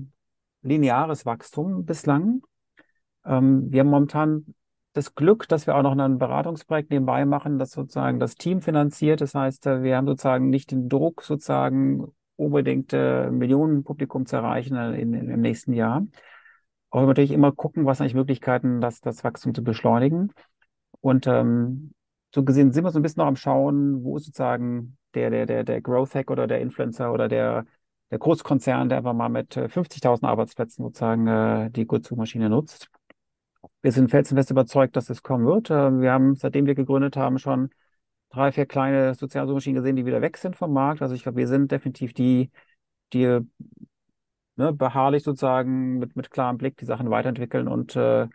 lineares 0.68 1.26
Wachstum 1.26 1.84
bislang. 1.84 2.42
Ähm, 3.24 3.70
wir 3.70 3.80
haben 3.80 3.90
momentan 3.90 4.54
das 4.92 5.14
Glück, 5.14 5.48
dass 5.48 5.66
wir 5.66 5.76
auch 5.76 5.82
noch 5.82 5.96
ein 5.96 6.18
Beratungsprojekt 6.18 6.90
nebenbei 6.90 7.24
machen, 7.24 7.58
das 7.58 7.70
sozusagen 7.70 8.20
das 8.20 8.34
Team 8.34 8.60
finanziert. 8.62 9.20
Das 9.20 9.34
heißt, 9.34 9.66
äh, 9.66 9.82
wir 9.82 9.96
haben 9.96 10.06
sozusagen 10.06 10.50
nicht 10.50 10.70
den 10.70 10.88
Druck, 10.88 11.22
sozusagen 11.22 12.12
unbedingt 12.36 12.92
äh, 12.92 13.30
Millionenpublikum 13.30 14.26
zu 14.26 14.36
erreichen 14.36 14.76
äh, 14.76 15.00
in, 15.00 15.14
in, 15.14 15.28
im 15.28 15.40
nächsten 15.40 15.72
Jahr. 15.72 16.06
Aber 16.90 17.02
wir 17.02 17.08
natürlich 17.08 17.32
immer 17.32 17.52
gucken, 17.52 17.84
was 17.84 18.00
eigentlich 18.00 18.14
Möglichkeiten, 18.14 18.80
das, 18.80 19.00
das 19.00 19.22
Wachstum 19.24 19.54
zu 19.54 19.62
beschleunigen. 19.62 20.32
Und 21.00 21.26
ähm, 21.26 21.92
so 22.34 22.44
gesehen 22.44 22.72
sind 22.72 22.84
wir 22.84 22.90
so 22.90 22.98
ein 22.98 23.02
bisschen 23.02 23.20
noch 23.20 23.26
am 23.26 23.36
Schauen, 23.36 24.02
wo 24.04 24.18
sozusagen 24.18 24.96
der, 25.14 25.30
der, 25.30 25.46
der, 25.46 25.64
der 25.64 25.80
Growth 25.80 26.14
Hack 26.14 26.30
oder 26.30 26.46
der 26.46 26.60
Influencer 26.60 27.12
oder 27.12 27.28
der, 27.28 27.66
der 28.10 28.18
Großkonzern, 28.18 28.88
der 28.88 28.98
einfach 28.98 29.12
mal 29.14 29.28
mit 29.28 29.56
äh, 29.56 29.68
50.000 29.68 30.28
Arbeitsplätzen 30.28 30.84
sozusagen 30.84 31.26
äh, 31.26 31.70
die 31.70 31.86
Good-Suchmaschine 31.86 32.48
nutzt. 32.48 32.90
Wir 33.82 33.92
sind 33.92 34.10
felsenfest 34.10 34.50
überzeugt, 34.50 34.96
dass 34.96 35.10
es 35.10 35.22
kommen 35.22 35.46
wird. 35.46 35.70
Äh, 35.70 36.00
Wir 36.00 36.12
haben, 36.12 36.36
seitdem 36.36 36.66
wir 36.66 36.74
gegründet 36.74 37.16
haben, 37.16 37.38
schon 37.38 37.70
drei, 38.30 38.52
vier 38.52 38.66
kleine 38.66 39.14
Sozialsuchmaschinen 39.14 39.82
gesehen, 39.82 39.96
die 39.96 40.06
wieder 40.06 40.22
weg 40.22 40.36
sind 40.36 40.56
vom 40.56 40.72
Markt. 40.72 41.02
Also 41.02 41.14
ich 41.14 41.22
glaube, 41.22 41.38
wir 41.38 41.48
sind 41.48 41.70
definitiv 41.72 42.14
die, 42.14 42.50
die 43.12 43.40
ne, 44.56 44.72
beharrlich 44.72 45.22
sozusagen 45.22 45.98
mit, 45.98 46.16
mit 46.16 46.30
klarem 46.30 46.58
Blick 46.58 46.76
die 46.76 46.84
Sachen 46.84 47.10
weiterentwickeln 47.10 47.68
und 47.68 47.96
äh, 47.96 48.26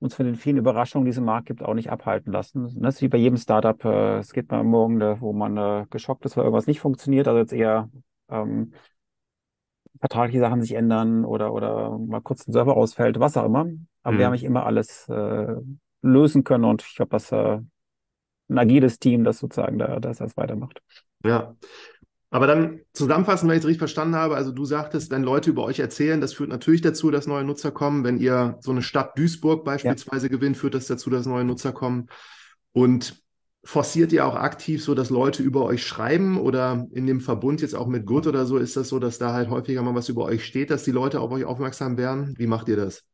uns 0.00 0.14
von 0.14 0.26
den 0.26 0.36
vielen 0.36 0.58
Überraschungen, 0.58 1.04
die 1.06 1.10
es 1.10 1.18
im 1.18 1.24
Markt 1.24 1.46
gibt, 1.46 1.62
auch 1.62 1.74
nicht 1.74 1.90
abhalten 1.90 2.32
lassen. 2.32 2.80
Das 2.80 2.96
ist 2.96 3.02
wie 3.02 3.08
bei 3.08 3.18
jedem 3.18 3.36
Startup. 3.36 3.82
Äh, 3.84 4.18
es 4.18 4.32
geht 4.32 4.50
mal 4.50 4.62
morgen, 4.64 5.00
äh, 5.00 5.20
wo 5.20 5.32
man 5.32 5.56
äh, 5.56 5.86
geschockt 5.90 6.24
ist, 6.24 6.36
weil 6.36 6.44
irgendwas 6.44 6.66
nicht 6.66 6.80
funktioniert. 6.80 7.26
Also 7.28 7.40
jetzt 7.40 7.52
eher 7.52 7.90
ähm, 8.30 8.72
vertragliche 10.00 10.40
Sachen 10.40 10.60
sich 10.62 10.72
ändern 10.74 11.24
oder, 11.24 11.52
oder 11.52 11.98
mal 11.98 12.20
kurz 12.20 12.46
ein 12.46 12.52
Server 12.52 12.76
ausfällt, 12.76 13.20
was 13.20 13.36
auch 13.36 13.44
immer. 13.46 13.66
Aber 14.02 14.18
wir 14.18 14.26
haben 14.26 14.32
Mhm. 14.32 14.32
nicht 14.32 14.44
immer 14.44 14.66
alles 14.66 15.08
äh, 15.08 15.54
lösen 16.02 16.44
können 16.44 16.64
und 16.64 16.82
ich 16.82 16.94
glaube, 16.96 17.10
dass 17.10 17.32
äh, 17.32 17.60
ein 18.50 18.58
agiles 18.58 18.98
Team, 18.98 19.24
das 19.24 19.38
sozusagen 19.38 19.78
da, 19.78 20.00
das, 20.00 20.18
das 20.18 20.36
weitermacht. 20.36 20.80
Ja. 21.24 21.56
Aber 22.30 22.46
dann 22.46 22.80
zusammenfassend, 22.92 23.48
wenn 23.50 23.56
ich 23.56 23.62
es 23.62 23.66
richtig 23.66 23.78
verstanden 23.78 24.14
habe, 24.16 24.36
also 24.36 24.52
du 24.52 24.66
sagtest, 24.66 25.10
wenn 25.10 25.22
Leute 25.22 25.50
über 25.50 25.64
euch 25.64 25.78
erzählen, 25.78 26.20
das 26.20 26.34
führt 26.34 26.50
natürlich 26.50 26.82
dazu, 26.82 27.10
dass 27.10 27.26
neue 27.26 27.44
Nutzer 27.44 27.70
kommen. 27.70 28.04
Wenn 28.04 28.18
ihr 28.18 28.58
so 28.60 28.70
eine 28.70 28.82
Stadt 28.82 29.18
Duisburg 29.18 29.64
beispielsweise 29.64 30.28
gewinnt, 30.28 30.58
führt 30.58 30.74
das 30.74 30.86
dazu, 30.86 31.08
dass 31.08 31.26
neue 31.26 31.44
Nutzer 31.44 31.72
kommen. 31.72 32.08
Und 32.72 33.22
forciert 33.64 34.12
ihr 34.12 34.26
auch 34.26 34.36
aktiv 34.36 34.82
so, 34.82 34.94
dass 34.94 35.10
Leute 35.10 35.42
über 35.42 35.64
euch 35.64 35.86
schreiben 35.86 36.38
oder 36.38 36.86
in 36.92 37.06
dem 37.06 37.20
Verbund 37.20 37.60
jetzt 37.60 37.74
auch 37.74 37.86
mit 37.86 38.06
Good 38.06 38.26
oder 38.26 38.46
so, 38.46 38.56
ist 38.56 38.76
das 38.76 38.88
so, 38.88 38.98
dass 38.98 39.18
da 39.18 39.32
halt 39.32 39.50
häufiger 39.50 39.82
mal 39.82 39.94
was 39.94 40.08
über 40.08 40.24
euch 40.24 40.44
steht, 40.44 40.70
dass 40.70 40.84
die 40.84 40.90
Leute 40.90 41.20
auf 41.20 41.30
euch 41.30 41.44
aufmerksam 41.44 41.96
werden? 41.96 42.34
Wie 42.38 42.46
macht 42.46 42.68
ihr 42.68 42.76
das? 42.76 43.04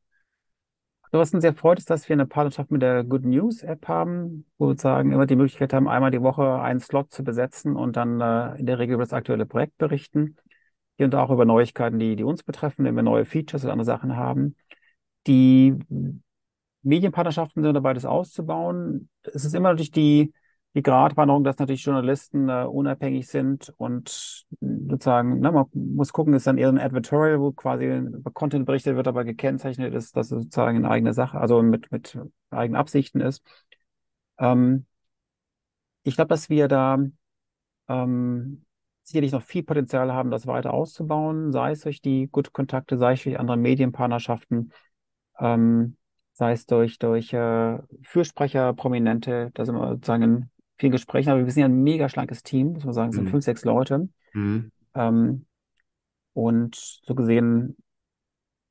So, 1.15 1.21
was 1.21 1.33
uns 1.33 1.43
sehr 1.43 1.55
freut, 1.55 1.79
ist, 1.79 1.91
dass 1.91 2.09
wir 2.09 2.15
eine 2.15 2.27
Partnerschaft 2.27 2.73
mit 2.73 2.83
der 2.83 3.05
Good 3.05 3.25
News 3.25 3.63
App 3.63 3.87
haben, 3.87 4.47
wo 4.59 4.67
wir 4.67 4.73
sozusagen 4.73 5.13
immer 5.13 5.27
die 5.27 5.37
Möglichkeit 5.37 5.73
haben, 5.73 5.87
einmal 5.87 6.11
die 6.11 6.23
Woche 6.23 6.61
einen 6.61 6.81
Slot 6.81 7.13
zu 7.13 7.23
besetzen 7.23 7.77
und 7.77 7.97
dann 7.97 8.21
äh, 8.21 8.59
in 8.59 8.67
der 8.67 8.81
Regel 8.81 8.95
über 8.95 9.05
das 9.05 9.13
aktuelle 9.13 9.47
Projekt 9.47 9.79
berichten. 9.79 10.37
Hier 10.97 11.07
und 11.07 11.15
auch 11.15 11.31
über 11.31 11.45
Neuigkeiten, 11.45 12.01
die, 12.01 12.17
die 12.17 12.25
uns 12.25 12.43
betreffen, 12.43 12.85
wenn 12.85 12.97
wir 12.97 13.05
neue 13.05 13.25
Features 13.25 13.63
oder 13.63 13.73
andere 13.73 13.87
Sachen 13.87 14.17
haben. 14.17 14.57
Die 15.29 15.77
Medienpartnerschaften 16.85 17.63
sind 17.63 17.75
dabei, 17.75 17.95
das 17.95 18.05
auszubauen. 18.05 19.09
Es 19.23 19.45
ist 19.45 19.55
immer 19.55 19.71
natürlich 19.71 19.91
die, 19.91 20.33
die 20.75 20.83
Gratwanderung, 20.83 21.45
dass 21.45 21.59
natürlich 21.59 21.85
Journalisten 21.85 22.49
äh, 22.49 22.65
unabhängig 22.65 23.29
sind 23.29 23.73
und 23.77 24.45
sozusagen, 24.61 25.41
ne, 25.41 25.53
man 25.53 25.67
muss 25.73 26.13
gucken, 26.13 26.35
ist 26.35 26.47
dann 26.47 26.59
eher 26.59 26.69
ein 26.69 26.79
Advertorial, 26.79 27.41
wo 27.41 27.53
quasi 27.53 28.03
Content 28.33 28.67
berichtet 28.67 28.97
wird, 28.97 29.09
aber 29.09 29.25
gekennzeichnet 29.25 29.95
ist, 29.95 30.17
dass 30.17 30.31
es 30.31 30.43
sozusagen 30.45 30.79
eine 30.79 30.91
eigene 30.91 31.15
Sache, 31.15 31.39
also 31.39 31.63
mit, 31.63 31.91
mit 31.93 32.19
eigenen 32.51 32.81
Absichten 32.81 33.21
ist. 33.21 33.43
Ähm, 34.39 34.87
ich 36.03 36.17
glaube, 36.17 36.29
dass 36.29 36.51
wir 36.51 36.69
da 36.69 36.99
ähm, 37.89 38.65
sicherlich 39.03 39.33
noch 39.33 39.43
viel 39.43 39.63
Potenzial 39.63 40.13
haben, 40.13 40.31
das 40.31 40.47
weiter 40.47 40.73
auszubauen, 40.75 41.53
sei 41.53 41.73
es 41.73 41.81
durch 41.81 42.01
die 42.01 42.29
Good-Kontakte, 42.31 42.97
sei 42.97 43.13
es 43.13 43.23
durch 43.23 43.39
andere 43.39 43.57
Medienpartnerschaften. 43.57 44.73
Ähm, 45.39 45.97
sei 46.35 46.53
es 46.53 46.67
durch, 46.67 46.99
durch 46.99 47.33
äh, 47.33 47.79
Fürsprecher, 48.03 48.75
Prominente, 48.75 49.51
da 49.55 49.65
sind 49.65 49.77
wir 49.77 49.89
sozusagen 49.89 50.23
in 50.23 50.51
vielen 50.79 50.93
Gesprächen, 50.93 51.31
aber 51.31 51.45
wir 51.45 51.51
sind 51.51 51.61
ja 51.63 51.69
ein 51.69 51.83
mega 51.83 52.09
schlankes 52.09 52.43
Team, 52.43 52.73
muss 52.73 52.85
man 52.85 52.93
sagen, 52.93 53.11
es 53.11 53.17
sind 53.17 53.25
Mhm. 53.27 53.31
fünf, 53.31 53.45
sechs 53.45 53.65
Leute. 53.65 54.09
Mhm. 54.33 54.71
Ähm, 54.95 55.47
und 56.33 56.75
so 56.75 57.15
gesehen 57.15 57.77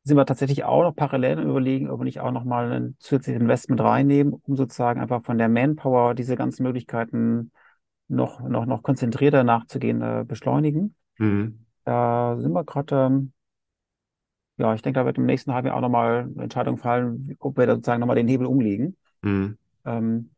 sind 0.03 0.17
wir 0.17 0.25
tatsächlich 0.25 0.65
auch 0.65 0.83
noch 0.83 0.95
parallel 0.95 1.39
überlegen, 1.39 1.89
ob 1.89 2.01
wir 2.01 2.03
nicht 2.03 2.19
auch 2.19 2.31
nochmal 2.31 2.71
ein 2.73 2.95
zusätzliches 2.99 3.41
Investment 3.41 3.79
reinnehmen, 3.79 4.33
um 4.33 4.57
sozusagen 4.57 4.99
einfach 4.99 5.23
von 5.23 5.37
der 5.37 5.47
Manpower 5.47 6.13
diese 6.13 6.35
ganzen 6.35 6.63
Möglichkeiten 6.63 7.51
noch, 8.09 8.41
noch, 8.41 8.65
noch 8.65 8.83
konzentrierter 8.83 9.45
nachzugehen, 9.45 10.01
äh, 10.01 10.25
beschleunigen. 10.27 10.95
Mhm. 11.17 11.65
Da 11.85 12.35
sind 12.37 12.51
wir 12.51 12.65
gerade, 12.65 12.95
ähm, 12.95 13.32
ja, 14.57 14.73
ich 14.73 14.81
denke, 14.81 14.99
da 14.99 15.05
wird 15.05 15.17
im 15.17 15.25
nächsten 15.25 15.53
halben 15.53 15.67
Jahr 15.67 15.77
auch 15.77 15.81
nochmal 15.81 16.29
eine 16.33 16.43
Entscheidung 16.43 16.77
fallen, 16.77 17.35
ob 17.39 17.57
wir 17.57 17.65
da 17.65 17.75
sozusagen 17.75 17.99
nochmal 17.99 18.15
den 18.15 18.27
Hebel 18.27 18.45
umlegen. 18.45 18.97
Mhm. 19.21 19.57
Ähm, 19.85 20.29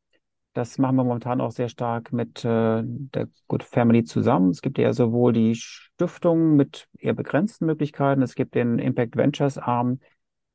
das 0.53 0.77
machen 0.77 0.95
wir 0.95 1.03
momentan 1.03 1.41
auch 1.41 1.51
sehr 1.51 1.67
stark 1.67 2.13
mit 2.13 2.45
äh, 2.45 2.81
der 2.81 3.27
Good 3.49 3.63
Family 3.63 4.05
zusammen. 4.05 4.51
Es 4.51 4.61
gibt 4.61 4.77
ja 4.77 4.93
sowohl 4.93 5.33
die 5.33 5.55
Stiftung 5.55 6.55
mit 6.55 6.87
eher 6.97 7.13
begrenzten 7.13 7.65
Möglichkeiten, 7.65 8.21
es 8.21 8.35
gibt 8.35 8.55
den 8.55 8.79
Impact 8.79 9.17
Ventures 9.17 9.57
Arm, 9.57 9.99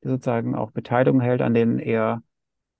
der 0.03 0.13
sozusagen 0.13 0.55
auch 0.55 0.71
Beteiligung 0.71 1.21
hält 1.21 1.43
an 1.43 1.53
den 1.53 1.79
eher 1.79 2.23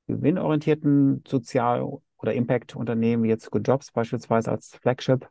gewinnorientierten 0.07 1.23
Sozial- 1.29 2.01
oder 2.17 2.33
Impact-Unternehmen, 2.33 3.23
wie 3.23 3.29
jetzt 3.29 3.51
Good 3.51 3.69
Jobs 3.69 3.93
beispielsweise 3.93 4.51
als 4.51 4.77
Flagship. 4.81 5.29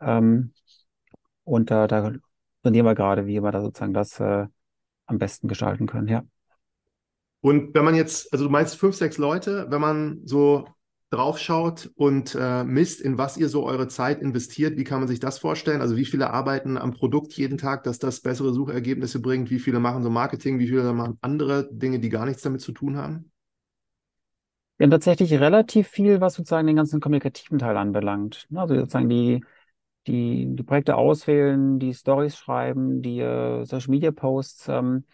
Ähm, 0.00 0.52
und 1.44 1.70
äh, 1.70 1.86
da 1.86 2.12
sondieren 2.62 2.86
wir 2.86 2.94
gerade, 2.94 3.26
wie 3.26 3.42
wir 3.42 3.52
da 3.52 3.60
sozusagen 3.60 3.92
das 3.94 4.18
äh, 4.18 4.46
am 5.12 5.18
besten 5.18 5.48
gestalten 5.48 5.86
können, 5.86 6.08
ja. 6.08 6.24
Und 7.40 7.74
wenn 7.74 7.84
man 7.84 7.94
jetzt, 7.94 8.32
also 8.32 8.44
du 8.44 8.50
meinst 8.50 8.76
fünf, 8.76 8.94
sechs 8.96 9.18
Leute, 9.18 9.66
wenn 9.68 9.80
man 9.80 10.20
so 10.24 10.66
draufschaut 11.10 11.90
und 11.94 12.36
äh, 12.40 12.64
misst, 12.64 13.00
in 13.00 13.18
was 13.18 13.36
ihr 13.36 13.48
so 13.48 13.66
eure 13.66 13.86
Zeit 13.88 14.22
investiert, 14.22 14.78
wie 14.78 14.84
kann 14.84 15.00
man 15.00 15.08
sich 15.08 15.20
das 15.20 15.38
vorstellen? 15.38 15.82
Also 15.82 15.96
wie 15.96 16.06
viele 16.06 16.30
arbeiten 16.30 16.78
am 16.78 16.92
Produkt 16.92 17.34
jeden 17.34 17.58
Tag, 17.58 17.84
dass 17.84 17.98
das 17.98 18.20
bessere 18.20 18.54
Suchergebnisse 18.54 19.20
bringt? 19.20 19.50
Wie 19.50 19.58
viele 19.58 19.78
machen 19.78 20.02
so 20.02 20.08
Marketing? 20.08 20.58
Wie 20.58 20.68
viele 20.68 20.90
machen 20.92 21.18
andere 21.20 21.68
Dinge, 21.70 21.98
die 22.00 22.08
gar 22.08 22.24
nichts 22.24 22.42
damit 22.42 22.62
zu 22.62 22.72
tun 22.72 22.96
haben? 22.96 23.30
Wir 24.78 24.84
haben 24.84 24.90
tatsächlich 24.90 25.32
relativ 25.34 25.88
viel, 25.88 26.20
was 26.20 26.34
sozusagen 26.34 26.66
den 26.66 26.76
ganzen 26.76 27.00
kommunikativen 27.00 27.58
Teil 27.58 27.76
anbelangt. 27.76 28.48
Also 28.54 28.74
sozusagen 28.76 29.10
die, 29.10 29.44
die, 30.06 30.46
die 30.54 30.62
Projekte 30.62 30.96
auswählen, 30.96 31.78
die 31.78 31.94
Stories 31.94 32.36
schreiben, 32.36 33.02
die 33.02 33.20
äh, 33.20 33.64
Social 33.64 33.90
Media 33.90 34.10
Posts, 34.10 34.68
ähm, 34.68 35.04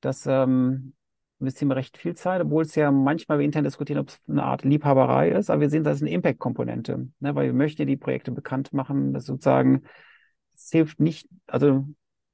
das 0.00 0.26
ähm, 0.26 0.94
investieren 1.38 1.68
wir 1.68 1.76
recht 1.76 1.96
viel 1.96 2.14
Zeit, 2.14 2.40
obwohl 2.42 2.62
es 2.62 2.74
ja 2.74 2.90
manchmal 2.90 3.38
wir 3.38 3.44
intern 3.44 3.64
diskutieren, 3.64 4.00
ob 4.00 4.08
es 4.08 4.20
eine 4.28 4.42
Art 4.42 4.64
Liebhaberei 4.64 5.30
ist, 5.30 5.50
aber 5.50 5.62
wir 5.62 5.70
sehen 5.70 5.84
das 5.84 5.94
als 5.94 6.02
eine 6.02 6.10
Impact-Komponente, 6.10 7.08
ne, 7.20 7.34
weil 7.34 7.46
wir 7.46 7.52
möchten 7.52 7.86
die 7.86 7.96
Projekte 7.96 8.30
bekannt 8.32 8.72
machen, 8.72 9.12
dass 9.12 9.26
sozusagen 9.26 9.82
es 10.54 10.70
hilft 10.70 11.00
nicht, 11.00 11.28
also 11.46 11.86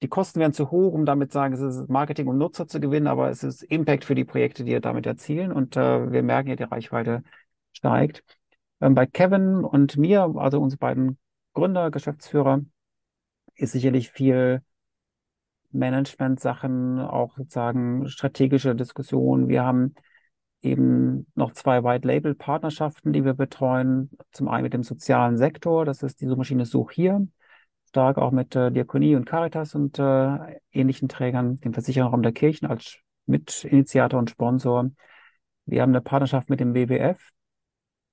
die 0.03 0.09
Kosten 0.09 0.41
wären 0.41 0.53
zu 0.53 0.71
hoch, 0.71 0.93
um 0.93 1.05
damit 1.05 1.31
zu 1.33 1.39
sagen, 1.39 1.55
es 1.55 1.61
ist 1.61 1.89
Marketing, 1.89 2.27
um 2.27 2.37
Nutzer 2.37 2.67
zu 2.67 2.81
gewinnen, 2.81 3.07
aber 3.07 3.31
es 3.31 3.45
ist 3.45 3.63
Impact 3.63 4.05
für 4.05 4.15
die 4.15 4.25
Projekte, 4.25 4.65
die 4.65 4.73
wir 4.73 4.81
damit 4.81 5.07
erzielen. 5.07 5.53
Und 5.53 5.77
äh, 5.77 6.11
wir 6.11 6.23
merken 6.25 6.49
ja, 6.49 6.57
die 6.57 6.65
Reichweite 6.65 7.23
steigt. 7.73 8.25
Ähm, 8.81 8.95
bei 8.95 9.07
Kevin 9.07 9.65
und 9.65 9.97
mir, 9.97 10.23
also 10.37 10.61
unsere 10.61 10.79
beiden 10.79 11.19
Gründer, 11.53 11.91
Geschäftsführer, 11.91 12.63
ist 13.55 13.73
sicherlich 13.73 14.11
viel 14.11 14.63
Management-Sachen, 15.73 17.01
auch 17.01 17.37
sozusagen 17.37 18.09
strategische 18.09 18.75
Diskussionen. 18.75 19.49
Wir 19.49 19.65
haben 19.65 19.95
eben 20.61 21.27
noch 21.35 21.53
zwei 21.53 21.83
White-Label-Partnerschaften, 21.83 23.13
die 23.13 23.25
wir 23.25 23.35
betreuen. 23.35 24.11
Zum 24.31 24.49
einen 24.49 24.65
mit 24.65 24.75
dem 24.75 24.83
sozialen 24.83 25.37
Sektor, 25.37 25.85
das 25.85 26.03
ist 26.03 26.21
die 26.21 26.27
Suchmaschine 26.27 26.67
Such 26.67 26.93
hier, 26.93 27.27
stark 27.89 28.19
auch 28.19 28.31
mit 28.31 28.55
äh, 28.55 28.71
Diakonie 28.71 29.17
und 29.17 29.25
Caritas 29.25 29.75
und 29.75 29.99
äh, 29.99 30.61
ähnlichen 30.73 31.09
Trägern, 31.09 31.59
dem 31.59 31.73
Versicherungsraum 31.73 32.23
der 32.23 32.33
Kirchen 32.33 32.67
als 32.67 32.99
Mitinitiator 33.27 34.19
und 34.19 34.31
Sponsor. 34.31 34.91
Wir 35.67 35.83
haben 35.83 35.91
eine 35.91 36.01
Partnerschaft 36.01 36.49
mit 36.49 36.61
dem 36.61 36.75
WWF. 36.75 37.31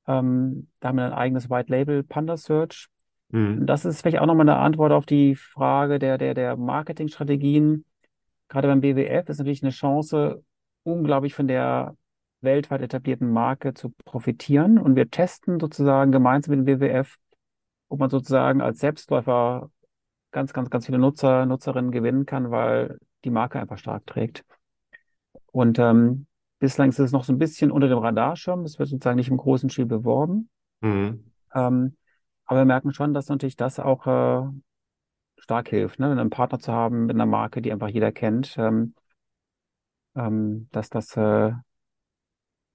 Ähm, 0.07 0.69
da 0.79 0.89
haben 0.89 0.97
wir 0.97 1.05
ein 1.05 1.13
eigenes 1.13 1.49
White 1.49 1.71
Label 1.71 2.03
Panda 2.03 2.35
Search. 2.35 2.89
Mhm. 3.29 3.65
Das 3.65 3.85
ist 3.85 4.01
vielleicht 4.01 4.19
auch 4.19 4.25
nochmal 4.25 4.49
eine 4.49 4.57
Antwort 4.57 4.91
auf 4.91 5.05
die 5.05 5.35
Frage 5.35 5.99
der, 5.99 6.17
der, 6.17 6.33
der 6.33 6.57
Marketingstrategien. 6.57 7.85
Gerade 8.47 8.67
beim 8.67 8.81
WWF 8.81 9.29
ist 9.29 9.37
natürlich 9.37 9.63
eine 9.63 9.71
Chance, 9.71 10.43
unglaublich 10.83 11.33
von 11.35 11.47
der 11.47 11.95
weltweit 12.41 12.81
etablierten 12.81 13.31
Marke 13.31 13.73
zu 13.73 13.93
profitieren. 14.05 14.79
Und 14.79 14.95
wir 14.95 15.09
testen 15.09 15.59
sozusagen 15.59 16.11
gemeinsam 16.11 16.55
mit 16.55 16.67
dem 16.67 16.79
WWF, 16.81 17.17
ob 17.89 17.99
man 17.99 18.09
sozusagen 18.09 18.61
als 18.61 18.79
Selbstläufer 18.79 19.69
ganz, 20.31 20.53
ganz, 20.53 20.69
ganz 20.69 20.85
viele 20.85 20.99
Nutzer, 20.99 21.45
Nutzerinnen 21.45 21.91
gewinnen 21.91 22.25
kann, 22.25 22.51
weil 22.51 22.97
die 23.23 23.29
Marke 23.29 23.59
einfach 23.59 23.77
stark 23.77 24.05
trägt. 24.07 24.45
Und 25.51 25.79
ähm, 25.79 26.27
bislang 26.59 26.89
ist 26.89 26.99
es 26.99 27.11
noch 27.11 27.23
so 27.23 27.33
ein 27.33 27.39
bisschen 27.39 27.71
unter 27.71 27.87
dem 27.87 27.97
Radarschirm. 27.97 28.63
Es 28.63 28.79
wird 28.79 28.89
sozusagen 28.89 29.17
nicht 29.17 29.29
im 29.29 29.37
großen 29.37 29.69
Stil 29.69 29.85
beworben. 29.85 30.49
Mhm. 30.81 31.31
Ähm, 31.53 31.95
aber 32.49 32.61
wir 32.61 32.65
merken 32.65 32.93
schon, 32.93 33.13
dass 33.13 33.29
natürlich 33.29 33.55
das 33.57 33.79
auch 33.79 34.07
äh, 34.07 34.49
stark 35.37 35.69
hilft, 35.69 35.99
ne? 35.99 36.09
einen 36.09 36.31
Partner 36.31 36.57
zu 36.57 36.73
haben 36.73 37.05
mit 37.05 37.15
einer 37.15 37.27
Marke, 37.27 37.61
die 37.61 37.71
einfach 37.71 37.89
jeder 37.89 38.11
kennt. 38.11 38.57
Ähm, 38.57 38.95
ähm, 40.15 40.67
dass 40.71 40.89
das 40.89 41.15
äh, 41.15 41.51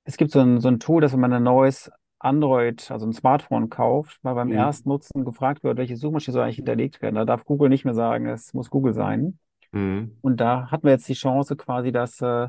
es 0.05 0.17
gibt 0.17 0.31
so 0.31 0.39
ein, 0.39 0.61
so 0.61 0.69
ein 0.69 0.79
Tool, 0.79 1.01
dass 1.01 1.13
wenn 1.13 1.19
man 1.19 1.33
ein 1.33 1.43
neues 1.43 1.91
Android, 2.21 2.89
also 2.89 3.05
ein 3.05 3.13
Smartphone 3.13 3.69
kauft, 3.69 4.23
mal 4.23 4.35
beim 4.35 4.49
mhm. 4.49 4.55
ersten 4.55 4.89
Nutzen 4.89 5.25
gefragt 5.25 5.65
wird, 5.65 5.77
welche 5.77 5.97
Suchmaschine 5.97 6.35
soll 6.35 6.45
eigentlich 6.45 6.57
hinterlegt 6.57 7.03
werden. 7.03 7.17
Da 7.17 7.25
darf 7.25 7.45
Google 7.45 7.69
nicht 7.69 7.85
mehr 7.85 7.95
sagen, 7.95 8.27
es 8.27 8.55
muss 8.55 8.71
Google 8.71 8.95
sein. 8.95 9.41
Mhm. 9.73 10.19
Und 10.21 10.37
da 10.37 10.71
hatten 10.71 10.85
wir 10.85 10.93
jetzt 10.93 11.09
die 11.09 11.15
Chance 11.15 11.57
quasi, 11.57 11.91
dass 11.91 12.21
äh, 12.21 12.47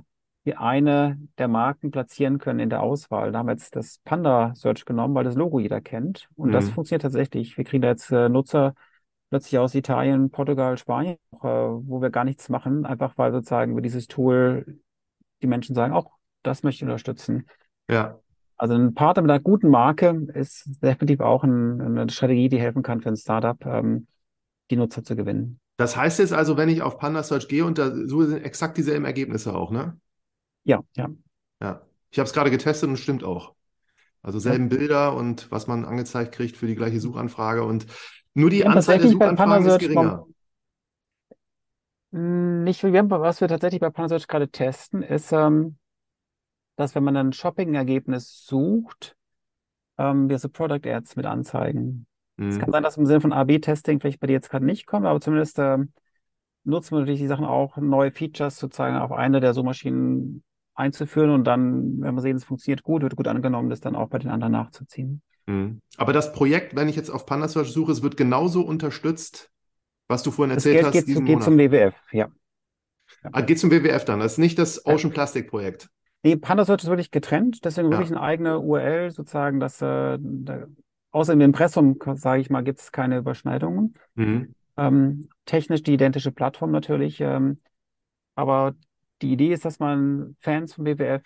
eine 0.53 1.19
der 1.39 1.47
Marken 1.47 1.89
platzieren 1.89 2.37
können 2.37 2.59
in 2.59 2.69
der 2.69 2.83
Auswahl. 2.83 3.31
Da 3.31 3.39
haben 3.39 3.47
wir 3.47 3.53
jetzt 3.53 3.75
das 3.75 3.99
Panda 4.03 4.53
Search 4.55 4.85
genommen, 4.85 5.15
weil 5.15 5.23
das 5.23 5.35
Logo 5.35 5.59
jeder 5.59 5.81
kennt. 5.81 6.29
Und 6.35 6.49
mhm. 6.49 6.53
das 6.53 6.69
funktioniert 6.69 7.01
tatsächlich. 7.01 7.57
Wir 7.57 7.63
kriegen 7.63 7.81
da 7.81 7.89
jetzt 7.89 8.11
äh, 8.11 8.29
Nutzer 8.29 8.75
plötzlich 9.29 9.57
aus 9.57 9.73
Italien, 9.73 10.29
Portugal, 10.29 10.77
Spanien, 10.77 11.17
äh, 11.33 11.37
wo 11.41 12.01
wir 12.01 12.11
gar 12.11 12.23
nichts 12.23 12.49
machen, 12.49 12.85
einfach 12.85 13.17
weil 13.17 13.31
sozusagen 13.31 13.71
über 13.71 13.81
dieses 13.81 14.07
Tool 14.07 14.79
die 15.41 15.47
Menschen 15.47 15.75
sagen, 15.75 15.93
auch 15.93 16.11
das 16.43 16.63
möchte 16.63 16.79
ich 16.79 16.83
unterstützen. 16.83 17.47
Ja. 17.89 18.19
Also 18.57 18.75
ein 18.75 18.93
Partner 18.93 19.23
mit 19.23 19.31
einer 19.31 19.41
guten 19.41 19.69
Marke 19.69 20.27
ist 20.33 20.69
definitiv 20.81 21.19
auch 21.19 21.43
ein, 21.43 21.81
eine 21.81 22.09
Strategie, 22.09 22.49
die 22.49 22.59
helfen 22.59 22.83
kann 22.83 23.01
für 23.01 23.09
ein 23.09 23.17
Startup, 23.17 23.57
ähm, 23.65 24.07
die 24.69 24.77
Nutzer 24.77 25.03
zu 25.03 25.15
gewinnen. 25.15 25.59
Das 25.77 25.97
heißt 25.97 26.19
jetzt 26.19 26.31
also, 26.31 26.55
wenn 26.55 26.69
ich 26.69 26.81
auf 26.81 26.97
Panda 26.97 27.21
Search 27.21 27.47
gehe 27.47 27.65
und 27.65 27.77
da 27.77 27.91
so 27.93 28.23
sind 28.23 28.43
exakt 28.43 28.77
dieselben 28.77 29.05
Ergebnisse 29.05 29.53
auch, 29.53 29.71
ne? 29.71 29.99
Ja, 30.65 30.83
ja. 30.95 31.09
Ja. 31.61 31.81
Ich 32.11 32.19
habe 32.19 32.27
es 32.27 32.33
gerade 32.33 32.51
getestet 32.51 32.89
und 32.89 32.97
stimmt 32.97 33.23
auch. 33.23 33.55
Also 34.21 34.39
selben 34.39 34.69
ja. 34.69 34.77
Bilder 34.77 35.15
und 35.15 35.51
was 35.51 35.67
man 35.67 35.85
angezeigt 35.85 36.33
kriegt 36.33 36.57
für 36.57 36.67
die 36.67 36.75
gleiche 36.75 36.99
Suchanfrage 36.99 37.63
und 37.63 37.85
nur 38.33 38.49
die 38.49 38.59
ja, 38.59 38.67
Anzahl 38.67 38.99
der 38.99 39.09
Suchanfragen 39.09 39.65
ist 39.65 39.79
geringer. 39.79 40.25
Nicht, 42.11 42.83
was 42.83 43.41
wir 43.41 43.47
tatsächlich 43.47 43.81
bei 43.81 43.89
Panda 43.89 44.09
Search 44.09 44.27
gerade 44.27 44.49
testen, 44.49 45.03
ist, 45.03 45.31
ähm, 45.33 45.77
dass 46.77 46.95
wenn 46.95 47.03
man 47.03 47.17
ein 47.17 47.33
Shopping-Ergebnis 47.33 48.45
sucht, 48.45 49.15
ähm, 49.97 50.29
wir 50.29 50.39
so 50.39 50.49
Product 50.49 50.85
Ads 50.85 51.17
mit 51.17 51.25
anzeigen. 51.25 52.07
Es 52.37 52.57
kann 52.59 52.69
mhm. 52.69 52.73
sein, 52.73 52.83
dass 52.83 52.97
im 52.97 53.05
Sinne 53.05 53.21
von 53.21 53.33
A-B-Testing 53.33 53.99
vielleicht 53.99 54.19
bei 54.19 54.27
dir 54.27 54.33
jetzt 54.33 54.49
gerade 54.49 54.65
nicht 54.65 54.87
kommt, 54.87 55.05
aber 55.05 55.21
zumindest 55.21 55.59
äh, 55.59 55.77
nutzen 56.63 56.91
wir 56.91 56.99
natürlich 56.99 57.21
die 57.21 57.27
Sachen 57.27 57.45
auch, 57.45 57.77
neue 57.77 58.11
Features 58.11 58.57
sozusagen 58.57 58.97
auf 58.97 59.11
eine 59.11 59.39
der 59.39 59.53
Suchmaschinen 59.53 60.43
einzuführen 60.75 61.31
und 61.31 61.45
dann, 61.45 62.01
wenn 62.01 62.15
wir 62.15 62.21
sehen, 62.21 62.35
es 62.35 62.43
funktioniert 62.43 62.83
gut, 62.83 63.01
wird 63.01 63.15
gut 63.15 63.27
angenommen, 63.27 63.69
das 63.69 63.79
dann 63.79 63.95
auch 63.95 64.09
bei 64.09 64.19
den 64.19 64.29
anderen 64.29 64.51
nachzuziehen. 64.51 65.21
Mhm. 65.47 65.81
Aber 65.97 66.13
das 66.13 66.33
Projekt, 66.33 66.75
wenn 66.75 66.89
ich 66.89 66.95
jetzt 66.95 67.09
auf 67.09 67.25
PandaSearch 67.25 67.71
suche, 67.71 67.91
es 67.91 68.03
wird 68.03 68.17
genauso 68.17 68.61
unterstützt, 68.61 69.51
was 70.07 70.23
du 70.23 70.31
vorhin 70.31 70.53
erzählt 70.53 70.83
das 70.83 70.91
Geld 70.91 71.07
hast. 71.07 71.15
Geht, 71.15 71.25
geht 71.25 71.43
zum 71.43 71.57
WWF, 71.57 71.95
ja. 72.11 72.29
Ah, 73.31 73.41
geht 73.41 73.59
zum 73.59 73.71
WWF 73.71 74.05
dann, 74.05 74.19
das 74.19 74.33
ist 74.33 74.37
nicht 74.37 74.59
das 74.59 74.85
Ocean 74.85 75.11
Plastic 75.11 75.49
Projekt. 75.49 75.89
Nee, 76.23 76.35
PandaSearch 76.35 76.83
ist 76.83 76.89
wirklich 76.89 77.11
getrennt, 77.11 77.63
deswegen 77.63 77.91
ja. 77.91 77.97
wirklich 77.97 78.11
eine 78.11 78.21
eigene 78.21 78.59
URL 78.59 79.11
sozusagen, 79.11 79.59
dass 79.59 79.81
äh, 79.81 80.17
da, 80.19 80.65
außer 81.11 81.33
im 81.33 81.41
Impressum, 81.41 81.97
sage 82.15 82.41
ich 82.41 82.49
mal, 82.49 82.63
gibt 82.63 82.79
es 82.79 82.91
keine 82.91 83.17
Überschneidungen. 83.17 83.93
Mhm. 84.15 84.53
Ähm, 84.75 85.29
technisch 85.45 85.83
die 85.83 85.93
identische 85.93 86.31
Plattform 86.31 86.71
natürlich, 86.71 87.21
ähm, 87.21 87.59
aber 88.35 88.75
die 89.21 89.31
Idee 89.33 89.53
ist, 89.53 89.65
dass 89.65 89.79
man 89.79 90.35
Fans 90.39 90.73
vom 90.73 90.85
WWF 90.85 91.23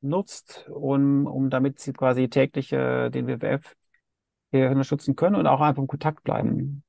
nutzt, 0.00 0.68
um, 0.68 1.26
um 1.26 1.50
damit 1.50 1.78
sie 1.78 1.92
quasi 1.92 2.28
täglich 2.28 2.72
äh, 2.72 3.10
den 3.10 3.26
WWF 3.26 3.74
unterstützen 4.52 5.16
können 5.16 5.34
und 5.34 5.48
auch 5.48 5.60
einfach 5.60 5.82
im 5.82 5.88
Kontakt 5.88 6.22
bleiben. 6.22 6.84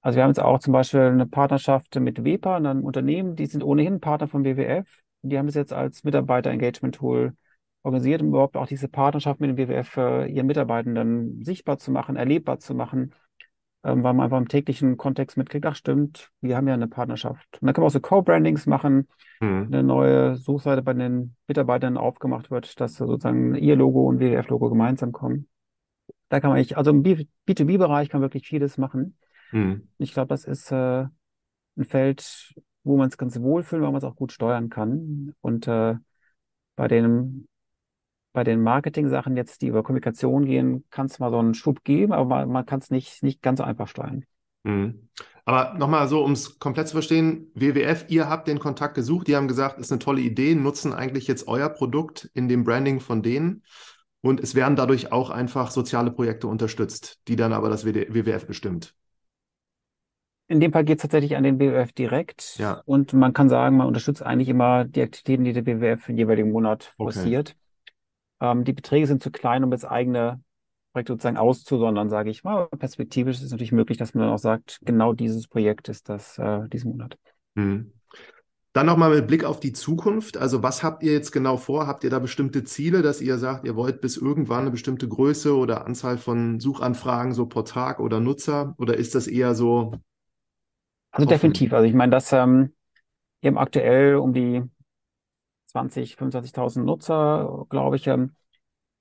Also 0.00 0.16
wir 0.16 0.22
haben 0.22 0.30
jetzt 0.30 0.40
auch 0.40 0.60
zum 0.60 0.72
Beispiel 0.72 1.00
eine 1.00 1.26
Partnerschaft 1.26 1.96
mit 1.96 2.22
WEPA, 2.22 2.56
einem 2.56 2.84
Unternehmen, 2.84 3.34
die 3.34 3.46
sind 3.46 3.64
ohnehin 3.64 3.98
Partner 3.98 4.28
vom 4.28 4.44
WWF 4.44 4.86
die 5.24 5.38
haben 5.38 5.48
es 5.48 5.54
jetzt 5.54 5.72
als 5.72 6.04
Mitarbeiter-Engagement-Tool 6.04 7.34
organisiert, 7.82 8.22
um 8.22 8.28
überhaupt 8.28 8.56
auch 8.56 8.66
diese 8.66 8.88
Partnerschaft 8.88 9.40
mit 9.40 9.50
dem 9.50 9.56
WWF 9.56 9.88
für 9.88 10.26
ihren 10.26 10.46
Mitarbeitenden 10.46 11.42
sichtbar 11.42 11.78
zu 11.78 11.90
machen, 11.90 12.16
erlebbar 12.16 12.58
zu 12.58 12.74
machen, 12.74 13.14
ähm, 13.84 14.02
weil 14.02 14.14
man 14.14 14.24
einfach 14.24 14.38
im 14.38 14.48
täglichen 14.48 14.96
Kontext 14.96 15.36
mitkriegt, 15.36 15.66
ach 15.66 15.76
stimmt, 15.76 16.30
wir 16.40 16.56
haben 16.56 16.66
ja 16.66 16.74
eine 16.74 16.88
Partnerschaft. 16.88 17.46
Und 17.60 17.66
dann 17.66 17.74
kann 17.74 17.82
man 17.82 17.88
auch 17.88 17.92
so 17.92 18.00
Co-Brandings 18.00 18.66
machen, 18.66 19.08
mhm. 19.40 19.68
eine 19.70 19.82
neue 19.82 20.36
Suchseite 20.36 20.82
bei 20.82 20.94
den 20.94 21.36
Mitarbeitern 21.46 21.98
aufgemacht 21.98 22.50
wird, 22.50 22.80
dass 22.80 22.96
sozusagen 22.96 23.54
ihr 23.54 23.76
Logo 23.76 24.08
und 24.08 24.20
WWF-Logo 24.20 24.70
gemeinsam 24.70 25.12
kommen. 25.12 25.48
Da 26.30 26.40
kann 26.40 26.50
man, 26.50 26.60
ich, 26.60 26.76
also 26.76 26.90
im 26.90 27.02
B2B-Bereich 27.02 28.08
kann 28.08 28.20
man 28.20 28.30
wirklich 28.30 28.48
vieles 28.48 28.78
machen. 28.78 29.18
Mhm. 29.52 29.88
Ich 29.98 30.14
glaube, 30.14 30.28
das 30.28 30.44
ist 30.44 30.72
äh, 30.72 31.04
ein 31.76 31.84
Feld, 31.84 32.54
wo 32.84 32.96
man 32.96 33.08
es 33.08 33.18
ganz 33.18 33.38
wohlfühlt, 33.38 33.82
weil 33.82 33.90
man 33.90 33.98
es 33.98 34.04
auch 34.04 34.16
gut 34.16 34.32
steuern 34.32 34.70
kann. 34.70 35.34
Und 35.42 35.68
äh, 35.68 35.94
bei 36.74 36.88
den, 36.88 37.48
bei 38.34 38.44
den 38.44 38.62
Marketing-Sachen 38.62 39.36
jetzt, 39.36 39.62
die 39.62 39.68
über 39.68 39.82
Kommunikation 39.82 40.44
gehen, 40.44 40.84
kann 40.90 41.06
es 41.06 41.20
mal 41.20 41.30
so 41.30 41.38
einen 41.38 41.54
Schub 41.54 41.84
geben, 41.84 42.12
aber 42.12 42.24
man, 42.26 42.50
man 42.50 42.66
kann 42.66 42.80
es 42.80 42.90
nicht, 42.90 43.22
nicht 43.22 43.40
ganz 43.40 43.58
so 43.58 43.64
einfach 43.64 43.88
steuern. 43.88 44.24
Mhm. 44.64 45.08
Aber 45.44 45.74
nochmal 45.78 46.08
so, 46.08 46.24
um 46.24 46.32
es 46.32 46.58
komplett 46.58 46.88
zu 46.88 46.94
verstehen, 46.94 47.50
WWF, 47.54 48.06
ihr 48.08 48.28
habt 48.28 48.48
den 48.48 48.58
Kontakt 48.58 48.94
gesucht, 48.94 49.28
die 49.28 49.36
haben 49.36 49.46
gesagt, 49.46 49.78
ist 49.78 49.92
eine 49.92 50.00
tolle 50.00 50.20
Idee, 50.20 50.54
nutzen 50.54 50.92
eigentlich 50.92 51.28
jetzt 51.28 51.46
euer 51.46 51.68
Produkt 51.68 52.28
in 52.34 52.48
dem 52.48 52.64
Branding 52.64 53.00
von 53.00 53.22
denen. 53.22 53.62
Und 54.20 54.40
es 54.40 54.54
werden 54.54 54.74
dadurch 54.74 55.12
auch 55.12 55.30
einfach 55.30 55.70
soziale 55.70 56.10
Projekte 56.10 56.48
unterstützt, 56.48 57.20
die 57.28 57.36
dann 57.36 57.52
aber 57.52 57.68
das 57.68 57.84
WWF 57.84 58.46
bestimmt. 58.46 58.94
In 60.48 60.60
dem 60.60 60.72
Fall 60.72 60.84
geht 60.84 60.98
es 60.98 61.02
tatsächlich 61.02 61.36
an 61.36 61.44
den 61.44 61.60
WWF 61.60 61.92
direkt. 61.92 62.56
Ja. 62.58 62.82
Und 62.84 63.12
man 63.12 63.32
kann 63.32 63.48
sagen, 63.48 63.76
man 63.76 63.86
unterstützt 63.86 64.22
eigentlich 64.22 64.48
immer 64.48 64.84
die 64.84 65.02
Aktivitäten, 65.02 65.44
die 65.44 65.52
der 65.52 65.66
WWF 65.66 66.08
im 66.08 66.16
jeweiligen 66.16 66.50
Monat 66.50 66.84
forciert. 66.96 67.50
Okay. 67.50 67.63
Ähm, 68.40 68.64
die 68.64 68.72
Beträge 68.72 69.06
sind 69.06 69.22
zu 69.22 69.30
klein, 69.30 69.64
um 69.64 69.72
jetzt 69.72 69.84
eigene 69.84 70.40
Projekte 70.92 71.12
sozusagen 71.14 71.36
auszusondern, 71.36 72.08
sage 72.08 72.30
ich 72.30 72.44
mal. 72.44 72.68
Perspektivisch 72.78 73.36
ist 73.36 73.44
es 73.44 73.50
natürlich 73.50 73.72
möglich, 73.72 73.98
dass 73.98 74.14
man 74.14 74.24
dann 74.24 74.34
auch 74.34 74.38
sagt, 74.38 74.80
genau 74.82 75.12
dieses 75.12 75.48
Projekt 75.48 75.88
ist 75.88 76.08
das 76.08 76.38
äh, 76.38 76.68
diesen 76.68 76.92
Monat. 76.92 77.16
Mhm. 77.54 77.92
Dann 78.72 78.86
nochmal 78.86 79.14
mit 79.14 79.28
Blick 79.28 79.44
auf 79.44 79.60
die 79.60 79.72
Zukunft. 79.72 80.36
Also 80.36 80.64
was 80.64 80.82
habt 80.82 81.04
ihr 81.04 81.12
jetzt 81.12 81.30
genau 81.30 81.56
vor? 81.56 81.86
Habt 81.86 82.02
ihr 82.02 82.10
da 82.10 82.18
bestimmte 82.18 82.64
Ziele, 82.64 83.02
dass 83.02 83.20
ihr 83.20 83.38
sagt, 83.38 83.64
ihr 83.64 83.76
wollt 83.76 84.00
bis 84.00 84.16
irgendwann 84.16 84.62
eine 84.62 84.72
bestimmte 84.72 85.06
Größe 85.06 85.56
oder 85.56 85.86
Anzahl 85.86 86.18
von 86.18 86.58
Suchanfragen 86.58 87.34
so 87.34 87.46
pro 87.46 87.62
Tag 87.62 88.00
oder 88.00 88.18
Nutzer? 88.18 88.74
Oder 88.78 88.96
ist 88.96 89.14
das 89.14 89.28
eher 89.28 89.54
so, 89.54 89.92
also 91.14 91.28
definitiv. 91.28 91.72
Also 91.72 91.86
ich 91.86 91.94
meine, 91.94 92.10
dass 92.10 92.32
ähm, 92.32 92.72
eben 93.40 93.56
aktuell 93.56 94.16
um 94.16 94.32
die 94.32 94.62
20, 95.74 96.16
25.000 96.16 96.84
Nutzer, 96.84 97.66
glaube 97.70 97.96
ich. 97.96 98.06
Ähm, 98.06 98.32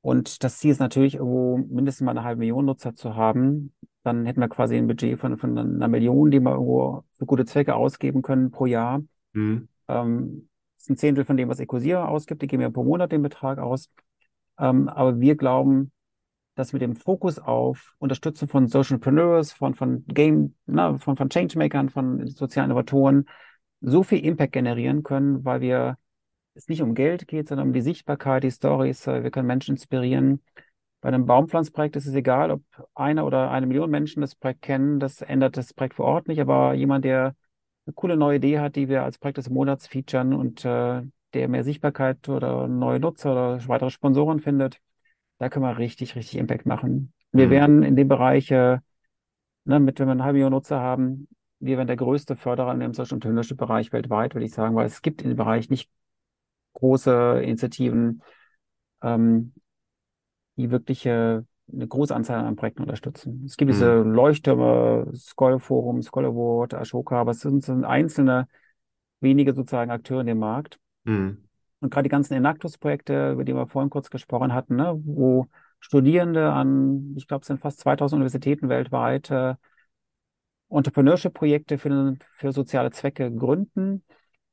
Und 0.01 0.43
das 0.43 0.59
Ziel 0.59 0.71
ist 0.71 0.80
natürlich, 0.80 1.15
irgendwo 1.15 1.57
mindestens 1.57 2.05
mal 2.05 2.11
eine 2.11 2.24
halbe 2.26 2.39
Million 2.39 2.65
Nutzer 2.65 2.95
zu 2.95 3.15
haben. 3.15 3.74
Dann 4.03 4.26
hätten 4.26 4.41
wir 4.41 4.49
quasi 4.49 4.76
ein 4.78 4.88
Budget 4.88 5.19
von, 5.19 5.38
von 5.38 5.57
einer 5.57 5.88
Million, 5.88 6.32
die 6.32 6.41
wir 6.41 6.51
irgendwo 6.53 7.05
für 7.17 7.26
gute 7.26 7.45
Zwecke 7.45 7.76
ausgeben 7.76 8.21
können 8.21 8.51
pro 8.51 8.65
Jahr. 8.65 9.01
Mhm. 9.34 9.69
Ähm, 9.88 10.49
das 10.78 10.86
ist 10.86 10.89
ein 10.89 10.97
Zehntel 10.97 11.26
von 11.26 11.38
dem, 11.38 11.49
was 11.49 11.59
Ecosia 11.61 12.05
ausgibt. 12.05 12.41
Die 12.41 12.47
geben 12.47 12.63
ja 12.63 12.69
pro 12.69 12.84
Monat 12.84 13.11
den 13.13 13.21
Betrag 13.24 13.59
aus. 13.59 13.89
Ähm, 14.59 14.89
aber 14.89 15.19
wir 15.21 15.36
glauben, 15.38 15.91
dass 16.55 16.74
mit 16.74 16.82
dem 16.82 16.95
Fokus 16.95 17.39
auf 17.39 17.95
Unterstützung 17.99 18.49
von 18.49 18.67
Social 18.67 18.95
Entrepreneurs, 18.95 19.53
von, 19.53 19.74
von 19.76 20.05
Game, 20.07 20.55
na, 20.65 20.97
von, 20.97 21.15
von 21.17 21.30
Changemakern, 21.30 21.89
von 21.89 22.28
sozialen 22.28 22.71
Innovatoren 22.71 23.28
so 23.82 24.03
viel 24.03 24.26
Impact 24.26 24.53
generieren 24.53 25.03
können, 25.03 25.45
weil 25.45 25.61
wir 25.61 25.97
es 26.56 26.68
nicht 26.68 26.82
um 26.82 26.93
Geld 26.93 27.28
geht, 27.28 27.47
sondern 27.47 27.68
um 27.68 27.74
die 27.74 27.82
Sichtbarkeit, 27.82 28.43
die 28.43 28.51
Stories. 28.51 29.08
Wir 29.08 29.32
können 29.32 29.47
Menschen 29.47 29.76
inspirieren. 29.76 30.41
Bei 31.01 31.10
einem 31.10 31.26
Baumpflanzprojekt 31.26 31.95
ist 31.95 32.06
es 32.06 32.14
egal, 32.14 32.51
ob 32.51 32.62
eine 32.93 33.26
oder 33.26 33.51
eine 33.51 33.66
Million 33.66 33.89
Menschen 33.89 34.22
das 34.22 34.36
Projekt 34.36 34.62
kennen. 34.62 34.99
Das 34.99 35.22
ändert 35.22 35.58
das 35.58 35.74
Projekt 35.74 35.95
vor 35.95 36.06
Ort 36.06 36.28
nicht. 36.28 36.39
Aber 36.39 36.74
jemand, 36.74 37.06
der 37.06 37.36
eine 37.86 37.93
coole 37.93 38.16
neue 38.16 38.38
Idee 38.38 38.60
hat, 38.60 38.76
die 38.76 38.88
wir 38.88 39.04
als 39.04 39.18
Projekt 39.18 39.38
des 39.38 39.49
Monats 39.49 39.88
featuren 39.88 40.34
und 40.34 40.64
äh, 40.64 41.01
der 41.34 41.47
mehr 41.49 41.64
Sichtbarkeit 41.64 42.30
oder 42.30 42.68
neue 42.68 42.99
Nutzer 42.99 43.32
oder 43.32 43.68
weitere 43.68 43.89
Sponsoren 43.89 44.39
findet, 44.39 44.80
da 45.39 45.49
können 45.49 45.66
wir 45.66 45.78
richtig, 45.78 46.16
richtig 46.16 46.39
Impact 46.39 46.66
machen. 46.66 47.12
Wir 47.32 47.47
mhm. 47.47 47.51
werden 47.51 47.84
in 47.84 47.95
dem 47.95 48.08
Bereich, 48.08 48.49
äh, 48.51 48.78
ne, 49.66 49.80
mit, 49.80 49.99
wenn 49.99 50.08
wir 50.08 50.12
eine 50.12 50.24
halbe 50.24 50.38
Million 50.38 50.54
Nutzer 50.54 50.80
haben, 50.80 51.28
wir 51.60 51.78
werden 51.78 51.88
der 51.88 51.97
größte 51.97 52.36
Förderer 52.36 52.74
in 52.74 52.80
dem 52.80 52.93
Social 52.93 53.16
Entrepreneurship 53.16 53.58
Bereich 53.58 53.91
weltweit, 53.91 54.36
würde 54.36 54.45
ich 54.45 54.54
sagen, 54.54 54.76
weil 54.76 54.86
es 54.86 55.01
gibt 55.01 55.22
in 55.22 55.30
dem 55.30 55.38
Bereich 55.38 55.70
nicht 55.70 55.89
große 56.74 57.41
Initiativen, 57.43 58.21
ähm, 59.01 59.53
die 60.57 60.71
wirklich 60.71 61.05
äh, 61.05 61.41
eine 61.71 61.88
große 61.88 62.15
Anzahl 62.15 62.43
an 62.43 62.55
Projekten 62.55 62.84
unterstützen. 62.84 63.43
Es 63.45 63.57
gibt 63.57 63.69
mhm. 63.69 63.74
diese 63.74 64.01
Leuchttürme, 64.01 65.11
Scholar 65.15 65.59
Forum, 65.59 66.01
Scholar 66.01 66.30
Award, 66.30 66.74
Ashoka, 66.74 67.19
aber 67.19 67.32
es 67.32 67.39
sind, 67.39 67.63
sind 67.63 67.86
einzelne 67.86 68.47
wenige 69.19 69.53
sozusagen 69.53 69.91
Akteure 69.91 70.21
in 70.21 70.28
dem 70.28 70.39
Markt. 70.39 70.80
Mhm. 71.05 71.43
Und 71.80 71.89
gerade 71.89 72.03
die 72.03 72.11
ganzen 72.11 72.34
Enactus-Projekte, 72.34 73.32
über 73.32 73.43
die 73.43 73.53
wir 73.53 73.67
vorhin 73.67 73.89
kurz 73.89 74.09
gesprochen 74.09 74.53
hatten, 74.53 74.76
ne, 74.76 74.99
wo 75.03 75.47
Studierende 75.80 76.51
an, 76.51 77.13
ich 77.17 77.28
glaube, 77.28 77.41
es 77.41 77.47
sind 77.47 77.59
fast 77.59 77.80
2000 77.82 78.17
Universitäten 78.17 78.69
weltweit, 78.69 79.30
äh, 79.32 79.55
Entrepreneurship-Projekte 80.69 81.78
für, 81.78 82.15
für 82.36 82.51
soziale 82.51 82.91
Zwecke 82.91 83.32
gründen 83.32 84.03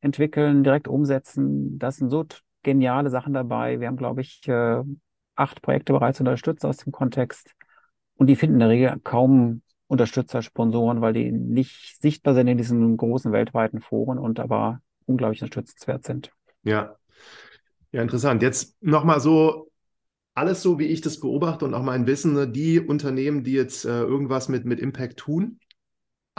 entwickeln, 0.00 0.64
direkt 0.64 0.88
umsetzen. 0.88 1.78
Das 1.78 1.96
sind 1.96 2.10
so 2.10 2.24
geniale 2.62 3.10
Sachen 3.10 3.32
dabei. 3.32 3.80
Wir 3.80 3.88
haben, 3.88 3.96
glaube 3.96 4.20
ich, 4.20 4.46
äh, 4.48 4.82
acht 5.34 5.62
Projekte 5.62 5.92
bereits 5.92 6.20
unterstützt 6.20 6.64
aus 6.64 6.78
dem 6.78 6.92
Kontext. 6.92 7.54
Und 8.16 8.26
die 8.26 8.36
finden 8.36 8.56
in 8.56 8.60
der 8.60 8.68
Regel 8.68 9.00
kaum 9.02 9.62
Unterstützer, 9.86 10.42
Sponsoren, 10.42 11.00
weil 11.00 11.14
die 11.14 11.32
nicht 11.32 12.00
sichtbar 12.00 12.34
sind 12.34 12.46
in 12.46 12.58
diesen 12.58 12.96
großen 12.96 13.32
weltweiten 13.32 13.80
Foren 13.80 14.18
und 14.18 14.38
aber 14.38 14.80
unglaublich 15.06 15.42
unterstützenswert 15.42 16.04
sind. 16.04 16.30
Ja. 16.62 16.96
Ja, 17.92 18.02
interessant. 18.02 18.40
Jetzt 18.42 18.80
nochmal 18.80 19.20
so, 19.20 19.70
alles 20.34 20.62
so, 20.62 20.78
wie 20.78 20.86
ich 20.86 21.00
das 21.00 21.18
beobachte 21.18 21.64
und 21.64 21.74
auch 21.74 21.82
mein 21.82 22.06
Wissen, 22.06 22.34
ne, 22.34 22.46
die 22.46 22.78
Unternehmen, 22.78 23.42
die 23.42 23.52
jetzt 23.52 23.84
äh, 23.84 24.02
irgendwas 24.02 24.48
mit, 24.48 24.64
mit 24.64 24.78
Impact 24.78 25.16
tun, 25.16 25.58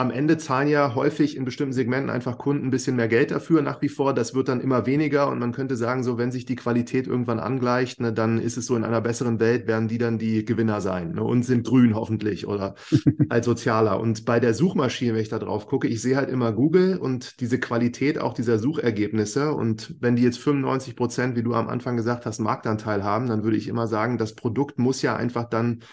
am 0.01 0.09
Ende 0.09 0.39
zahlen 0.39 0.67
ja 0.67 0.95
häufig 0.95 1.37
in 1.37 1.45
bestimmten 1.45 1.73
Segmenten 1.73 2.09
einfach 2.09 2.39
Kunden 2.39 2.65
ein 2.65 2.71
bisschen 2.71 2.95
mehr 2.95 3.07
Geld 3.07 3.29
dafür 3.29 3.61
nach 3.61 3.83
wie 3.83 3.87
vor. 3.87 4.15
Das 4.15 4.33
wird 4.33 4.47
dann 4.47 4.59
immer 4.59 4.87
weniger 4.87 5.29
und 5.29 5.37
man 5.37 5.51
könnte 5.51 5.75
sagen, 5.75 6.03
so 6.03 6.17
wenn 6.17 6.31
sich 6.31 6.45
die 6.45 6.55
Qualität 6.55 7.05
irgendwann 7.05 7.39
angleicht, 7.39 8.01
ne, 8.01 8.11
dann 8.11 8.39
ist 8.39 8.57
es 8.57 8.65
so 8.65 8.75
in 8.75 8.83
einer 8.83 8.99
besseren 8.99 9.39
Welt, 9.39 9.67
werden 9.67 9.87
die 9.87 9.99
dann 9.99 10.17
die 10.17 10.43
Gewinner 10.43 10.81
sein 10.81 11.11
ne, 11.11 11.23
und 11.23 11.43
sind 11.43 11.67
grün 11.67 11.93
hoffentlich 11.93 12.47
oder 12.47 12.73
als 13.29 13.45
sozialer. 13.45 13.99
Und 13.99 14.25
bei 14.25 14.39
der 14.39 14.55
Suchmaschine, 14.55 15.13
wenn 15.13 15.21
ich 15.21 15.29
da 15.29 15.37
drauf 15.37 15.67
gucke, 15.67 15.87
ich 15.87 16.01
sehe 16.01 16.15
halt 16.15 16.29
immer 16.29 16.51
Google 16.51 16.97
und 16.97 17.39
diese 17.39 17.59
Qualität 17.59 18.19
auch 18.19 18.33
dieser 18.33 18.57
Suchergebnisse. 18.57 19.53
Und 19.53 19.95
wenn 19.99 20.15
die 20.15 20.23
jetzt 20.23 20.39
95 20.39 20.95
Prozent, 20.95 21.35
wie 21.35 21.43
du 21.43 21.53
am 21.53 21.69
Anfang 21.69 21.95
gesagt 21.95 22.25
hast, 22.25 22.39
Marktanteil 22.39 23.03
haben, 23.03 23.27
dann 23.27 23.43
würde 23.43 23.57
ich 23.57 23.67
immer 23.67 23.85
sagen, 23.85 24.17
das 24.17 24.33
Produkt 24.33 24.79
muss 24.79 25.03
ja 25.03 25.15
einfach 25.15 25.47
dann 25.47 25.83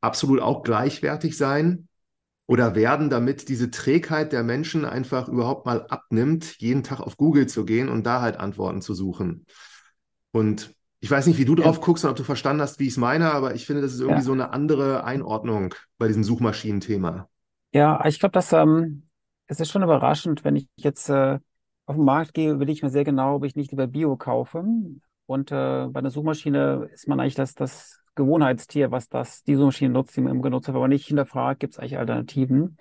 absolut 0.00 0.40
auch 0.40 0.62
gleichwertig 0.62 1.36
sein 1.36 1.88
oder 2.46 2.74
werden, 2.74 3.08
damit 3.08 3.48
diese 3.48 3.70
Trägheit 3.70 4.32
der 4.32 4.42
Menschen 4.42 4.84
einfach 4.84 5.28
überhaupt 5.28 5.66
mal 5.66 5.86
abnimmt, 5.88 6.56
jeden 6.58 6.82
Tag 6.82 7.00
auf 7.00 7.16
Google 7.16 7.46
zu 7.46 7.64
gehen 7.64 7.88
und 7.88 8.04
da 8.04 8.20
halt 8.20 8.36
Antworten 8.36 8.82
zu 8.82 8.94
suchen. 8.94 9.46
Und 10.32 10.74
ich 11.00 11.10
weiß 11.10 11.26
nicht, 11.26 11.38
wie 11.38 11.44
du 11.44 11.54
drauf 11.54 11.80
guckst 11.80 12.04
und 12.04 12.10
ob 12.10 12.16
du 12.16 12.24
verstanden 12.24 12.62
hast, 12.62 12.78
wie 12.78 12.86
ich 12.86 12.92
es 12.92 12.96
meine, 12.96 13.32
aber 13.32 13.54
ich 13.54 13.66
finde, 13.66 13.82
das 13.82 13.92
ist 13.92 14.00
irgendwie 14.00 14.20
ja. 14.20 14.24
so 14.24 14.32
eine 14.32 14.52
andere 14.52 15.04
Einordnung 15.04 15.74
bei 15.98 16.06
diesem 16.06 16.24
Suchmaschinenthema. 16.24 17.28
Ja, 17.72 18.04
ich 18.06 18.20
glaube, 18.20 18.32
dass 18.32 18.52
ähm, 18.52 19.08
es 19.46 19.58
ist 19.58 19.70
schon 19.70 19.82
überraschend, 19.82 20.44
wenn 20.44 20.56
ich 20.56 20.68
jetzt 20.76 21.08
äh, 21.08 21.38
auf 21.86 21.96
den 21.96 22.04
Markt 22.04 22.34
gehe, 22.34 22.60
will 22.60 22.70
ich 22.70 22.82
mir 22.82 22.90
sehr 22.90 23.04
genau, 23.04 23.36
ob 23.36 23.44
ich 23.44 23.56
nicht 23.56 23.70
lieber 23.70 23.86
Bio 23.86 24.16
kaufe. 24.16 24.64
Und 25.26 25.50
äh, 25.50 25.88
bei 25.88 25.98
einer 25.98 26.10
Suchmaschine 26.10 26.88
ist 26.92 27.08
man 27.08 27.18
eigentlich 27.18 27.34
das, 27.34 27.54
das 27.54 28.01
Gewohnheitstier, 28.14 28.90
was 28.90 29.08
das, 29.08 29.42
diese 29.42 29.64
Maschine 29.64 29.92
nutzt, 29.92 30.16
die 30.16 30.20
man 30.20 30.36
im 30.36 30.42
genutzt 30.42 30.68
hat, 30.68 30.74
aber 30.74 30.88
nicht 30.88 31.06
hinterfragt, 31.06 31.60
gibt 31.60 31.74
es 31.74 31.78
eigentlich 31.78 31.98
Alternativen. 31.98 32.78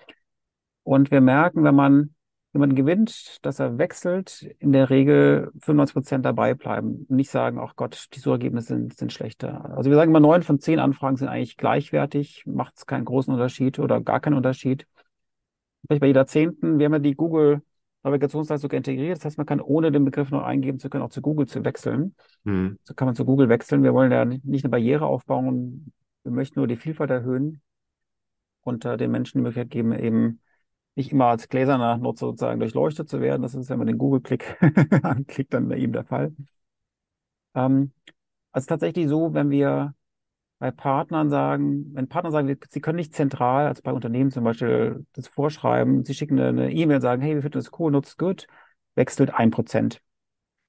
Und 0.84 1.12
wir 1.12 1.22
merken, 1.22 1.64
wenn 1.64 1.76
man 1.76 2.16
jemanden 2.54 2.76
gewinnt, 2.76 3.38
dass 3.46 3.60
er 3.60 3.78
wechselt, 3.78 4.42
in 4.60 4.74
der 4.74 4.90
Regel 4.90 5.52
95 5.60 5.94
Prozent 5.94 6.26
dabei 6.26 6.54
bleiben 6.54 7.06
und 7.08 7.16
nicht 7.16 7.30
sagen, 7.30 7.60
ach 7.60 7.76
Gott, 7.76 8.08
die 8.14 8.20
Suchergebnisse 8.20 8.68
sind, 8.68 8.98
sind 8.98 9.14
schlechter. 9.14 9.74
Also 9.76 9.90
wir 9.90 9.96
sagen 9.96 10.12
immer, 10.12 10.20
neun 10.20 10.44
von 10.44 10.60
zehn 10.60 10.80
Anfragen 10.80 11.16
sind 11.16 11.30
eigentlich 11.30 11.56
gleichwertig, 11.56 12.44
macht 12.46 12.78
es 12.78 12.86
keinen 12.86 13.06
großen 13.06 13.34
Unterschied 13.34 13.80
oder 13.80 14.02
gar 14.02 14.20
keinen 14.20 14.34
Unterschied. 14.34 14.86
Vielleicht 15.86 16.02
bei 16.02 16.08
jeder 16.08 16.28
zehnten, 16.28 16.78
wir 16.78 16.86
haben 16.86 16.94
ja 16.94 17.00
die 17.00 17.16
Google 17.16 17.62
Navigationsleistung 18.04 18.72
integriert. 18.72 19.18
Das 19.18 19.26
heißt, 19.26 19.38
man 19.38 19.46
kann 19.46 19.62
ohne 19.62 19.92
den 19.92 20.06
Begriff 20.06 20.32
noch 20.32 20.44
eingeben 20.44 20.80
zu 20.80 20.90
können, 20.90 21.04
auch 21.04 21.10
zu 21.10 21.22
Google 21.22 21.48
zu 21.48 21.64
wechseln. 21.64 22.16
Mhm. 22.44 22.80
So 22.84 22.94
kann 22.94 23.06
man 23.06 23.16
zu 23.16 23.26
Google 23.26 23.50
wechseln. 23.50 23.84
Wir 23.84 23.94
wollen 23.94 24.12
ja 24.12 24.26
nicht 24.26 24.66
eine 24.66 24.72
Barriere 24.72 25.06
aufbauen. 25.06 25.94
Wir 26.24 26.32
möchten 26.32 26.60
nur 26.60 26.68
die 26.68 26.76
Vielfalt 26.76 27.12
erhöhen 27.12 27.62
und 28.62 28.86
äh, 28.86 28.98
den 28.98 29.12
Menschen 29.12 29.40
die 29.40 29.44
Möglichkeit 29.44 29.70
geben, 29.70 29.94
eben 29.94 30.40
nicht 30.96 31.12
immer 31.12 31.26
als 31.26 31.48
gläserner 31.48 31.98
Nutzer 31.98 32.28
sozusagen 32.28 32.60
durchleuchtet 32.60 33.10
zu 33.10 33.22
werden. 33.22 33.42
Das 33.42 33.56
ist, 33.56 33.70
wenn 33.70 33.78
man 33.78 33.88
den 33.88 33.98
Google-Klick 33.98 34.58
anklickt, 35.04 35.54
dann 35.54 35.72
eben 35.72 35.94
der 35.94 36.04
Fall. 36.06 36.34
Ähm, 37.56 37.92
also 38.52 38.68
tatsächlich 38.68 39.08
so, 39.08 39.34
wenn 39.34 39.50
wir 39.50 39.96
bei 40.62 40.70
Partnern 40.70 41.32
sagen, 41.32 41.90
wenn 41.96 42.08
Partner 42.08 42.30
sagen, 42.30 42.56
sie 42.70 42.82
können 42.82 42.98
nicht 42.98 43.16
zentral, 43.16 43.66
als 43.66 43.82
bei 43.82 43.92
Unternehmen 43.92 44.30
zum 44.30 44.44
Beispiel, 44.44 45.08
das 45.14 45.28
vorschreiben, 45.28 46.06
sie 46.06 46.14
schicken 46.14 46.40
eine 46.40 46.72
E-Mail 46.72 46.98
und 46.98 47.02
sagen, 47.02 47.24
hey, 47.24 47.34
wir 47.34 47.42
finden 47.42 47.58
das 47.58 47.72
cool, 47.80 47.92
nutzt 47.92 48.20
gut, 48.20 48.46
wechselt 48.94 49.34
ein 49.34 49.50
Prozent. 49.50 50.04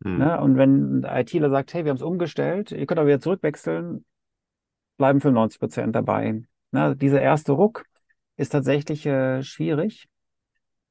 Mhm. 0.01 0.17
Ne? 0.17 0.41
Und 0.41 0.57
wenn 0.57 1.05
ein 1.05 1.21
ITler 1.21 1.51
sagt, 1.51 1.75
hey, 1.75 1.85
wir 1.85 1.91
haben 1.91 1.99
es 1.99 2.03
umgestellt, 2.03 2.73
ihr 2.73 2.87
könnt 2.87 3.01
aber 3.01 3.09
wieder 3.09 3.21
zurückwechseln, 3.21 4.07
bleiben 4.97 5.21
95 5.21 5.61
Prozent 5.61 5.95
dabei. 5.95 6.43
Ne? 6.71 6.97
Dieser 6.97 7.21
erste 7.21 7.53
Ruck 7.53 7.85
ist 8.39 8.49
tatsächlich 8.49 9.05
äh, 9.05 9.43
schwierig. 9.43 10.09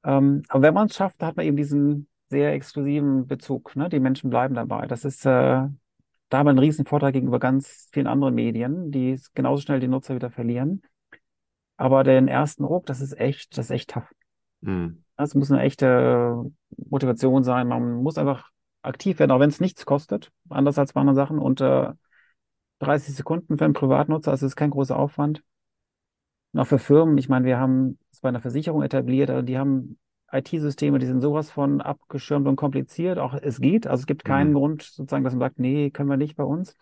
Ähm, 0.03 0.43
aber 0.47 0.61
wenn 0.61 0.75
man 0.75 0.89
es 0.89 0.95
schafft, 0.95 1.23
hat 1.23 1.37
man 1.37 1.47
eben 1.47 1.57
diesen 1.57 2.07
sehr 2.29 2.53
exklusiven 2.53 3.25
Bezug. 3.25 3.75
Ne? 3.75 3.89
Die 3.89 3.99
Menschen 3.99 4.29
bleiben 4.29 4.53
dabei. 4.53 4.85
Das 4.85 5.05
ist 5.05 5.25
äh, 5.25 5.63
da 6.31 6.37
haben 6.37 6.45
wir 6.45 6.51
einen 6.51 6.59
riesen 6.59 6.85
Vorteil 6.85 7.11
gegenüber 7.11 7.39
ganz 7.39 7.89
vielen 7.91 8.07
anderen 8.07 8.33
Medien, 8.33 8.89
die 8.89 9.19
genauso 9.33 9.63
schnell 9.63 9.81
die 9.81 9.89
Nutzer 9.89 10.15
wieder 10.15 10.31
verlieren. 10.31 10.81
Aber 11.75 12.05
den 12.05 12.29
ersten 12.29 12.63
Ruck, 12.63 12.85
das 12.85 13.01
ist 13.01 13.19
echt, 13.19 13.57
das 13.57 13.65
ist 13.65 13.71
echt 13.71 13.89
tough. 13.89 14.09
Mhm. 14.61 15.03
Das 15.17 15.35
muss 15.35 15.51
eine 15.51 15.61
echte 15.61 16.49
Motivation 16.77 17.43
sein. 17.43 17.67
Man 17.67 18.01
muss 18.01 18.17
einfach 18.17 18.49
aktiv 18.81 19.19
werden, 19.19 19.31
auch 19.31 19.41
wenn 19.41 19.49
es 19.49 19.59
nichts 19.59 19.85
kostet, 19.85 20.31
anders 20.49 20.79
als 20.79 20.93
bei 20.93 21.01
anderen 21.01 21.17
Sachen. 21.17 21.37
Und 21.37 21.59
äh, 21.59 21.91
30 22.79 23.13
Sekunden 23.13 23.57
für 23.57 23.65
einen 23.65 23.73
Privatnutzer, 23.73 24.31
also 24.31 24.45
ist 24.45 24.55
kein 24.55 24.69
großer 24.69 24.97
Aufwand. 24.97 25.43
Und 26.53 26.61
auch 26.61 26.67
für 26.67 26.79
Firmen, 26.79 27.17
ich 27.17 27.27
meine, 27.27 27.45
wir 27.45 27.59
haben 27.59 27.99
es 28.09 28.21
bei 28.21 28.29
einer 28.29 28.41
Versicherung 28.41 28.83
etabliert, 28.83 29.29
also 29.29 29.41
die 29.41 29.57
haben 29.57 29.99
IT-Systeme, 30.31 30.99
die 30.99 31.05
sind 31.05 31.21
sowas 31.21 31.51
von 31.51 31.81
abgeschirmt 31.81 32.47
und 32.47 32.55
kompliziert. 32.55 33.19
Auch 33.19 33.33
es 33.33 33.59
geht. 33.59 33.87
Also 33.87 34.01
es 34.01 34.07
gibt 34.07 34.23
keinen 34.23 34.51
mhm. 34.51 34.55
Grund, 34.55 34.83
sozusagen, 34.83 35.23
dass 35.23 35.33
man 35.33 35.41
sagt, 35.41 35.59
nee, 35.59 35.89
können 35.91 36.09
wir 36.09 36.17
nicht 36.17 36.35
bei 36.35 36.43
uns. 36.43 36.75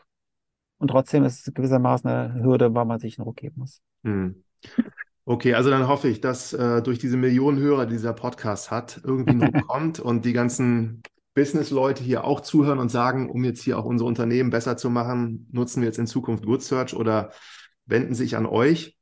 Und 0.78 0.90
trotzdem 0.90 1.24
ist 1.24 1.48
es 1.48 1.54
gewissermaßen 1.54 2.10
eine 2.10 2.44
Hürde, 2.44 2.74
weil 2.74 2.86
man 2.86 3.00
sich 3.00 3.18
einen 3.18 3.26
Ruck 3.26 3.38
geben 3.38 3.56
muss. 3.58 3.82
Mhm. 4.04 4.44
Okay, 5.26 5.54
also 5.54 5.70
dann 5.70 5.88
hoffe 5.88 6.08
ich, 6.08 6.22
dass 6.22 6.54
äh, 6.54 6.82
durch 6.82 6.98
diese 6.98 7.18
Millionen 7.18 7.60
Hörer, 7.60 7.86
die 7.86 7.94
dieser 7.94 8.14
Podcast 8.14 8.72
hat, 8.72 9.02
irgendwie 9.04 9.32
ein 9.32 9.44
Ruck 9.44 9.62
kommt 9.68 10.00
und 10.00 10.26
die 10.26 10.34
ganzen 10.34 11.04
Business-Leute 11.36 12.04
hier 12.04 12.24
auch 12.24 12.40
zuhören 12.40 12.80
und 12.80 12.90
sagen, 12.90 13.30
um 13.30 13.44
jetzt 13.44 13.62
hier 13.62 13.78
auch 13.78 13.86
unsere 13.86 14.08
Unternehmen 14.08 14.50
besser 14.50 14.78
zu 14.78 14.90
machen, 14.90 15.48
nutzen 15.52 15.82
wir 15.82 15.88
jetzt 15.88 16.00
in 16.00 16.08
Zukunft 16.08 16.46
Good 16.46 16.64
Search 16.64 16.96
oder 16.96 17.32
wenden 17.86 18.16
sich 18.16 18.36
an 18.38 18.46
euch. 18.46 18.98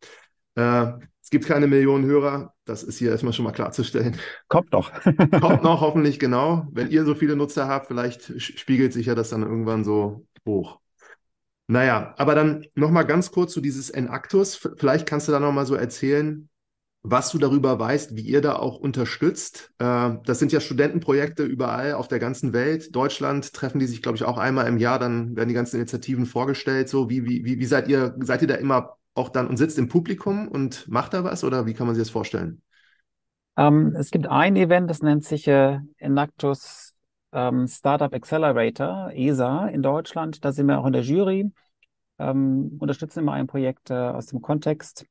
Äh, 0.55 0.93
es 1.27 1.29
gibt 1.29 1.45
keine 1.45 1.67
Millionen 1.67 2.05
Hörer, 2.05 2.53
das 2.63 2.83
ist 2.83 2.99
hier 2.99 3.11
erstmal 3.11 3.33
schon 3.33 3.43
mal 3.43 3.51
klarzustellen. 3.51 4.15
Kommt 4.47 4.71
noch. 4.71 4.93
Kommt 5.41 5.61
noch, 5.61 5.81
hoffentlich 5.81 6.19
genau. 6.19 6.69
Wenn 6.71 6.89
ihr 6.89 7.03
so 7.03 7.15
viele 7.15 7.35
Nutzer 7.35 7.67
habt, 7.67 7.87
vielleicht 7.87 8.41
spiegelt 8.41 8.93
sich 8.93 9.07
ja 9.07 9.13
das 9.13 9.31
dann 9.31 9.41
irgendwann 9.41 9.83
so 9.83 10.25
hoch. 10.45 10.79
Naja, 11.67 12.13
aber 12.17 12.33
dann 12.33 12.65
nochmal 12.75 13.05
ganz 13.05 13.29
kurz 13.31 13.51
zu 13.51 13.59
dieses 13.59 13.89
Enactus. 13.89 14.55
Vielleicht 14.77 15.05
kannst 15.05 15.27
du 15.27 15.33
da 15.33 15.41
nochmal 15.41 15.65
so 15.65 15.75
erzählen, 15.75 16.47
was 17.03 17.29
du 17.29 17.39
darüber 17.39 17.77
weißt, 17.77 18.15
wie 18.15 18.21
ihr 18.21 18.39
da 18.39 18.55
auch 18.55 18.77
unterstützt. 18.77 19.73
Äh, 19.79 20.11
das 20.23 20.39
sind 20.39 20.53
ja 20.53 20.61
Studentenprojekte 20.61 21.43
überall 21.43 21.95
auf 21.95 22.07
der 22.07 22.19
ganzen 22.19 22.53
Welt. 22.53 22.95
Deutschland 22.95 23.51
treffen 23.51 23.79
die 23.79 23.87
sich, 23.87 24.01
glaube 24.01 24.15
ich, 24.15 24.23
auch 24.23 24.37
einmal 24.37 24.67
im 24.67 24.77
Jahr, 24.77 24.97
dann 24.97 25.35
werden 25.35 25.49
die 25.49 25.55
ganzen 25.55 25.75
Initiativen 25.75 26.25
vorgestellt. 26.25 26.87
So, 26.87 27.09
wie, 27.09 27.25
wie, 27.25 27.43
wie 27.59 27.65
seid 27.65 27.89
ihr, 27.89 28.15
seid 28.21 28.43
ihr 28.43 28.47
da 28.47 28.55
immer 28.55 28.96
auch 29.17 29.29
dann 29.29 29.47
und 29.47 29.57
sitzt 29.57 29.77
im 29.77 29.87
Publikum 29.87 30.47
und 30.47 30.87
macht 30.87 31.13
da 31.13 31.23
was 31.23 31.43
oder 31.43 31.65
wie 31.65 31.73
kann 31.73 31.87
man 31.87 31.95
sich 31.95 32.03
das 32.03 32.11
vorstellen? 32.11 32.61
Ähm, 33.57 33.95
es 33.97 34.11
gibt 34.11 34.27
ein 34.27 34.55
Event, 34.55 34.89
das 34.89 35.01
nennt 35.01 35.25
sich 35.25 35.47
äh, 35.47 35.79
Enactus 35.97 36.93
ähm, 37.33 37.67
Startup 37.67 38.13
Accelerator, 38.13 39.11
ESA 39.13 39.67
in 39.67 39.81
Deutschland. 39.81 40.45
Da 40.45 40.51
sind 40.51 40.67
wir 40.67 40.79
auch 40.79 40.85
in 40.85 40.93
der 40.93 41.01
Jury, 41.01 41.51
ähm, 42.19 42.77
unterstützen 42.79 43.19
immer 43.19 43.33
ein 43.33 43.47
Projekt 43.47 43.89
äh, 43.89 43.93
aus 43.93 44.27
dem 44.27 44.41
Kontext. 44.41 45.05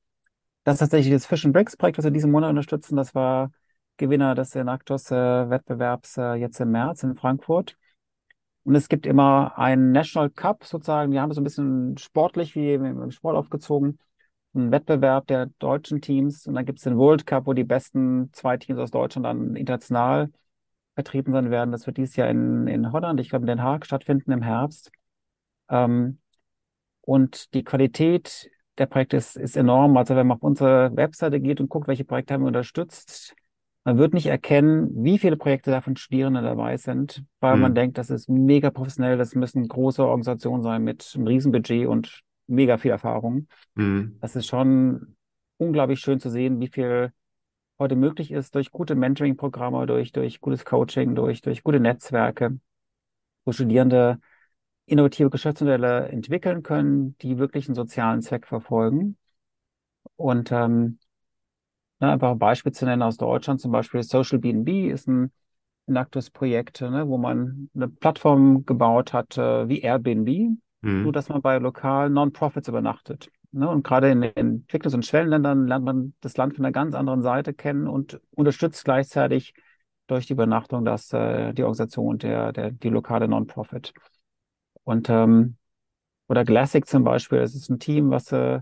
Das 0.64 0.74
ist 0.74 0.80
tatsächlich 0.80 1.12
das 1.12 1.26
Fish 1.26 1.44
and 1.44 1.52
Bricks 1.54 1.76
Projekt, 1.76 1.98
was 1.98 2.04
wir 2.04 2.10
diesen 2.10 2.30
Monat 2.30 2.50
unterstützen. 2.50 2.96
Das 2.96 3.14
war 3.14 3.50
Gewinner 3.96 4.34
des 4.34 4.54
Enactus 4.54 5.10
äh, 5.10 5.14
Wettbewerbs 5.50 6.16
äh, 6.18 6.34
jetzt 6.34 6.60
im 6.60 6.70
März 6.70 7.02
in 7.02 7.16
Frankfurt. 7.16 7.76
Und 8.66 8.74
es 8.74 8.88
gibt 8.88 9.06
immer 9.06 9.56
einen 9.56 9.92
National 9.92 10.28
Cup 10.28 10.64
sozusagen. 10.64 11.12
Wir 11.12 11.22
haben 11.22 11.30
es 11.30 11.36
so 11.36 11.40
ein 11.40 11.44
bisschen 11.44 11.96
sportlich 11.98 12.54
wie 12.56 12.74
im 12.74 13.10
Sport 13.12 13.36
aufgezogen 13.36 13.98
ein 14.56 14.72
Wettbewerb 14.72 15.26
der 15.26 15.46
deutschen 15.58 16.00
Teams 16.00 16.46
und 16.46 16.54
dann 16.54 16.64
gibt 16.64 16.78
es 16.78 16.84
den 16.84 16.96
World 16.96 17.26
Cup, 17.26 17.46
wo 17.46 17.52
die 17.52 17.64
besten 17.64 18.30
zwei 18.32 18.56
Teams 18.56 18.80
aus 18.80 18.90
Deutschland 18.90 19.26
dann 19.26 19.54
international 19.54 20.30
vertreten 20.94 21.32
sein 21.32 21.50
werden. 21.50 21.72
Das 21.72 21.86
wird 21.86 21.98
dieses 21.98 22.16
Jahr 22.16 22.28
in, 22.28 22.66
in 22.66 22.92
Holland, 22.92 23.20
ich 23.20 23.28
glaube 23.28 23.44
in 23.44 23.48
Den 23.48 23.62
Haag 23.62 23.84
stattfinden 23.86 24.32
im 24.32 24.42
Herbst. 24.42 24.90
Ähm, 25.68 26.18
und 27.02 27.54
die 27.54 27.64
Qualität 27.64 28.50
der 28.78 28.86
Projekte 28.86 29.16
ist, 29.18 29.36
ist 29.36 29.56
enorm. 29.56 29.96
Also 29.96 30.16
wenn 30.16 30.26
man 30.26 30.38
auf 30.38 30.42
unsere 30.42 30.94
Webseite 30.96 31.40
geht 31.40 31.60
und 31.60 31.68
guckt, 31.68 31.86
welche 31.88 32.04
Projekte 32.04 32.34
haben 32.34 32.42
wir 32.42 32.48
unterstützt, 32.48 33.34
man 33.86 33.98
wird 33.98 34.14
nicht 34.14 34.26
erkennen, 34.26 34.90
wie 35.04 35.16
viele 35.16 35.36
Projekte 35.36 35.70
davon 35.70 35.94
Studierende 35.94 36.42
dabei 36.42 36.76
sind, 36.76 37.22
weil 37.38 37.54
hm. 37.54 37.60
man 37.60 37.74
denkt, 37.76 37.98
das 37.98 38.10
ist 38.10 38.28
mega 38.28 38.70
professionell, 38.70 39.16
das 39.16 39.36
müssen 39.36 39.68
große 39.68 40.04
Organisationen 40.04 40.64
sein 40.64 40.82
mit 40.82 41.12
einem 41.14 41.28
Riesenbudget 41.28 41.86
und 41.86 42.24
mega 42.48 42.78
viel 42.78 42.90
Erfahrung. 42.90 43.46
Mhm. 43.76 44.18
Das 44.20 44.34
ist 44.34 44.46
schon 44.46 45.14
unglaublich 45.56 46.00
schön 46.00 46.18
zu 46.18 46.30
sehen, 46.30 46.60
wie 46.60 46.66
viel 46.66 47.12
heute 47.78 47.94
möglich 47.94 48.32
ist 48.32 48.56
durch 48.56 48.72
gute 48.72 48.96
Mentoring-Programme, 48.96 49.86
durch, 49.86 50.10
durch 50.10 50.40
gutes 50.40 50.64
Coaching, 50.64 51.14
durch, 51.14 51.40
durch 51.40 51.62
gute 51.62 51.78
Netzwerke, 51.78 52.58
wo 53.44 53.52
Studierende 53.52 54.18
innovative 54.86 55.30
Geschäftsmodelle 55.30 56.08
entwickeln 56.08 56.64
können, 56.64 57.16
die 57.18 57.38
wirklich 57.38 57.68
einen 57.68 57.76
sozialen 57.76 58.20
Zweck 58.20 58.48
verfolgen. 58.48 59.16
Und 60.16 60.50
ähm, 60.50 60.98
ne, 62.00 62.12
einfach 62.12 62.30
ein 62.32 62.38
Beispiel 62.38 62.72
zu 62.72 62.84
nennen 62.84 63.02
aus 63.02 63.16
Deutschland, 63.16 63.60
zum 63.60 63.72
Beispiel 63.72 64.02
Social 64.02 64.38
BNB 64.38 64.90
ist 64.92 65.08
ein, 65.08 65.32
ein 65.86 65.96
aktuelles 65.96 66.30
Projekt, 66.30 66.80
ne, 66.80 67.08
wo 67.08 67.18
man 67.18 67.70
eine 67.74 67.88
Plattform 67.88 68.64
gebaut 68.64 69.12
hat 69.12 69.38
äh, 69.38 69.68
wie 69.68 69.80
Airbnb, 69.80 70.58
mhm. 70.82 71.02
nur 71.02 71.12
dass 71.12 71.28
man 71.28 71.42
bei 71.42 71.58
lokalen 71.58 72.12
Non-Profits 72.12 72.68
übernachtet. 72.68 73.30
Ne? 73.52 73.68
Und 73.68 73.84
gerade 73.84 74.10
in 74.10 74.22
Entwicklungs- 74.22 74.94
und 74.94 75.06
Schwellenländern 75.06 75.66
lernt 75.66 75.84
man 75.84 76.14
das 76.20 76.36
Land 76.36 76.56
von 76.56 76.64
einer 76.64 76.72
ganz 76.72 76.94
anderen 76.94 77.22
Seite 77.22 77.54
kennen 77.54 77.86
und 77.86 78.20
unterstützt 78.32 78.84
gleichzeitig 78.84 79.54
durch 80.06 80.26
die 80.26 80.34
Übernachtung 80.34 80.84
das, 80.84 81.12
äh, 81.12 81.52
die 81.52 81.62
Organisation, 81.62 82.18
der, 82.18 82.52
der, 82.52 82.70
die 82.70 82.88
lokale 82.88 83.28
Non-Profit. 83.28 83.92
Und 84.84 85.10
ähm, 85.10 85.56
oder 86.28 86.44
Classic 86.44 86.86
zum 86.86 87.04
Beispiel, 87.04 87.38
es 87.38 87.54
ist 87.54 87.68
ein 87.70 87.78
Team, 87.78 88.10
was 88.10 88.32
äh, 88.32 88.60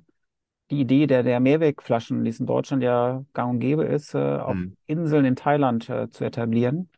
die 0.71 0.81
Idee 0.81 1.07
der, 1.07 1.23
der 1.23 1.41
Mehrwegflaschen, 1.41 2.25
die 2.25 2.31
es 2.31 2.41
in 2.41 2.47
Deutschland 2.47 2.83
ja 2.83 3.25
gang 3.33 3.53
und 3.53 3.61
gäbe 3.61 3.85
ist, 3.85 4.15
äh, 4.15 4.19
auf 4.19 4.55
mhm. 4.55 4.77
Inseln 4.87 5.25
in 5.25 5.37
Thailand 5.37 5.89
äh, 5.89 6.11
zu 6.11 6.25
etablieren. 6.25 6.89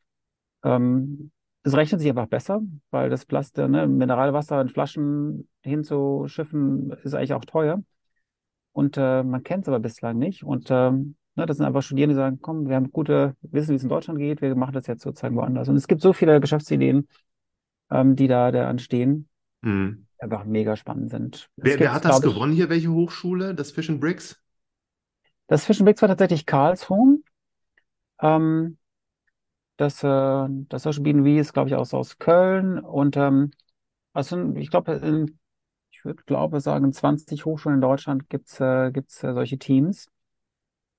Ähm, 0.63 1.31
es 1.63 1.75
rechnet 1.77 2.01
sich 2.01 2.09
einfach 2.09 2.29
besser, 2.29 2.61
weil 2.91 3.11
das 3.11 3.27
Plastik, 3.27 3.69
ne, 3.69 3.89
Mineralwasser 3.89 4.61
in 4.61 4.69
Flaschen 4.69 5.49
hinzuschiffen, 5.63 6.93
ist 7.03 7.15
eigentlich 7.15 7.33
auch 7.33 7.45
teuer. 7.45 7.83
Und 8.73 8.97
äh, 8.97 9.25
man 9.25 9.43
kennt 9.43 9.65
es 9.65 9.69
aber 9.69 9.81
bislang 9.81 10.17
nicht. 10.19 10.45
Und 10.45 10.69
ähm, 10.71 11.17
ne, 11.35 11.45
das 11.45 11.57
sind 11.57 11.67
einfach 11.67 11.83
Studierende, 11.83 12.15
die 12.15 12.21
sagen, 12.21 12.39
komm, 12.41 12.69
wir 12.69 12.77
haben 12.77 12.93
gute 12.93 13.35
Wissen, 13.43 13.71
wie 13.71 13.77
es 13.77 13.83
in 13.83 13.89
Deutschland 13.89 14.21
geht, 14.21 14.43
wir 14.43 14.55
machen 14.55 14.75
das 14.75 14.87
jetzt 14.87 15.03
sozusagen 15.03 15.35
woanders. 15.35 15.69
Und 15.69 15.75
es 15.75 15.89
gibt 15.89 16.03
so 16.03 16.13
viele 16.13 16.41
Geschäftsideen, 16.41 17.09
ähm, 17.91 18.15
die 18.15 18.29
da, 18.29 18.53
da 18.53 18.69
anstehen, 18.69 19.29
mhm. 19.63 20.06
Einfach 20.19 20.45
mega 20.45 20.77
spannend 20.77 21.11
sind. 21.11 21.51
Wer, 21.57 21.79
wer 21.79 21.93
hat 21.93 22.05
das 22.05 22.21
gewonnen 22.21 22.53
hier? 22.53 22.69
Welche 22.69 22.91
Hochschule? 22.91 23.55
Das 23.55 23.71
Fish 23.71 23.91
and 23.91 24.01
Bricks? 24.01 24.41
Das 25.47 25.65
Fish 25.65 25.79
and 25.79 25.87
Bricks 25.87 26.03
war 26.03 26.09
tatsächlich 26.09 26.47
Karlsruhe. 26.47 27.19
Ähm, 28.21 28.79
das, 29.77 30.03
äh, 30.03 30.47
das 30.49 30.83
Social 30.83 31.03
BNB 31.03 31.39
ist, 31.39 31.53
glaube 31.53 31.69
ich, 31.69 31.77
aus, 31.77 31.93
aus 31.95 32.19
Köln. 32.19 32.79
Und 32.79 33.17
ähm, 33.17 33.51
also 34.13 34.55
ich 34.55 34.71
glaube, 34.71 35.27
ich 35.91 36.05
würde 36.05 36.23
glaube 36.25 36.61
sagen, 36.61 36.93
20 36.93 37.45
Hochschulen 37.45 37.77
in 37.77 37.83
Deutschland 37.83 38.29
gibt 38.29 38.49
es 38.49 38.61
äh, 38.61 38.91
gibt's, 38.91 39.23
äh, 39.23 39.33
solche 39.35 39.59
Teams. 39.59 40.09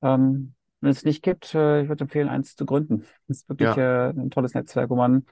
Ähm, 0.01 0.53
wenn 0.79 0.91
es 0.91 1.03
nicht 1.03 1.23
gibt, 1.23 1.55
äh, 1.55 1.81
ich 1.81 1.89
würde 1.89 2.03
empfehlen, 2.03 2.29
eins 2.29 2.55
zu 2.55 2.65
gründen. 2.65 3.05
Das 3.27 3.37
ist 3.37 3.49
wirklich 3.49 3.75
ja. 3.75 4.09
äh, 4.09 4.09
ein 4.09 4.29
tolles 4.29 4.53
Netzwerk, 4.53 4.89
wo 4.89 4.95
man 4.95 5.25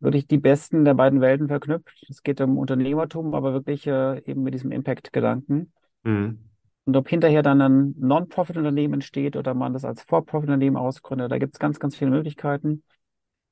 wirklich 0.00 0.26
die 0.26 0.38
Besten 0.38 0.84
der 0.84 0.94
beiden 0.94 1.20
Welten 1.20 1.48
verknüpft. 1.48 2.06
Es 2.08 2.22
geht 2.22 2.40
um 2.40 2.58
Unternehmertum, 2.58 3.34
aber 3.34 3.52
wirklich 3.52 3.86
äh, 3.86 4.18
eben 4.24 4.42
mit 4.42 4.54
diesem 4.54 4.72
Impact-Gedanken. 4.72 5.72
Mhm. 6.02 6.38
Und 6.86 6.96
ob 6.96 7.08
hinterher 7.08 7.42
dann 7.42 7.62
ein 7.62 7.94
Non-Profit-Unternehmen 7.98 8.94
entsteht 8.94 9.36
oder 9.36 9.54
man 9.54 9.72
das 9.72 9.84
als 9.84 10.02
For-Profit-Unternehmen 10.02 10.76
ausgründet, 10.76 11.32
da 11.32 11.38
gibt 11.38 11.54
es 11.54 11.58
ganz, 11.58 11.78
ganz 11.78 11.96
viele 11.96 12.10
Möglichkeiten. 12.10 12.82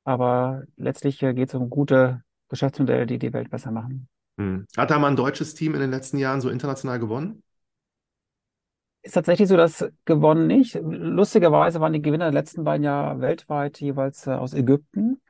Aber 0.04 0.64
letztlich 0.76 1.22
äh, 1.22 1.32
geht 1.32 1.48
es 1.48 1.54
um 1.54 1.70
gute 1.70 2.22
Geschäftsmodelle, 2.48 3.06
die 3.06 3.18
die 3.18 3.32
Welt 3.32 3.50
besser 3.50 3.70
machen. 3.70 4.08
Hm. 4.36 4.66
Hat 4.76 4.90
da 4.90 4.98
mal 4.98 5.08
ein 5.08 5.16
deutsches 5.16 5.54
Team 5.54 5.74
in 5.74 5.80
den 5.80 5.90
letzten 5.90 6.18
Jahren 6.18 6.40
so 6.40 6.50
international 6.50 6.98
gewonnen? 6.98 7.42
Ist 9.02 9.12
tatsächlich 9.12 9.48
so, 9.48 9.56
dass 9.56 9.90
gewonnen 10.04 10.46
nicht. 10.46 10.78
Lustigerweise 10.82 11.80
waren 11.80 11.94
die 11.94 12.02
Gewinner 12.02 12.26
der 12.26 12.40
letzten 12.40 12.64
beiden 12.64 12.84
Jahre 12.84 13.20
weltweit 13.20 13.80
jeweils 13.80 14.26
äh, 14.26 14.32
aus 14.32 14.52
Ägypten, 14.52 15.21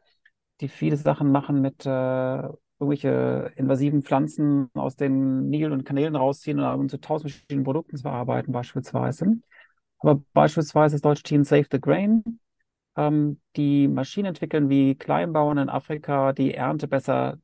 die 0.62 0.68
viele 0.68 0.96
Sachen 0.96 1.30
machen 1.30 1.60
mit 1.60 1.84
äh, 1.84 2.42
irgendwelche 2.78 3.52
invasiven 3.56 4.02
Pflanzen 4.02 4.70
aus 4.74 4.96
den 4.96 5.48
Nil 5.48 5.72
und 5.72 5.84
Kanälen 5.84 6.16
rausziehen 6.16 6.60
und 6.60 6.90
zu 6.90 7.00
tausend 7.00 7.30
verschiedenen 7.30 7.64
Produkten 7.64 7.96
zu 7.96 8.02
verarbeiten 8.02 8.52
beispielsweise. 8.52 9.38
Aber 9.98 10.22
beispielsweise 10.32 10.94
das 10.94 11.02
deutsche 11.02 11.22
Team 11.22 11.44
Save 11.44 11.66
the 11.70 11.80
Grain, 11.80 12.40
ähm, 12.96 13.40
die 13.56 13.86
Maschinen 13.86 14.26
entwickeln, 14.26 14.68
wie 14.68 14.96
Kleinbauern 14.96 15.58
in 15.58 15.68
Afrika 15.68 16.32
die 16.32 16.54
Ernte 16.54 16.88
besser 16.88 17.38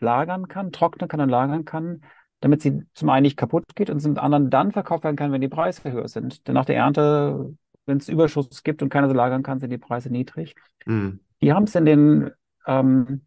lagern 0.00 0.48
kann, 0.48 0.72
trocknen 0.72 1.08
kann 1.08 1.20
und 1.20 1.30
lagern 1.30 1.64
kann, 1.64 2.02
damit 2.40 2.60
sie 2.60 2.82
zum 2.94 3.08
einen 3.08 3.22
nicht 3.22 3.38
kaputt 3.38 3.64
geht 3.74 3.88
und 3.88 4.00
zum 4.00 4.18
anderen 4.18 4.50
dann 4.50 4.72
verkauft 4.72 5.04
werden 5.04 5.16
kann, 5.16 5.32
wenn 5.32 5.40
die 5.40 5.48
Preise 5.48 5.90
höher 5.90 6.08
sind. 6.08 6.46
Denn 6.46 6.54
nach 6.54 6.66
der 6.66 6.76
Ernte, 6.76 7.56
wenn 7.86 7.96
es 7.96 8.10
Überschuss 8.10 8.62
gibt 8.62 8.82
und 8.82 8.90
keiner 8.90 9.08
so 9.08 9.14
lagern 9.14 9.42
kann, 9.42 9.58
sind 9.58 9.70
die 9.70 9.78
Preise 9.78 10.10
niedrig. 10.10 10.54
Mhm. 10.84 11.20
Die 11.40 11.52
haben 11.52 11.64
es 11.64 11.74
in 11.74 11.86
den 11.86 12.30
ähm, 12.66 13.26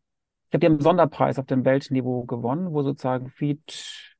ich 0.49 0.53
habe 0.55 0.65
einen 0.65 0.81
Sonderpreis 0.81 1.37
auf 1.37 1.45
dem 1.45 1.63
Weltniveau 1.63 2.25
gewonnen, 2.25 2.71
wo 2.71 2.81
sozusagen 2.81 3.29
Feed 3.29 3.61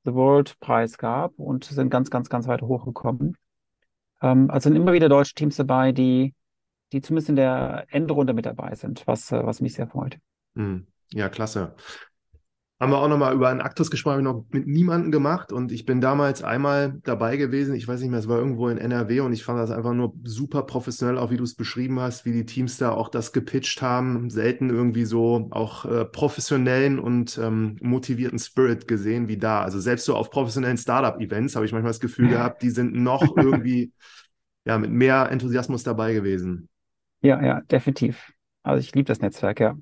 the 0.04 0.14
World 0.14 0.60
Preis 0.60 0.98
gab 0.98 1.38
und 1.38 1.64
sind 1.64 1.90
ganz, 1.90 2.10
ganz, 2.12 2.30
ganz 2.30 2.48
weit 2.48 2.62
hochgekommen. 2.62 3.36
Ähm, 4.22 4.50
also 4.50 4.70
sind 4.70 4.76
immer 4.76 4.94
wieder 4.94 5.10
deutsche 5.10 5.34
Teams 5.34 5.56
dabei, 5.56 5.92
die, 5.92 6.36
die 6.92 7.02
zumindest 7.02 7.30
in 7.30 7.36
der 7.36 7.86
Endrunde 7.90 8.34
mit 8.34 8.46
dabei 8.46 8.76
sind, 8.76 9.06
was, 9.08 9.32
äh, 9.32 9.46
was 9.46 9.62
mich 9.62 9.74
sehr 9.74 9.88
freut. 9.88 10.20
Hm. 10.56 10.88
Ja, 11.12 11.30
klasse 11.30 11.76
haben 12.80 12.92
wir 12.94 13.00
auch 13.00 13.10
nochmal 13.10 13.34
über 13.34 13.50
einen 13.50 13.60
Aktus 13.60 13.92
gesprochen, 13.92 14.14
habe 14.14 14.22
ich 14.22 14.34
noch 14.34 14.46
mit 14.52 14.66
niemandem 14.66 15.12
gemacht 15.12 15.52
und 15.52 15.74
ich 15.74 15.86
bin 15.86 16.00
damals 16.00 16.44
einmal 16.44 16.98
dabei 17.04 17.36
gewesen, 17.36 17.76
ich 17.76 17.86
weiß 17.86 18.00
nicht 18.00 18.10
mehr, 18.10 18.20
es 18.20 18.30
war 18.30 18.38
irgendwo 18.38 18.70
in 18.70 18.78
NRW 18.78 19.20
und 19.20 19.34
ich 19.34 19.44
fand 19.44 19.60
das 19.60 19.70
einfach 19.70 19.94
nur 19.94 20.14
super 20.24 20.64
professionell, 20.64 21.18
auch 21.18 21.30
wie 21.30 21.36
du 21.36 21.44
es 21.44 21.56
beschrieben 21.56 22.00
hast, 22.00 22.24
wie 22.26 22.32
die 22.32 22.46
Teams 22.46 22.78
da 22.78 22.92
auch 22.92 23.10
das 23.10 23.34
gepitcht 23.34 23.82
haben, 23.82 24.30
selten 24.30 24.70
irgendwie 24.70 25.04
so 25.04 25.50
auch 25.52 25.84
äh, 25.84 26.06
professionellen 26.06 27.00
und 27.00 27.38
ähm, 27.38 27.76
motivierten 27.82 28.40
Spirit 28.40 28.88
gesehen 28.88 29.28
wie 29.28 29.38
da. 29.38 29.62
Also 29.62 29.82
selbst 29.82 30.06
so 30.06 30.16
auf 30.16 30.30
professionellen 30.30 30.78
Startup-Events 30.78 31.58
habe 31.58 31.66
ich 31.66 31.74
manchmal 31.74 31.92
das 31.92 32.00
Gefühl 32.00 32.30
gehabt, 32.30 32.62
die 32.62 32.70
sind 32.70 32.96
noch 32.96 33.22
irgendwie 33.36 33.92
ja 34.64 34.78
mit 34.78 34.92
mehr 34.92 35.30
Enthusiasmus 35.32 35.84
dabei 35.84 36.14
gewesen. 36.14 36.70
Ja, 37.22 37.44
ja, 37.44 37.60
definitiv. 37.62 38.32
Also 38.64 38.80
ich 38.80 38.96
liebe 38.96 39.08
das 39.08 39.20
Netzwerk, 39.20 39.60
ja. 39.60 39.76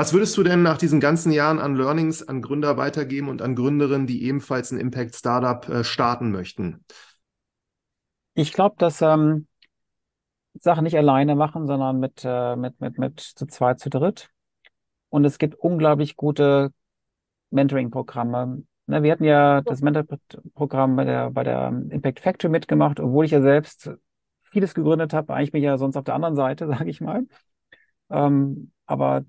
Was 0.00 0.14
würdest 0.14 0.34
du 0.38 0.42
denn 0.42 0.62
nach 0.62 0.78
diesen 0.78 0.98
ganzen 0.98 1.30
Jahren 1.30 1.58
an 1.58 1.76
Learnings 1.76 2.26
an 2.26 2.40
Gründer 2.40 2.78
weitergeben 2.78 3.28
und 3.28 3.42
an 3.42 3.54
Gründerinnen, 3.54 4.06
die 4.06 4.24
ebenfalls 4.24 4.70
ein 4.70 4.80
Impact 4.80 5.14
Startup 5.14 5.68
äh, 5.68 5.84
starten 5.84 6.30
möchten? 6.30 6.86
Ich 8.32 8.54
glaube, 8.54 8.76
dass 8.78 9.02
ähm, 9.02 9.46
Sachen 10.54 10.84
nicht 10.84 10.96
alleine 10.96 11.36
machen, 11.36 11.66
sondern 11.66 11.98
mit, 12.00 12.22
äh, 12.24 12.56
mit, 12.56 12.80
mit, 12.80 12.96
mit 12.96 13.20
zu 13.20 13.44
zweit, 13.44 13.78
zu 13.78 13.90
dritt. 13.90 14.30
Und 15.10 15.26
es 15.26 15.36
gibt 15.36 15.56
unglaublich 15.56 16.16
gute 16.16 16.72
Mentoring-Programme. 17.50 18.62
Ne, 18.86 19.02
wir 19.02 19.12
hatten 19.12 19.24
ja 19.24 19.60
das 19.60 19.82
Mentor-Programm 19.82 20.96
bei 20.96 21.04
der, 21.04 21.30
bei 21.30 21.44
der 21.44 21.68
Impact 21.90 22.20
Factory 22.20 22.50
mitgemacht, 22.50 23.00
obwohl 23.00 23.26
ich 23.26 23.32
ja 23.32 23.42
selbst 23.42 23.90
vieles 24.44 24.72
gegründet 24.72 25.12
habe. 25.12 25.34
Eigentlich 25.34 25.52
bin 25.52 25.60
ich 25.60 25.66
ja 25.66 25.76
sonst 25.76 25.98
auf 25.98 26.04
der 26.04 26.14
anderen 26.14 26.36
Seite, 26.36 26.68
sage 26.68 26.88
ich 26.88 27.02
mal. 27.02 27.26
Ähm, 28.08 28.72
aber 28.86 29.26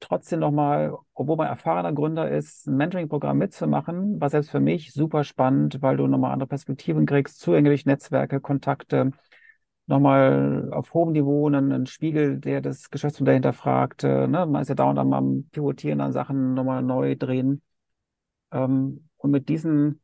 trotzdem 0.00 0.40
nochmal, 0.40 0.94
obwohl 1.14 1.36
man 1.36 1.46
erfahrener 1.46 1.92
Gründer 1.92 2.30
ist, 2.30 2.66
ein 2.66 2.76
Mentoring-Programm 2.76 3.38
mitzumachen, 3.38 4.20
war 4.20 4.30
selbst 4.30 4.50
für 4.50 4.60
mich 4.60 4.92
super 4.92 5.24
spannend, 5.24 5.82
weil 5.82 5.96
du 5.96 6.06
nochmal 6.06 6.32
andere 6.32 6.48
Perspektiven 6.48 7.06
kriegst, 7.06 7.40
Zugänge 7.40 7.70
durch 7.70 7.86
Netzwerke, 7.86 8.40
Kontakte, 8.40 9.12
nochmal 9.86 10.70
auf 10.72 10.94
hohem 10.94 11.12
Niveau 11.12 11.46
einen, 11.46 11.86
Spiegel, 11.86 12.38
der 12.38 12.60
das 12.60 12.90
Geschäftsmodell 12.90 13.34
hinterfragt. 13.34 14.04
Äh, 14.04 14.26
ne? 14.26 14.46
Man 14.46 14.62
ist 14.62 14.68
ja 14.68 14.74
dauernd 14.74 14.98
am 14.98 15.48
Pivotieren 15.52 16.00
an 16.00 16.12
Sachen, 16.12 16.54
nochmal 16.54 16.82
neu 16.82 17.16
drehen. 17.16 17.62
Ähm, 18.52 19.08
und 19.16 19.30
mit 19.30 19.48
diesen, 19.48 20.00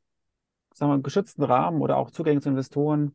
sagen 0.75 0.93
wir, 0.93 1.03
geschützten 1.03 1.43
Rahmen 1.45 1.81
oder 1.81 1.97
auch 1.97 2.11
Zugänge 2.11 2.41
zu 2.41 2.51
Investoren 2.51 3.15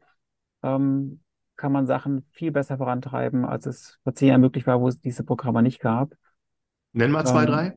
ähm, 0.64 1.22
kann 1.56 1.72
man 1.72 1.88
Sachen 1.88 2.26
viel 2.32 2.52
besser 2.52 2.78
vorantreiben, 2.78 3.46
als 3.46 3.66
es 3.66 4.00
vor 4.04 4.14
zehn 4.16 4.30
Jahren 4.30 4.42
möglich 4.42 4.68
war, 4.68 4.82
wo 4.82 4.88
es 4.88 5.00
diese 5.00 5.24
Programme 5.24 5.62
nicht 5.64 5.80
gab. 5.80 6.14
Nenn 6.96 7.12
mal 7.12 7.26
zwei, 7.26 7.44
ähm, 7.44 7.48
drei. 7.48 7.74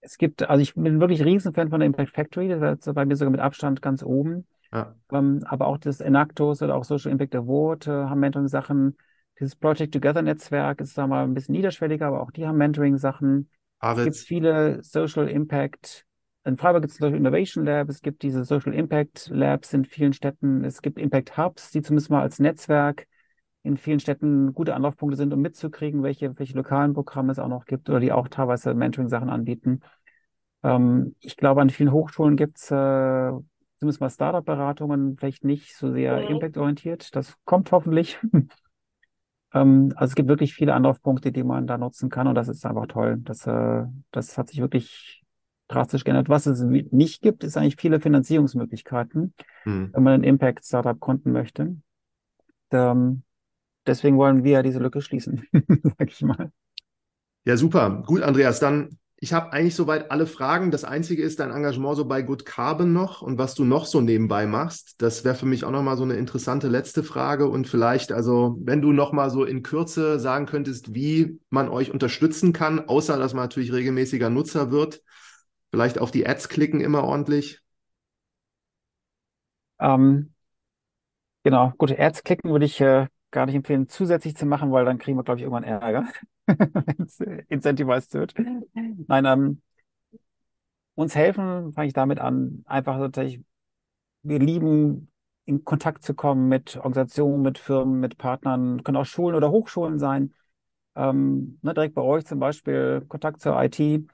Es 0.00 0.18
gibt, 0.18 0.48
also 0.48 0.62
ich 0.62 0.74
bin 0.74 1.00
wirklich 1.00 1.24
Riesenfan 1.24 1.70
von 1.70 1.80
der 1.80 1.86
Impact 1.86 2.12
Factory, 2.12 2.48
das 2.48 2.86
ist 2.86 2.94
bei 2.94 3.04
mir 3.04 3.16
sogar 3.16 3.30
mit 3.30 3.40
Abstand 3.40 3.82
ganz 3.82 4.02
oben. 4.02 4.46
Ja. 4.72 4.94
Ähm, 5.10 5.42
aber 5.46 5.66
auch 5.66 5.78
das 5.78 6.00
Enactus 6.00 6.62
oder 6.62 6.76
auch 6.76 6.84
Social 6.84 7.10
Impact 7.10 7.34
Award 7.34 7.86
äh, 7.86 7.90
haben 7.90 8.20
Mentoring-Sachen. 8.20 8.98
Dieses 9.40 9.56
Project 9.56 9.94
Together 9.94 10.20
Netzwerk 10.20 10.82
ist 10.82 10.98
da 10.98 11.06
mal 11.06 11.24
ein 11.24 11.32
bisschen 11.32 11.54
niederschwelliger, 11.54 12.06
aber 12.06 12.20
auch 12.20 12.30
die 12.30 12.46
haben 12.46 12.58
Mentoring-Sachen. 12.58 13.48
Es 13.80 14.04
gibt 14.04 14.16
viele 14.16 14.82
Social 14.82 15.28
Impact. 15.28 16.04
In 16.44 16.58
Freiburg 16.58 16.82
gibt 16.82 16.92
es 16.92 16.98
Beispiel 16.98 17.18
Innovation 17.18 17.64
Lab, 17.64 17.88
es 17.88 18.02
gibt 18.02 18.22
diese 18.22 18.44
Social 18.44 18.74
Impact 18.74 19.28
Labs 19.32 19.72
in 19.72 19.84
vielen 19.84 20.12
Städten, 20.12 20.64
es 20.64 20.82
gibt 20.82 20.98
Impact 20.98 21.38
Hubs, 21.38 21.70
die 21.70 21.80
zumindest 21.80 22.10
mal 22.10 22.22
als 22.22 22.38
Netzwerk 22.38 23.06
in 23.68 23.76
vielen 23.76 24.00
Städten 24.00 24.54
gute 24.54 24.74
Anlaufpunkte 24.74 25.16
sind, 25.16 25.32
um 25.32 25.40
mitzukriegen, 25.40 26.02
welche, 26.02 26.36
welche 26.38 26.56
lokalen 26.56 26.94
Programme 26.94 27.30
es 27.30 27.38
auch 27.38 27.48
noch 27.48 27.66
gibt 27.66 27.88
oder 27.90 28.00
die 28.00 28.12
auch 28.12 28.28
teilweise 28.28 28.72
Mentoring-Sachen 28.72 29.28
anbieten. 29.28 29.80
Ähm, 30.62 31.14
ich 31.20 31.36
glaube, 31.36 31.60
an 31.60 31.70
vielen 31.70 31.92
Hochschulen 31.92 32.36
gibt 32.36 32.58
es 32.58 32.70
äh, 32.70 33.30
zumindest 33.76 34.00
mal 34.00 34.10
Startup-Beratungen, 34.10 35.18
vielleicht 35.18 35.44
nicht 35.44 35.76
so 35.76 35.92
sehr 35.92 36.22
mhm. 36.22 36.28
impact-orientiert. 36.28 37.14
Das 37.14 37.34
kommt 37.44 37.70
hoffentlich. 37.70 38.18
ähm, 39.52 39.92
also 39.96 40.12
es 40.12 40.14
gibt 40.14 40.30
wirklich 40.30 40.54
viele 40.54 40.72
Anlaufpunkte, 40.72 41.30
die 41.30 41.44
man 41.44 41.66
da 41.66 41.76
nutzen 41.76 42.08
kann 42.08 42.26
und 42.26 42.34
das 42.34 42.48
ist 42.48 42.64
einfach 42.64 42.86
toll. 42.86 43.18
Das, 43.20 43.46
äh, 43.46 43.84
das 44.10 44.38
hat 44.38 44.48
sich 44.48 44.60
wirklich 44.60 45.22
drastisch 45.68 46.04
geändert. 46.04 46.30
Was 46.30 46.46
es 46.46 46.62
nicht 46.62 47.20
gibt, 47.20 47.44
ist 47.44 47.58
eigentlich 47.58 47.76
viele 47.78 48.00
Finanzierungsmöglichkeiten, 48.00 49.34
mhm. 49.66 49.90
wenn 49.92 50.02
man 50.02 50.14
ein 50.14 50.24
Impact-Startup 50.24 50.98
gründen 50.98 51.32
möchte. 51.32 51.76
Ähm, 52.70 53.22
deswegen 53.88 54.18
wollen 54.18 54.44
wir 54.44 54.62
diese 54.62 54.78
Lücke 54.78 55.00
schließen, 55.00 55.44
sag 55.98 56.10
ich 56.10 56.22
mal. 56.22 56.52
Ja, 57.44 57.56
super. 57.56 58.02
Gut, 58.06 58.22
Andreas, 58.22 58.60
dann 58.60 58.98
ich 59.20 59.32
habe 59.32 59.52
eigentlich 59.52 59.74
soweit 59.74 60.12
alle 60.12 60.26
Fragen. 60.26 60.70
Das 60.70 60.84
Einzige 60.84 61.24
ist 61.24 61.40
dein 61.40 61.50
Engagement 61.50 61.96
so 61.96 62.04
bei 62.04 62.22
Good 62.22 62.44
Carbon 62.44 62.92
noch 62.92 63.20
und 63.20 63.36
was 63.36 63.56
du 63.56 63.64
noch 63.64 63.84
so 63.84 64.00
nebenbei 64.00 64.46
machst. 64.46 64.94
Das 65.02 65.24
wäre 65.24 65.34
für 65.34 65.46
mich 65.46 65.64
auch 65.64 65.72
nochmal 65.72 65.96
so 65.96 66.04
eine 66.04 66.14
interessante 66.14 66.68
letzte 66.68 67.02
Frage. 67.02 67.48
Und 67.48 67.66
vielleicht, 67.66 68.12
also, 68.12 68.56
wenn 68.60 68.80
du 68.80 68.92
nochmal 68.92 69.30
so 69.30 69.44
in 69.44 69.64
Kürze 69.64 70.20
sagen 70.20 70.46
könntest, 70.46 70.94
wie 70.94 71.40
man 71.50 71.68
euch 71.68 71.90
unterstützen 71.90 72.52
kann, 72.52 72.88
außer 72.88 73.18
dass 73.18 73.34
man 73.34 73.44
natürlich 73.44 73.72
regelmäßiger 73.72 74.30
Nutzer 74.30 74.70
wird. 74.70 75.02
Vielleicht 75.72 75.98
auf 75.98 76.12
die 76.12 76.24
Ads 76.24 76.48
klicken 76.48 76.80
immer 76.80 77.02
ordentlich. 77.02 77.60
Ähm, 79.80 80.32
genau, 81.42 81.72
gut, 81.76 81.90
Ads 81.98 82.22
klicken 82.22 82.52
würde 82.52 82.66
ich 82.66 82.80
äh, 82.80 83.08
gar 83.30 83.46
nicht 83.46 83.54
empfehlen, 83.54 83.88
zusätzlich 83.88 84.36
zu 84.36 84.46
machen, 84.46 84.72
weil 84.72 84.84
dann 84.84 84.98
kriegen 84.98 85.18
wir, 85.18 85.24
glaube 85.24 85.38
ich, 85.38 85.42
irgendwann 85.44 85.64
Ärger, 85.64 86.08
wenn 86.46 87.04
es 87.04 87.20
incentivized 87.48 88.14
wird. 88.14 88.34
Nein, 89.06 89.24
ähm, 89.26 89.62
uns 90.94 91.14
helfen, 91.14 91.72
fange 91.72 91.88
ich 91.88 91.92
damit 91.94 92.18
an, 92.18 92.62
einfach 92.66 92.98
natürlich, 92.98 93.40
wir 94.22 94.38
lieben, 94.38 95.10
in 95.46 95.64
Kontakt 95.64 96.04
zu 96.04 96.14
kommen 96.14 96.48
mit 96.48 96.76
Organisationen, 96.76 97.42
mit 97.42 97.58
Firmen, 97.58 98.00
mit 98.00 98.18
Partnern, 98.18 98.84
können 98.84 98.98
auch 98.98 99.06
Schulen 99.06 99.36
oder 99.36 99.50
Hochschulen 99.50 99.98
sein. 99.98 100.34
Ähm, 100.96 101.58
ne, 101.62 101.74
direkt 101.74 101.94
bei 101.94 102.02
euch 102.02 102.26
zum 102.26 102.38
Beispiel 102.40 103.04
Kontakt 103.08 103.40
zur 103.40 103.62
IT. 103.62 104.06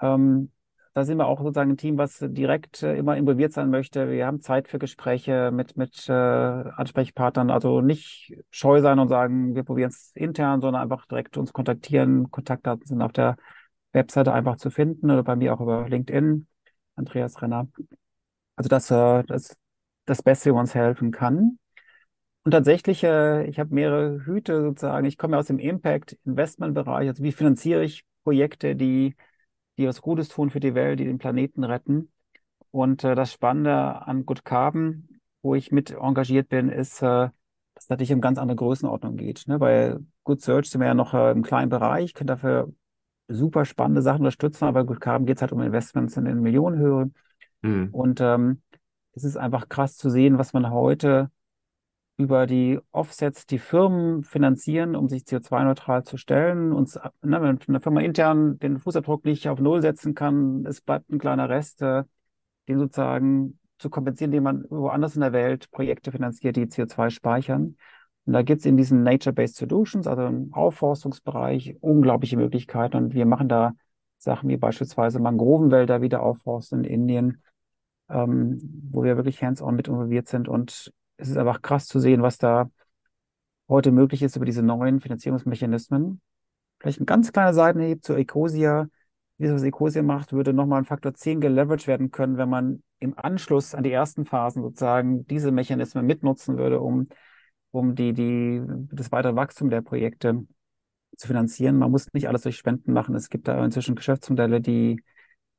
Ähm, 0.00 0.52
da 0.92 1.04
sind 1.04 1.18
wir 1.18 1.26
auch 1.26 1.40
sozusagen 1.40 1.70
ein 1.70 1.76
Team, 1.76 1.98
was 1.98 2.18
direkt 2.20 2.82
äh, 2.82 2.96
immer 2.96 3.16
involviert 3.16 3.52
sein 3.52 3.70
möchte. 3.70 4.10
Wir 4.10 4.26
haben 4.26 4.40
Zeit 4.40 4.68
für 4.68 4.78
Gespräche 4.78 5.50
mit, 5.52 5.76
mit 5.76 6.08
äh, 6.08 6.12
Ansprechpartnern. 6.12 7.50
Also 7.50 7.80
nicht 7.80 8.34
scheu 8.50 8.80
sein 8.80 8.98
und 8.98 9.08
sagen, 9.08 9.54
wir 9.54 9.62
probieren 9.62 9.90
es 9.90 10.10
intern, 10.14 10.60
sondern 10.60 10.82
einfach 10.82 11.06
direkt 11.06 11.36
uns 11.36 11.52
kontaktieren. 11.52 12.30
Kontaktdaten 12.30 12.86
sind 12.86 13.02
auf 13.02 13.12
der 13.12 13.36
Webseite 13.92 14.32
einfach 14.32 14.56
zu 14.56 14.70
finden 14.70 15.10
oder 15.10 15.22
bei 15.22 15.36
mir 15.36 15.54
auch 15.54 15.60
über 15.60 15.88
LinkedIn. 15.88 16.46
Andreas 16.96 17.40
Renner. 17.40 17.68
Also 18.56 18.68
das, 18.68 18.90
äh, 18.90 19.22
das, 19.24 19.56
das 20.06 20.22
Beste, 20.22 20.52
wo 20.52 20.58
uns 20.58 20.74
helfen 20.74 21.12
kann. 21.12 21.58
Und 22.42 22.52
tatsächlich, 22.52 23.04
äh, 23.04 23.46
ich 23.46 23.60
habe 23.60 23.74
mehrere 23.74 24.24
Hüte 24.24 24.60
sozusagen. 24.62 25.06
Ich 25.06 25.18
komme 25.18 25.38
aus 25.38 25.46
dem 25.46 25.58
Impact-Investment-Bereich. 25.58 27.08
Also 27.08 27.22
wie 27.22 27.32
finanziere 27.32 27.84
ich 27.84 28.04
Projekte, 28.24 28.74
die 28.74 29.14
die 29.80 29.88
was 29.88 30.02
Gutes 30.02 30.28
tun 30.28 30.50
für 30.50 30.60
die 30.60 30.74
Welt, 30.74 31.00
die 31.00 31.04
den 31.04 31.18
Planeten 31.18 31.64
retten. 31.64 32.12
Und 32.70 33.02
äh, 33.02 33.14
das 33.14 33.32
Spannende 33.32 34.06
an 34.06 34.26
Good 34.26 34.44
Carbon, 34.44 35.08
wo 35.42 35.54
ich 35.54 35.72
mit 35.72 35.90
engagiert 35.90 36.48
bin, 36.48 36.68
ist, 36.68 37.02
äh, 37.02 37.30
dass 37.74 37.84
es 37.84 37.88
natürlich 37.88 38.12
um 38.12 38.20
ganz 38.20 38.38
andere 38.38 38.56
Größenordnung 38.56 39.16
geht. 39.16 39.44
Ne? 39.46 39.58
Bei 39.58 39.96
Good 40.24 40.42
Search 40.42 40.70
sind 40.70 40.80
wir 40.80 40.88
ja 40.88 40.94
noch 40.94 41.14
äh, 41.14 41.32
im 41.32 41.42
kleinen 41.42 41.70
Bereich, 41.70 42.14
können 42.14 42.28
dafür 42.28 42.72
super 43.28 43.64
spannende 43.64 44.02
Sachen 44.02 44.20
unterstützen, 44.20 44.64
aber 44.64 44.84
Good 44.84 45.00
Carbon 45.00 45.26
geht 45.26 45.36
es 45.36 45.42
halt 45.42 45.52
um 45.52 45.60
Investments 45.62 46.16
in 46.16 46.26
den 46.26 46.40
Millionenhöhe. 46.40 47.10
Mhm. 47.62 47.88
Und 47.92 48.20
ähm, 48.20 48.62
es 49.12 49.24
ist 49.24 49.36
einfach 49.36 49.68
krass 49.68 49.96
zu 49.96 50.10
sehen, 50.10 50.38
was 50.38 50.52
man 50.52 50.70
heute 50.70 51.30
über 52.20 52.46
die 52.46 52.78
Offsets 52.92 53.46
die 53.46 53.58
Firmen 53.58 54.24
finanzieren, 54.24 54.94
um 54.94 55.08
sich 55.08 55.22
CO2-neutral 55.22 56.04
zu 56.04 56.18
stellen. 56.18 56.72
Und 56.72 56.94
ne, 57.22 57.40
wenn 57.40 57.58
eine 57.66 57.80
Firma 57.80 58.00
intern 58.02 58.58
den 58.58 58.78
Fußabdruck 58.78 59.24
nicht 59.24 59.48
auf 59.48 59.58
Null 59.58 59.80
setzen 59.80 60.14
kann, 60.14 60.66
es 60.66 60.82
bleibt 60.82 61.08
ein 61.08 61.18
kleiner 61.18 61.48
Rest, 61.48 61.80
äh, 61.80 62.04
den 62.68 62.78
sozusagen 62.78 63.58
zu 63.78 63.88
kompensieren, 63.88 64.32
den 64.32 64.42
man 64.42 64.66
woanders 64.68 65.14
in 65.14 65.22
der 65.22 65.32
Welt 65.32 65.70
Projekte 65.70 66.12
finanziert, 66.12 66.56
die 66.56 66.66
CO2 66.66 67.08
speichern. 67.08 67.76
Und 68.26 68.34
da 68.34 68.42
gibt 68.42 68.60
es 68.60 68.66
in 68.66 68.76
diesen 68.76 69.02
Nature-Based 69.02 69.56
Solutions, 69.56 70.06
also 70.06 70.26
im 70.26 70.52
Aufforstungsbereich, 70.52 71.76
unglaubliche 71.80 72.36
Möglichkeiten. 72.36 72.98
Und 72.98 73.14
wir 73.14 73.24
machen 73.24 73.48
da 73.48 73.72
Sachen 74.18 74.50
wie 74.50 74.58
beispielsweise 74.58 75.20
Mangrovenwälder 75.20 76.02
wieder 76.02 76.22
aufforsten 76.22 76.84
in 76.84 76.92
Indien, 76.92 77.42
ähm, 78.10 78.58
wo 78.90 79.04
wir 79.04 79.16
wirklich 79.16 79.42
hands-on 79.42 79.74
mit 79.74 79.88
involviert 79.88 80.28
sind 80.28 80.48
und 80.48 80.92
es 81.20 81.28
ist 81.28 81.36
einfach 81.36 81.62
krass 81.62 81.86
zu 81.86 82.00
sehen, 82.00 82.22
was 82.22 82.38
da 82.38 82.70
heute 83.68 83.92
möglich 83.92 84.22
ist 84.22 84.36
über 84.36 84.44
diese 84.44 84.62
neuen 84.62 85.00
Finanzierungsmechanismen. 85.00 86.20
Vielleicht 86.80 87.00
ein 87.00 87.06
ganz 87.06 87.32
kleiner 87.32 87.54
Seitenhieb 87.54 88.04
zu 88.04 88.14
Ecosia. 88.14 88.88
Wie 89.38 89.44
das, 89.46 89.54
was 89.54 89.62
Ecosia 89.62 90.02
macht, 90.02 90.32
würde 90.32 90.52
nochmal 90.52 90.78
ein 90.80 90.84
Faktor 90.84 91.14
10 91.14 91.40
geleveraged 91.40 91.86
werden 91.86 92.10
können, 92.10 92.36
wenn 92.36 92.48
man 92.48 92.82
im 92.98 93.18
Anschluss 93.18 93.74
an 93.74 93.84
die 93.84 93.92
ersten 93.92 94.26
Phasen 94.26 94.62
sozusagen 94.62 95.26
diese 95.26 95.52
Mechanismen 95.52 96.04
mitnutzen 96.04 96.58
würde, 96.58 96.80
um, 96.80 97.06
um 97.70 97.94
die, 97.94 98.12
die, 98.12 98.62
das 98.92 99.12
weitere 99.12 99.36
Wachstum 99.36 99.70
der 99.70 99.80
Projekte 99.80 100.46
zu 101.16 101.26
finanzieren. 101.26 101.78
Man 101.78 101.90
muss 101.90 102.12
nicht 102.12 102.28
alles 102.28 102.42
durch 102.42 102.56
Spenden 102.56 102.92
machen. 102.92 103.14
Es 103.14 103.30
gibt 103.30 103.48
da 103.48 103.64
inzwischen 103.64 103.94
Geschäftsmodelle, 103.94 104.60
die, 104.60 105.02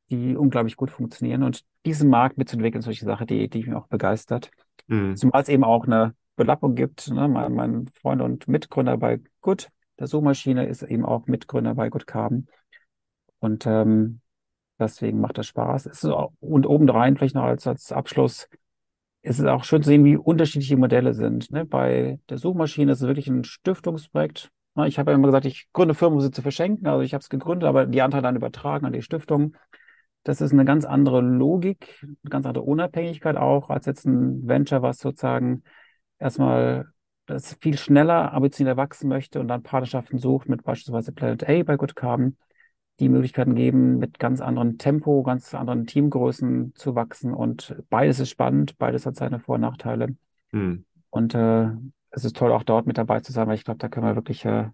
die 0.10 0.36
unglaublich 0.36 0.76
gut 0.76 0.92
funktionieren. 0.92 1.44
Und 1.44 1.64
diesen 1.86 2.10
Markt 2.10 2.38
mitzuentwickeln, 2.38 2.82
solche 2.82 3.06
Sache, 3.06 3.26
die, 3.26 3.50
die 3.50 3.64
mich 3.64 3.74
auch 3.74 3.88
begeistert. 3.88 4.52
Mhm. 4.92 5.16
Zumal 5.16 5.42
es 5.42 5.50
eben 5.50 5.64
auch 5.64 5.86
eine 5.86 6.14
Belappung 6.36 6.76
gibt. 6.76 7.10
Ne? 7.10 7.28
Mein, 7.30 7.54
mein, 7.54 7.88
Freund 7.88 8.22
und 8.22 8.48
Mitgründer 8.50 8.98
bei 8.98 9.22
Good, 9.40 9.70
der 9.98 10.08
Suchmaschine, 10.08 10.66
ist 10.66 10.84
eben 10.84 11.06
auch 11.06 11.28
Mitgründer 11.28 11.76
bei 11.76 11.90
Good 11.90 12.06
Carbon. 12.06 12.48
Und 13.40 13.66
ähm, 13.66 14.20
deswegen 14.80 15.22
macht 15.22 15.38
das 15.38 15.48
Spaß. 15.48 15.86
Es 15.86 16.04
ist 16.04 16.10
auch, 16.10 16.34
und 16.42 16.68
obendrein 16.68 17.16
vielleicht 17.16 17.36
noch 17.36 17.44
als, 17.44 17.66
als 17.68 17.94
Abschluss, 17.94 18.50
ist 19.22 19.40
es 19.40 19.46
auch 19.46 19.64
schön 19.64 19.82
zu 19.82 19.90
sehen, 19.90 20.04
wie 20.04 20.18
unterschiedliche 20.18 20.76
Modelle 20.76 21.14
sind. 21.14 21.52
Ne? 21.52 21.64
Bei 21.64 22.20
der 22.30 22.38
Suchmaschine 22.38 22.92
ist 22.92 23.02
es 23.02 23.08
wirklich 23.08 23.28
ein 23.28 23.46
Stiftungsprojekt. 23.46 24.52
Ich 24.88 25.00
habe 25.00 25.12
ja 25.12 25.16
immer 25.16 25.28
gesagt, 25.28 25.46
ich 25.46 25.68
gründe 25.72 25.94
Firmen, 25.94 26.18
um 26.18 26.22
sie 26.22 26.32
zu 26.32 26.42
verschenken. 26.42 26.88
Also 26.88 27.02
ich 27.02 27.14
habe 27.14 27.22
es 27.22 27.30
gegründet, 27.30 27.68
aber 27.68 27.86
die 27.86 28.02
Anteile 28.02 28.24
dann 28.24 28.36
übertragen 28.36 28.86
an 28.86 28.94
die 28.94 29.02
Stiftung. 29.02 29.56
Das 30.24 30.42
ist 30.42 30.52
eine 30.54 30.66
ganz 30.66 30.86
andere 30.86 31.22
Logik, 31.22 32.00
eine 32.04 32.30
ganz 32.30 32.46
andere 32.46 32.64
Unabhängigkeit 32.64 33.38
auch, 33.38 33.70
als 33.70 33.86
jetzt 33.88 34.06
ein 34.06 34.48
Venture, 34.48 34.82
was 34.82 35.00
sozusagen 35.00 35.64
erstmal 36.20 36.92
das 37.26 37.54
viel 37.62 37.78
schneller, 37.78 38.34
ambitionierter 38.34 38.78
wachsen 38.78 39.08
möchte 39.08 39.40
und 39.40 39.48
dann 39.48 39.64
Partnerschaften 39.64 40.20
sucht 40.20 40.50
mit 40.50 40.64
beispielsweise 40.64 41.12
Planet 41.12 41.48
A 41.48 41.64
bei 41.64 41.78
Good 41.78 41.96
Carbon. 41.96 42.38
die 43.00 43.10
Möglichkeiten 43.10 43.56
geben, 43.56 43.98
mit 43.98 44.20
ganz 44.20 44.42
anderen 44.42 44.78
Tempo, 44.78 45.24
ganz 45.24 45.56
anderen 45.56 45.88
Teamgrößen 45.88 46.76
zu 46.76 46.94
wachsen. 46.94 47.34
Und 47.34 47.76
beides 47.90 48.20
ist 48.20 48.30
spannend, 48.30 48.78
beides 48.78 49.08
hat 49.08 49.16
seine 49.16 49.40
Vor- 49.40 49.56
und 49.56 49.62
Nachteile. 49.62 50.16
Hm. 50.52 50.86
Und 51.10 51.34
äh, 51.34 51.70
es 52.12 52.26
ist 52.26 52.36
toll, 52.36 52.52
auch 52.52 52.64
dort 52.64 52.86
mit 52.86 53.00
dabei 53.00 53.22
zu 53.22 53.32
sein, 53.32 53.48
weil 53.48 53.56
ich 53.56 53.64
glaube, 53.64 53.80
da 53.80 53.90
können 53.90 54.06
wir 54.06 54.16
wirklich 54.16 54.46
äh, 54.46 54.70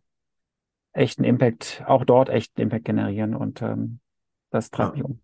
echten 0.91 1.23
Impact, 1.23 1.83
auch 1.85 2.03
dort 2.03 2.27
echten 2.27 2.59
Impact 2.59 2.83
generieren. 2.83 3.33
Und 3.33 3.61
ähm, 3.61 3.99
das 4.49 4.71
treibt 4.71 4.97
ja. 4.97 5.03
mich 5.03 5.03
um. 5.05 5.21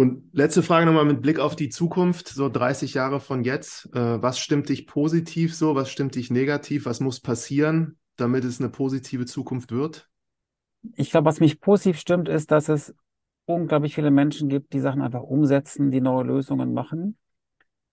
Und 0.00 0.30
letzte 0.32 0.62
Frage 0.62 0.86
nochmal 0.86 1.04
mit 1.04 1.20
Blick 1.20 1.38
auf 1.38 1.56
die 1.56 1.68
Zukunft, 1.68 2.28
so 2.28 2.48
30 2.48 2.94
Jahre 2.94 3.20
von 3.20 3.44
jetzt. 3.44 3.84
Äh, 3.94 4.22
was 4.22 4.38
stimmt 4.38 4.70
dich 4.70 4.86
positiv 4.86 5.54
so? 5.54 5.74
Was 5.74 5.90
stimmt 5.90 6.14
dich 6.14 6.30
negativ? 6.30 6.86
Was 6.86 7.00
muss 7.00 7.20
passieren, 7.20 7.98
damit 8.16 8.44
es 8.44 8.60
eine 8.60 8.70
positive 8.70 9.26
Zukunft 9.26 9.72
wird? 9.72 10.08
Ich 10.96 11.10
glaube, 11.10 11.26
was 11.26 11.38
mich 11.38 11.60
positiv 11.60 12.00
stimmt, 12.00 12.30
ist, 12.30 12.50
dass 12.50 12.70
es 12.70 12.94
unglaublich 13.44 13.94
viele 13.94 14.10
Menschen 14.10 14.48
gibt, 14.48 14.72
die 14.72 14.80
Sachen 14.80 15.02
einfach 15.02 15.20
umsetzen, 15.20 15.90
die 15.90 16.00
neue 16.00 16.24
Lösungen 16.24 16.72
machen. 16.72 17.18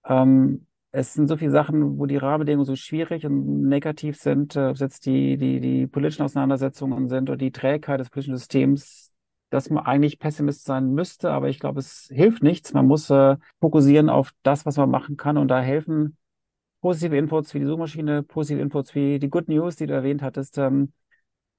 Ähm, 0.06 0.66
es 0.92 1.14
sind 1.14 1.28
so 1.28 1.36
viele 1.36 1.52
Sachen, 1.52 2.00
wo 2.00 2.06
die 2.06 2.16
Rahmenbedingungen 2.16 2.66
so 2.66 2.78
schwierig 2.78 3.26
und 3.26 3.68
negativ 3.68 4.16
sind, 4.16 4.56
äh, 4.56 4.68
ob 4.68 4.76
es 4.76 4.80
jetzt 4.80 5.06
die, 5.08 5.36
die, 5.36 5.60
die 5.60 5.88
politischen 5.88 6.24
Auseinandersetzungen 6.24 7.10
sind 7.10 7.30
oder 7.30 7.38
die 7.38 7.52
Trägheit 7.52 8.00
des 8.00 8.10
politischen 8.10 8.38
Systems, 8.38 9.07
dass 9.50 9.70
man 9.70 9.86
eigentlich 9.86 10.20
Pessimist 10.20 10.66
sein 10.66 10.94
müsste, 10.94 11.32
aber 11.32 11.50
ich 11.50 11.60
glaube, 11.60 11.80
es 11.80 12.10
hilft 12.12 12.44
nichts. 12.44 12.74
Man 12.74 12.88
muss 12.88 13.10
äh, 13.10 13.38
fokussieren 13.60 14.10
auf 14.10 14.32
das, 14.44 14.66
was 14.66 14.78
man 14.78 14.90
machen 14.90 15.18
kann 15.18 15.38
und 15.38 15.48
da 15.48 15.62
helfen 15.62 16.18
positive 16.82 17.18
Inputs 17.18 17.54
wie 17.54 17.60
die 17.60 17.66
Suchmaschine, 17.66 18.24
positive 18.24 18.62
Inputs 18.62 18.94
wie 18.96 19.20
die 19.20 19.30
Good 19.30 19.48
News, 19.50 19.76
die 19.76 19.88
du 19.88 19.94
erwähnt 19.94 20.22
hattest, 20.22 20.58
ähm, 20.58 20.92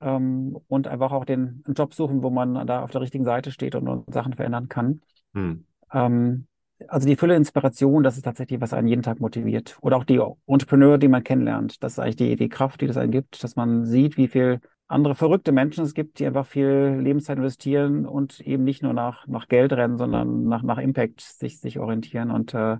ähm, 0.00 0.58
und 0.68 0.86
einfach 0.86 1.12
auch 1.12 1.24
den 1.24 1.64
Job 1.76 1.94
suchen, 1.94 2.22
wo 2.22 2.30
man 2.30 2.66
da 2.66 2.82
auf 2.82 2.90
der 2.90 3.00
richtigen 3.00 3.24
Seite 3.24 3.50
steht 3.50 3.74
und, 3.74 3.88
und 3.88 4.12
Sachen 4.12 4.34
verändern 4.34 4.68
kann. 4.68 5.00
Hm. 5.34 5.64
Ähm, 5.92 6.46
also 6.86 7.08
die 7.08 7.16
Fülle 7.16 7.34
Inspiration, 7.34 8.04
das 8.04 8.16
ist 8.16 8.22
tatsächlich, 8.22 8.60
was 8.60 8.72
einen 8.72 8.86
jeden 8.86 9.02
Tag 9.02 9.18
motiviert. 9.20 9.76
Oder 9.80 9.96
auch 9.96 10.04
die 10.04 10.20
Entrepreneur, 10.46 10.98
die 10.98 11.08
man 11.08 11.24
kennenlernt. 11.24 11.82
Das 11.82 11.92
ist 11.92 11.98
eigentlich 11.98 12.16
die, 12.16 12.36
die 12.36 12.48
Kraft, 12.48 12.80
die 12.80 12.86
das 12.86 12.96
einen 12.96 13.10
gibt, 13.10 13.42
dass 13.42 13.56
man 13.56 13.84
sieht, 13.84 14.16
wie 14.16 14.28
viel 14.28 14.60
andere 14.88 15.14
verrückte 15.14 15.52
Menschen 15.52 15.84
es 15.84 15.94
gibt, 15.94 16.18
die 16.18 16.26
einfach 16.26 16.46
viel 16.46 16.98
Lebenszeit 17.00 17.36
investieren 17.36 18.06
und 18.06 18.40
eben 18.40 18.64
nicht 18.64 18.82
nur 18.82 18.94
nach, 18.94 19.26
nach 19.26 19.48
Geld 19.48 19.72
rennen, 19.72 19.98
sondern 19.98 20.44
nach, 20.44 20.62
nach 20.62 20.78
Impact 20.78 21.20
sich, 21.20 21.60
sich 21.60 21.78
orientieren. 21.78 22.30
Und 22.30 22.54
äh, 22.54 22.78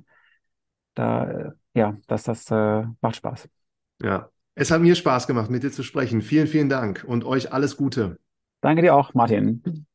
da, 0.95 1.31
äh, 1.31 1.51
ja, 1.75 1.97
das, 2.07 2.25
das 2.25 2.51
äh, 2.51 2.85
macht 3.01 3.17
Spaß. 3.17 3.49
Ja, 4.03 4.31
es 4.55 4.71
hat 4.71 4.81
mir 4.81 4.95
Spaß 4.95 5.27
gemacht, 5.27 5.51
mit 5.51 5.63
dir 5.63 5.71
zu 5.71 5.83
sprechen. 5.83 6.23
Vielen, 6.23 6.47
vielen 6.47 6.69
Dank 6.69 7.05
und 7.07 7.25
euch 7.25 7.53
alles 7.53 7.77
Gute. 7.77 8.19
Danke 8.61 8.83
dir 8.83 8.95
auch, 8.95 9.15
Martin. 9.15 9.87